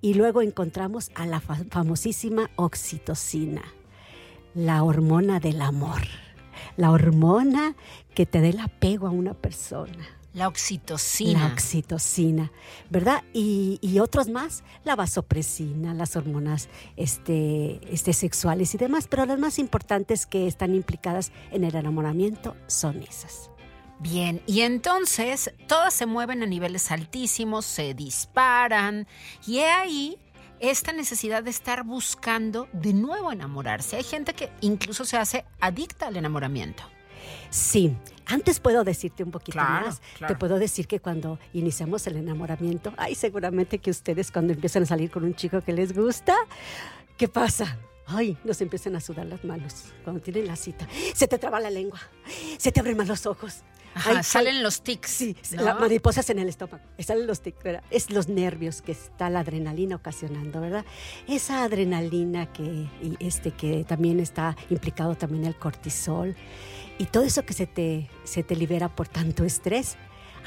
Y 0.00 0.14
luego 0.14 0.42
encontramos 0.42 1.10
a 1.14 1.26
la 1.26 1.40
fa- 1.40 1.64
famosísima 1.70 2.50
oxitocina, 2.56 3.62
la 4.54 4.82
hormona 4.82 5.40
del 5.40 5.60
amor, 5.62 6.02
la 6.76 6.90
hormona 6.90 7.74
que 8.14 8.26
te 8.26 8.40
dé 8.40 8.50
el 8.50 8.60
apego 8.60 9.06
a 9.06 9.10
una 9.10 9.34
persona. 9.34 10.06
La 10.34 10.48
oxitocina. 10.48 11.46
La 11.46 11.52
oxitocina, 11.52 12.50
¿verdad? 12.90 13.22
Y, 13.32 13.78
y 13.80 14.00
otros 14.00 14.28
más, 14.28 14.64
la 14.82 14.96
vasopresina, 14.96 15.94
las 15.94 16.16
hormonas 16.16 16.68
este, 16.96 17.80
este, 17.94 18.12
sexuales 18.12 18.74
y 18.74 18.78
demás, 18.78 19.06
pero 19.08 19.26
las 19.26 19.38
más 19.38 19.60
importantes 19.60 20.26
que 20.26 20.48
están 20.48 20.74
implicadas 20.74 21.30
en 21.52 21.62
el 21.62 21.76
enamoramiento 21.76 22.56
son 22.66 23.00
esas. 23.02 23.48
Bien, 24.00 24.42
y 24.48 24.62
entonces 24.62 25.52
todas 25.68 25.94
se 25.94 26.04
mueven 26.04 26.42
a 26.42 26.46
niveles 26.46 26.90
altísimos, 26.90 27.64
se 27.64 27.94
disparan, 27.94 29.06
y 29.46 29.58
he 29.58 29.70
ahí 29.70 30.18
esta 30.70 30.92
necesidad 30.92 31.42
de 31.42 31.50
estar 31.50 31.84
buscando 31.84 32.68
de 32.72 32.92
nuevo 32.92 33.32
enamorarse. 33.32 33.96
Hay 33.96 34.04
gente 34.04 34.34
que 34.34 34.50
incluso 34.60 35.04
se 35.04 35.16
hace 35.16 35.44
adicta 35.60 36.06
al 36.08 36.16
enamoramiento. 36.16 36.82
Sí, 37.50 37.96
antes 38.26 38.60
puedo 38.60 38.84
decirte 38.84 39.22
un 39.22 39.30
poquito 39.30 39.52
Claro, 39.58 39.86
más. 39.86 40.02
claro. 40.18 40.34
Te 40.34 40.38
puedo 40.38 40.58
decir 40.58 40.86
que 40.86 41.00
cuando 41.00 41.38
iniciamos 41.52 42.06
el 42.06 42.16
enamoramiento, 42.16 42.92
ay, 42.96 43.14
seguramente 43.14 43.78
que 43.78 43.90
ustedes 43.90 44.30
cuando 44.30 44.52
empiezan 44.52 44.82
a 44.82 44.86
salir 44.86 45.10
con 45.10 45.24
un 45.24 45.34
chico 45.34 45.60
que 45.62 45.72
les 45.72 45.94
gusta, 45.94 46.34
¿qué 47.16 47.28
pasa? 47.28 47.78
Ay, 48.06 48.36
nos 48.44 48.60
empiezan 48.60 48.96
a 48.96 49.00
sudar 49.00 49.24
las 49.26 49.42
manos 49.44 49.86
cuando 50.02 50.20
tienen 50.20 50.46
la 50.46 50.56
cita. 50.56 50.86
Se 51.14 51.26
te 51.26 51.38
traba 51.38 51.60
la 51.60 51.70
lengua, 51.70 52.00
se 52.58 52.70
te 52.70 52.80
abren 52.80 52.96
más 52.98 53.08
los 53.08 53.24
ojos. 53.24 53.62
Ajá, 53.94 54.10
Ay, 54.18 54.24
salen 54.24 54.62
los 54.62 54.82
tics. 54.82 55.10
Sí, 55.10 55.36
¿no? 55.52 55.62
las 55.62 55.78
mariposas 55.78 56.28
en 56.30 56.40
el 56.40 56.48
estómago. 56.48 56.82
Salen 56.98 57.26
los 57.26 57.40
tic, 57.40 57.62
¿verdad? 57.62 57.82
Es 57.90 58.10
los 58.10 58.28
nervios 58.28 58.82
que 58.82 58.92
está 58.92 59.30
la 59.30 59.40
adrenalina 59.40 59.96
ocasionando, 59.96 60.60
¿verdad? 60.60 60.84
Esa 61.28 61.62
adrenalina 61.62 62.52
que, 62.52 62.62
y 62.62 63.16
este, 63.20 63.52
que 63.52 63.84
también 63.84 64.20
está 64.20 64.56
implicado 64.70 65.14
también 65.14 65.44
el 65.44 65.56
cortisol 65.56 66.34
y 66.98 67.06
todo 67.06 67.22
eso 67.24 67.44
que 67.44 67.54
se 67.54 67.66
te, 67.66 68.08
se 68.24 68.42
te 68.42 68.56
libera 68.56 68.88
por 68.88 69.08
tanto 69.08 69.44
estrés 69.44 69.96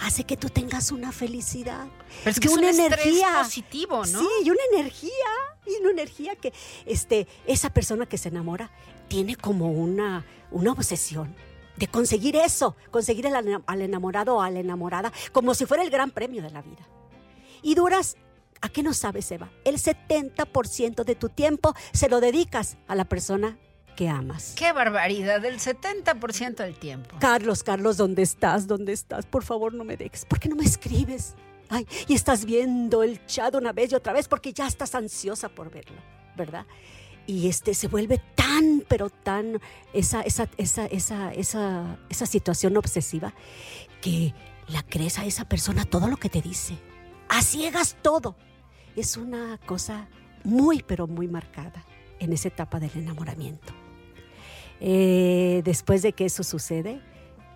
hace 0.01 0.25
que 0.25 0.37
tú 0.37 0.49
tengas 0.49 0.91
una 0.91 1.11
felicidad. 1.11 1.87
Pero 2.23 2.31
es 2.31 2.39
que 2.39 2.47
y 2.47 2.51
es 2.51 2.53
un 2.53 2.59
una 2.59 2.69
energía. 2.69 3.27
positivo, 3.43 4.05
¿no? 4.05 4.19
Sí, 4.19 4.27
y 4.43 4.49
una 4.49 4.61
energía, 4.73 5.11
y 5.65 5.81
una 5.81 5.91
energía 5.91 6.35
que 6.35 6.53
este, 6.85 7.27
esa 7.45 7.71
persona 7.71 8.05
que 8.05 8.17
se 8.17 8.29
enamora 8.29 8.71
tiene 9.07 9.35
como 9.35 9.71
una, 9.71 10.25
una 10.51 10.71
obsesión 10.71 11.33
de 11.77 11.87
conseguir 11.87 12.35
eso, 12.35 12.75
conseguir 12.91 13.27
el 13.27 13.61
al 13.65 13.81
enamorado 13.81 14.35
o 14.35 14.41
a 14.41 14.49
la 14.49 14.59
enamorada, 14.59 15.11
como 15.31 15.53
si 15.53 15.65
fuera 15.65 15.83
el 15.83 15.89
gran 15.89 16.11
premio 16.11 16.41
de 16.41 16.49
la 16.49 16.61
vida. 16.61 16.87
Y 17.61 17.75
duras, 17.75 18.17
¿a 18.61 18.69
qué 18.69 18.83
no 18.83 18.93
sabes, 18.93 19.31
Eva? 19.31 19.49
El 19.63 19.77
70% 19.77 21.03
de 21.03 21.15
tu 21.15 21.29
tiempo 21.29 21.73
se 21.93 22.09
lo 22.09 22.19
dedicas 22.19 22.77
a 22.87 22.95
la 22.95 23.05
persona 23.05 23.57
que 23.95 24.07
amas. 24.07 24.53
Qué 24.55 24.71
barbaridad, 24.71 25.41
del 25.41 25.59
70% 25.59 26.55
del 26.55 26.77
tiempo. 26.77 27.15
Carlos, 27.19 27.63
Carlos, 27.63 27.97
¿dónde 27.97 28.21
estás? 28.21 28.67
¿Dónde 28.67 28.93
estás? 28.93 29.25
Por 29.25 29.43
favor, 29.43 29.73
no 29.73 29.83
me 29.83 29.97
dejes. 29.97 30.23
¿Por 30.25 30.39
qué 30.39 30.49
no 30.49 30.55
me 30.55 30.65
escribes? 30.65 31.35
Ay, 31.69 31.85
y 32.07 32.13
estás 32.13 32.45
viendo 32.45 33.03
el 33.03 33.25
chat 33.25 33.55
una 33.55 33.73
vez 33.73 33.91
y 33.91 33.95
otra 33.95 34.13
vez 34.13 34.27
porque 34.27 34.53
ya 34.53 34.67
estás 34.67 34.95
ansiosa 34.95 35.49
por 35.49 35.69
verlo, 35.69 35.97
¿verdad? 36.37 36.65
Y 37.27 37.49
este 37.49 37.73
se 37.73 37.89
vuelve 37.89 38.21
tan, 38.35 38.83
pero 38.87 39.09
tan 39.09 39.59
esa, 39.93 40.21
esa, 40.21 40.49
esa, 40.57 40.85
esa, 40.87 41.33
esa, 41.33 42.25
situación 42.25 42.77
obsesiva 42.77 43.33
que 44.01 44.33
la 44.69 44.81
crees 44.81 45.19
a 45.19 45.25
esa 45.25 45.43
persona 45.45 45.83
todo 45.83 46.07
lo 46.07 46.15
que 46.17 46.29
te 46.29 46.41
dice. 46.41 46.77
A 47.27 47.41
ciegas 47.41 47.97
todo. 48.01 48.37
Es 48.95 49.17
una 49.17 49.59
cosa 49.65 50.07
muy, 50.45 50.81
pero 50.81 51.05
muy 51.05 51.27
marcada 51.27 51.83
en 52.19 52.31
esa 52.31 52.47
etapa 52.47 52.79
del 52.79 52.91
enamoramiento. 52.95 53.73
Eh, 54.79 55.61
después 55.65 56.01
de 56.01 56.13
que 56.13 56.25
eso 56.25 56.43
sucede, 56.43 57.01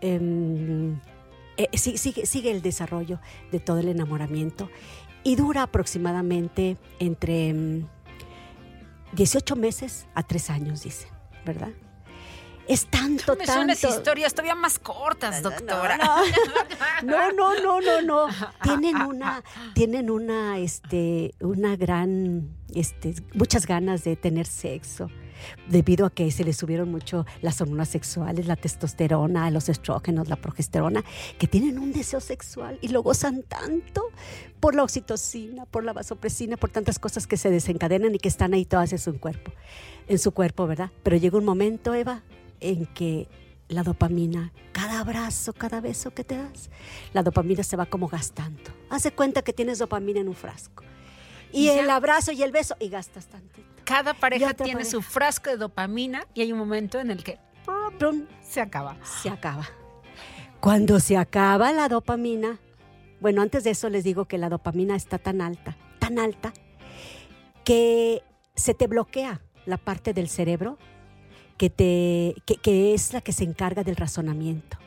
em, 0.02 1.00
eh, 1.56 1.70
sigue, 1.78 2.26
sigue 2.26 2.52
el 2.52 2.62
desarrollo 2.62 3.20
de 3.52 3.60
todo 3.62 3.80
el 3.80 3.88
enamoramiento 3.88 4.70
y 5.24 5.36
dura 5.36 5.64
aproximadamente 5.64 6.78
entre 7.00 7.50
em, 7.50 7.88
18 9.14 9.56
meses 9.56 10.08
a 10.16 10.24
3 10.24 10.50
años, 10.50 10.84
dicen, 10.84 11.10
¿verdad? 11.46 11.70
Es 12.68 12.86
tanto, 12.86 13.36
Me 13.36 13.46
tanto. 13.46 13.90
historias 13.90 14.34
todavía 14.34 14.56
más 14.56 14.80
cortas, 14.80 15.42
doctora. 15.42 15.98
No, 17.04 17.32
no, 17.32 17.60
no, 17.60 17.82
no, 17.82 18.02
no. 18.02 18.28
Tienen 18.62 18.96
una, 19.08 19.44
tienen 19.74 20.10
una, 20.12 20.60
este, 20.60 21.34
una 21.42 21.76
gran, 21.76 22.56
este, 22.74 23.16
muchas 23.34 23.66
ganas 23.66 24.04
de 24.04 24.16
tener 24.16 24.46
sexo. 24.46 25.10
Debido 25.70 26.06
a 26.06 26.10
que 26.10 26.30
se 26.32 26.44
les 26.44 26.58
subieron 26.58 26.90
mucho 26.92 27.26
las 27.42 27.62
hormonas 27.62 27.90
sexuales, 27.90 28.48
la 28.48 28.56
testosterona, 28.56 29.50
los 29.52 29.70
estrógenos, 29.70 30.30
la 30.30 30.36
progesterona, 30.36 31.04
que 31.38 31.48
tienen 31.48 31.80
un 31.80 31.92
deseo 31.94 32.20
sexual 32.20 32.78
y 32.82 32.90
lo 32.90 33.02
gozan 33.04 33.44
tanto 33.44 34.04
por 34.60 34.76
la 34.76 34.84
oxitocina, 34.84 35.66
por 35.66 35.84
la 35.84 35.94
vasopresina, 35.94 36.58
por 36.58 36.70
tantas 36.70 37.00
cosas 37.00 37.28
que 37.28 37.38
se 37.38 37.50
desencadenan 37.50 38.14
y 38.16 38.20
que 38.20 38.30
están 38.30 38.54
ahí 38.54 38.66
todas 38.66 38.92
en 38.92 39.00
su 39.00 39.20
cuerpo, 39.20 39.52
en 40.08 40.20
su 40.20 40.32
cuerpo, 40.32 40.68
¿verdad? 40.68 40.92
Pero 41.04 41.18
llega 41.18 41.38
un 41.38 41.46
momento, 41.46 41.94
Eva, 41.94 42.24
en 42.60 42.86
que 42.88 43.28
la 43.70 43.84
dopamina, 43.84 44.52
cada 44.74 45.00
abrazo, 45.00 45.54
cada 45.54 45.80
beso 45.80 46.12
que 46.14 46.24
te 46.26 46.36
das, 46.38 46.70
la 47.14 47.24
dopamina 47.24 47.64
se 47.64 47.78
va 47.78 47.86
como 47.86 48.08
gastando. 48.08 48.70
Haz 48.90 49.04
de 49.04 49.12
cuenta 49.12 49.42
que 49.42 49.54
tienes 49.54 49.80
dopamina 49.80 50.20
en 50.20 50.28
un 50.28 50.36
frasco. 50.36 50.84
Y 51.54 51.66
Ya. 51.66 51.80
el 51.80 51.90
abrazo 51.90 52.32
y 52.34 52.44
el 52.44 52.52
beso, 52.52 52.76
y 52.80 52.90
gastas 52.90 53.28
tantito. 53.28 53.71
Cada 53.92 54.14
pareja 54.14 54.54
tiene 54.54 54.72
pareja. 54.72 54.90
su 54.90 55.02
frasco 55.02 55.50
de 55.50 55.58
dopamina 55.58 56.26
y 56.34 56.40
hay 56.40 56.54
un 56.54 56.60
momento 56.60 56.98
en 57.02 57.12
el 57.12 57.26
que 57.26 57.38
se 58.42 58.62
acaba. 58.62 58.96
se 59.04 59.30
acaba. 59.30 59.68
Cuando 60.62 61.02
se 61.02 61.18
acaba 61.18 61.74
la 61.74 61.90
dopamina, 61.90 62.58
bueno, 63.20 63.42
antes 63.42 63.66
de 63.66 63.72
eso 63.72 63.90
les 63.90 64.06
digo 64.06 64.30
que 64.30 64.38
la 64.38 64.48
dopamina 64.48 64.96
está 64.96 65.18
tan 65.18 65.42
alta, 65.42 65.76
tan 66.00 66.20
alta, 66.20 66.54
que 67.66 68.24
se 68.56 68.74
te 68.74 68.88
bloquea 68.88 69.42
la 69.66 69.76
parte 69.76 70.14
del 70.14 70.30
cerebro 70.30 70.78
que, 71.58 71.70
te, 71.70 72.36
que, 72.46 72.56
que 72.56 72.94
es 72.94 73.12
la 73.12 73.20
que 73.20 73.34
se 73.34 73.44
encarga 73.44 73.84
del 73.84 73.98
razonamiento, 73.98 74.78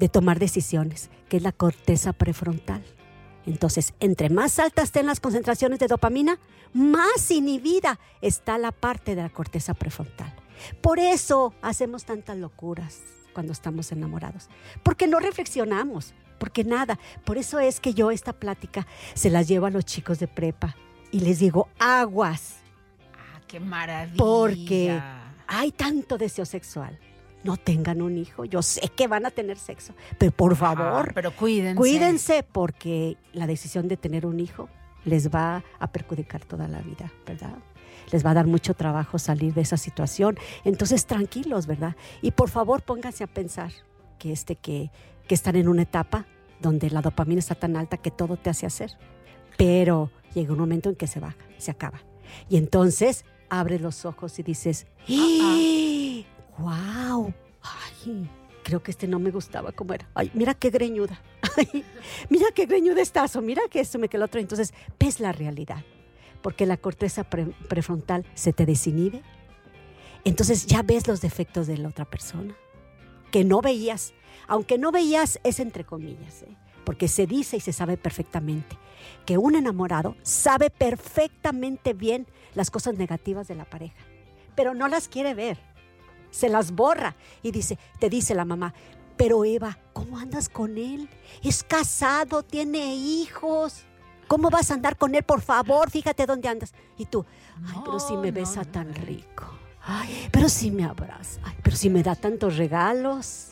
de 0.00 0.08
tomar 0.08 0.40
decisiones, 0.40 1.10
que 1.28 1.36
es 1.36 1.44
la 1.44 1.52
corteza 1.52 2.12
prefrontal. 2.12 2.82
Entonces, 3.46 3.94
entre 4.00 4.28
más 4.30 4.58
altas 4.58 4.84
estén 4.86 5.06
las 5.06 5.20
concentraciones 5.20 5.78
de 5.78 5.86
dopamina, 5.86 6.38
más 6.72 7.30
inhibida 7.30 7.98
está 8.20 8.58
la 8.58 8.70
parte 8.72 9.14
de 9.14 9.22
la 9.22 9.30
corteza 9.30 9.74
prefrontal. 9.74 10.32
Por 10.82 10.98
eso 10.98 11.54
hacemos 11.62 12.04
tantas 12.04 12.36
locuras 12.36 13.00
cuando 13.32 13.52
estamos 13.52 13.90
enamorados, 13.92 14.48
porque 14.82 15.06
no 15.06 15.18
reflexionamos, 15.20 16.12
porque 16.38 16.64
nada. 16.64 16.98
Por 17.24 17.38
eso 17.38 17.58
es 17.60 17.80
que 17.80 17.94
yo 17.94 18.10
esta 18.10 18.32
plática 18.34 18.86
se 19.14 19.30
la 19.30 19.42
llevo 19.42 19.66
a 19.66 19.70
los 19.70 19.84
chicos 19.84 20.18
de 20.18 20.28
prepa 20.28 20.76
y 21.10 21.20
les 21.20 21.38
digo, 21.38 21.68
aguas, 21.78 22.56
Ah, 23.14 23.40
qué 23.46 23.58
maravilla. 23.60 24.16
Porque- 24.16 25.00
hay 25.46 25.72
tanto 25.72 26.16
deseo 26.18 26.44
sexual. 26.44 26.98
No 27.42 27.56
tengan 27.56 28.02
un 28.02 28.18
hijo, 28.18 28.44
yo 28.44 28.60
sé 28.62 28.82
que 28.94 29.08
van 29.08 29.24
a 29.24 29.30
tener 29.30 29.58
sexo, 29.58 29.94
pero 30.18 30.30
por 30.32 30.56
favor, 30.56 31.08
Ah, 31.08 31.12
pero 31.14 31.34
cuídense. 31.34 31.76
Cuídense 31.76 32.42
porque 32.42 33.16
la 33.32 33.46
decisión 33.46 33.88
de 33.88 33.96
tener 33.96 34.26
un 34.26 34.40
hijo 34.40 34.68
les 35.04 35.30
va 35.30 35.64
a 35.78 35.86
perjudicar 35.86 36.44
toda 36.44 36.68
la 36.68 36.80
vida, 36.82 37.10
¿verdad? 37.26 37.54
Les 38.12 38.24
va 38.26 38.32
a 38.32 38.34
dar 38.34 38.46
mucho 38.46 38.74
trabajo 38.74 39.18
salir 39.18 39.54
de 39.54 39.62
esa 39.62 39.76
situación. 39.78 40.36
Entonces, 40.64 41.06
tranquilos, 41.06 41.66
¿verdad? 41.66 41.96
Y 42.20 42.32
por 42.32 42.50
favor, 42.50 42.82
pónganse 42.82 43.24
a 43.24 43.26
pensar 43.26 43.72
que, 44.18 44.32
este, 44.32 44.56
que, 44.56 44.90
que 45.26 45.34
están 45.34 45.56
en 45.56 45.68
una 45.68 45.82
etapa 45.82 46.26
donde 46.60 46.90
la 46.90 47.00
dopamina 47.00 47.38
está 47.38 47.54
tan 47.54 47.76
alta 47.76 47.96
que 47.96 48.10
todo 48.10 48.36
te 48.36 48.50
hace 48.50 48.66
hacer. 48.66 48.90
Pero 49.56 50.10
llega 50.34 50.52
un 50.52 50.58
momento 50.58 50.90
en 50.90 50.96
que 50.96 51.06
se 51.06 51.20
baja, 51.20 51.36
se 51.56 51.70
acaba. 51.70 52.00
Y 52.50 52.56
entonces 52.58 53.24
abres 53.48 53.80
los 53.80 54.04
ojos 54.04 54.38
y 54.38 54.42
dices, 54.42 54.86
¡Wow! 56.60 57.32
¡Ay! 57.62 58.28
Creo 58.62 58.82
que 58.82 58.90
este 58.90 59.08
no 59.08 59.18
me 59.18 59.30
gustaba 59.30 59.72
como 59.72 59.94
era. 59.94 60.08
Ay, 60.14 60.30
mira 60.34 60.54
qué 60.54 60.70
greñuda. 60.70 61.20
Mira 62.28 62.46
qué 62.54 62.66
greñuda 62.66 63.00
estás. 63.02 63.34
O 63.36 63.42
mira 63.42 63.62
que 63.70 63.80
esto 63.80 63.98
me 63.98 64.08
que 64.08 64.18
otro. 64.18 64.40
Entonces, 64.40 64.72
ves 64.98 65.18
la 65.18 65.32
realidad. 65.32 65.82
Porque 66.42 66.66
la 66.66 66.76
corteza 66.76 67.24
pre- 67.24 67.46
prefrontal 67.68 68.24
se 68.34 68.52
te 68.52 68.66
desinhibe. 68.66 69.22
Entonces 70.24 70.66
ya 70.66 70.82
ves 70.82 71.08
los 71.08 71.20
defectos 71.20 71.66
de 71.66 71.78
la 71.78 71.88
otra 71.88 72.04
persona. 72.04 72.54
Que 73.32 73.44
no 73.44 73.60
veías. 73.62 74.12
Aunque 74.46 74.78
no 74.78 74.92
veías, 74.92 75.40
es 75.42 75.58
entre 75.60 75.84
comillas. 75.84 76.42
¿eh? 76.42 76.56
Porque 76.84 77.08
se 77.08 77.26
dice 77.26 77.56
y 77.56 77.60
se 77.60 77.72
sabe 77.72 77.96
perfectamente 77.96 78.76
que 79.24 79.38
un 79.38 79.54
enamorado 79.54 80.16
sabe 80.22 80.70
perfectamente 80.70 81.94
bien 81.94 82.26
las 82.54 82.70
cosas 82.70 82.94
negativas 82.96 83.48
de 83.48 83.54
la 83.54 83.64
pareja. 83.64 83.96
Pero 84.54 84.74
no 84.74 84.88
las 84.88 85.08
quiere 85.08 85.34
ver 85.34 85.58
se 86.30 86.48
las 86.48 86.72
borra 86.72 87.16
y 87.42 87.50
dice, 87.50 87.78
te 87.98 88.08
dice 88.08 88.34
la 88.34 88.44
mamá, 88.44 88.74
pero 89.16 89.44
Eva, 89.44 89.78
¿cómo 89.92 90.18
andas 90.18 90.48
con 90.48 90.78
él? 90.78 91.08
Es 91.42 91.62
casado, 91.62 92.42
tiene 92.42 92.94
hijos. 92.94 93.84
¿cómo 94.30 94.48
vas 94.48 94.70
a 94.70 94.74
andar 94.74 94.96
con 94.96 95.12
él? 95.16 95.24
Por 95.24 95.40
favor, 95.40 95.90
fíjate 95.90 96.24
dónde 96.24 96.48
andas. 96.48 96.72
Y 96.96 97.06
tú, 97.06 97.26
ay, 97.66 97.78
pero 97.84 97.98
si 97.98 98.16
me 98.16 98.30
besa 98.30 98.62
no, 98.62 98.70
tan 98.70 98.94
rico. 98.94 99.44
Ay, 99.82 100.28
pero 100.30 100.48
si 100.48 100.70
me 100.70 100.84
abraza. 100.84 101.40
Ay, 101.42 101.56
pero 101.64 101.76
si 101.76 101.90
me 101.90 102.04
da 102.04 102.14
tantos 102.14 102.56
regalos. 102.56 103.48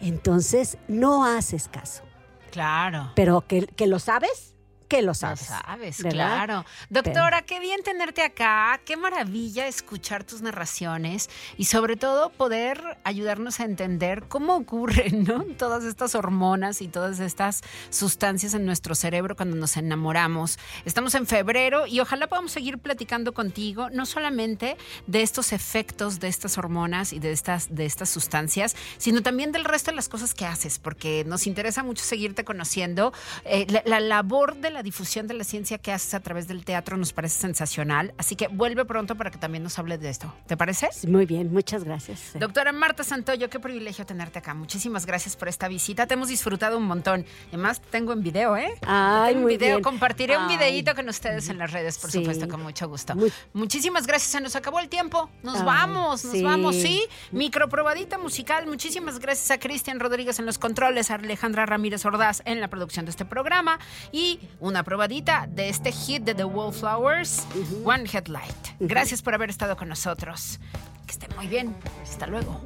Entonces, 0.00 0.78
no 0.86 1.24
haces 1.24 1.66
caso. 1.66 2.04
Claro. 2.52 3.10
Pero 3.16 3.40
que, 3.48 3.66
que 3.66 3.88
lo 3.88 3.98
sabes, 3.98 4.51
que 4.92 5.00
lo 5.00 5.08
Lo 5.08 5.14
sabes. 5.14 5.40
sabes, 5.40 6.02
¿verdad? 6.02 6.12
claro. 6.12 6.64
Doctora, 6.90 7.40
qué 7.40 7.60
bien 7.60 7.82
tenerte 7.82 8.22
acá, 8.22 8.78
qué 8.84 8.98
maravilla 8.98 9.66
escuchar 9.66 10.22
tus 10.22 10.42
narraciones 10.42 11.30
y 11.56 11.64
sobre 11.64 11.96
todo 11.96 12.28
poder 12.28 12.98
ayudarnos 13.02 13.60
a 13.60 13.64
entender 13.64 14.24
cómo 14.28 14.54
ocurren 14.54 15.24
¿no? 15.24 15.44
todas 15.58 15.84
estas 15.84 16.14
hormonas 16.14 16.82
y 16.82 16.88
todas 16.88 17.20
estas 17.20 17.62
sustancias 17.88 18.52
en 18.52 18.66
nuestro 18.66 18.94
cerebro 18.94 19.34
cuando 19.34 19.56
nos 19.56 19.78
enamoramos. 19.78 20.58
Estamos 20.84 21.14
en 21.14 21.26
febrero 21.26 21.86
y 21.86 22.00
ojalá 22.00 22.26
podamos 22.26 22.52
seguir 22.52 22.76
platicando 22.76 23.32
contigo, 23.32 23.88
no 23.88 24.04
solamente 24.04 24.76
de 25.06 25.22
estos 25.22 25.54
efectos 25.54 26.20
de 26.20 26.28
estas 26.28 26.58
hormonas 26.58 27.14
y 27.14 27.18
de 27.18 27.32
estas, 27.32 27.74
de 27.74 27.86
estas 27.86 28.10
sustancias, 28.10 28.76
sino 28.98 29.22
también 29.22 29.52
del 29.52 29.64
resto 29.64 29.90
de 29.90 29.96
las 29.96 30.10
cosas 30.10 30.34
que 30.34 30.44
haces, 30.44 30.78
porque 30.78 31.24
nos 31.26 31.46
interesa 31.46 31.82
mucho 31.82 32.04
seguirte 32.04 32.44
conociendo. 32.44 33.14
Eh, 33.46 33.66
la, 33.70 33.82
la 33.86 34.00
labor 34.00 34.56
de 34.56 34.70
la 34.70 34.81
difusión 34.82 35.26
de 35.26 35.34
la 35.34 35.44
ciencia 35.44 35.78
que 35.78 35.92
haces 35.92 36.14
a 36.14 36.20
través 36.20 36.48
del 36.48 36.64
teatro 36.64 36.96
nos 36.96 37.12
parece 37.12 37.40
sensacional, 37.40 38.14
así 38.18 38.36
que 38.36 38.48
vuelve 38.48 38.84
pronto 38.84 39.14
para 39.16 39.30
que 39.30 39.38
también 39.38 39.62
nos 39.62 39.78
hables 39.78 40.00
de 40.00 40.08
esto. 40.10 40.32
¿Te 40.46 40.56
parece? 40.56 40.88
Muy 41.08 41.26
bien, 41.26 41.52
muchas 41.52 41.84
gracias. 41.84 42.32
Doctora 42.34 42.72
Marta 42.72 43.04
Santoyo, 43.04 43.48
qué 43.50 43.60
privilegio 43.60 44.04
tenerte 44.06 44.38
acá. 44.40 44.54
Muchísimas 44.54 45.06
gracias 45.06 45.36
por 45.36 45.48
esta 45.48 45.68
visita. 45.68 46.06
Te 46.06 46.14
hemos 46.14 46.28
disfrutado 46.28 46.76
un 46.78 46.84
montón. 46.84 47.24
Además, 47.48 47.80
te 47.80 47.88
tengo 47.90 48.12
en 48.12 48.22
video, 48.22 48.56
¿eh? 48.56 48.72
Ay, 48.86 49.32
tengo 49.34 49.42
muy 49.42 49.56
video. 49.56 49.76
bien. 49.76 49.82
Compartiré 49.82 50.36
un 50.36 50.44
Ay. 50.44 50.56
videíto 50.56 50.94
con 50.94 51.08
ustedes 51.08 51.48
en 51.48 51.58
las 51.58 51.72
redes, 51.72 51.98
por 51.98 52.10
Sí. 52.10 52.18
supuesto, 52.18 52.48
con 52.48 52.62
mucho 52.62 52.88
gusto. 52.88 53.14
Muy- 53.14 53.32
Muchísimas 53.52 54.06
gracias. 54.06 54.30
Se 54.32 54.40
nos 54.40 54.56
acabó 54.56 54.80
el 54.80 54.88
tiempo. 54.88 55.30
Nos 55.42 55.58
Ay, 55.58 55.64
vamos, 55.64 56.24
nos 56.24 56.32
sí. 56.34 56.42
vamos, 56.42 56.76
¿sí? 56.76 57.02
Microprobadita 57.32 58.18
musical. 58.18 58.66
Muchísimas 58.66 59.18
gracias 59.18 59.50
a 59.50 59.58
Cristian 59.58 60.00
Rodríguez 60.00 60.38
en 60.38 60.46
los 60.46 60.58
controles, 60.58 61.10
a 61.10 61.16
Alejandra 61.16 61.66
Ramírez 61.66 62.04
Ordaz 62.06 62.42
en 62.44 62.60
la 62.60 62.68
producción 62.68 63.04
de 63.04 63.10
este 63.10 63.24
programa 63.24 63.78
y 64.12 64.40
una 64.72 64.84
probadita 64.84 65.46
de 65.50 65.68
este 65.68 65.92
hit 65.92 66.24
de 66.24 66.34
The 66.34 66.44
Wallflowers, 66.44 67.46
One 67.84 68.04
Headlight. 68.10 68.56
Gracias 68.80 69.20
por 69.20 69.34
haber 69.34 69.50
estado 69.50 69.76
con 69.76 69.86
nosotros. 69.86 70.60
Que 71.04 71.12
estén 71.12 71.28
muy 71.36 71.46
bien. 71.46 71.76
Hasta 72.02 72.26
luego. 72.26 72.58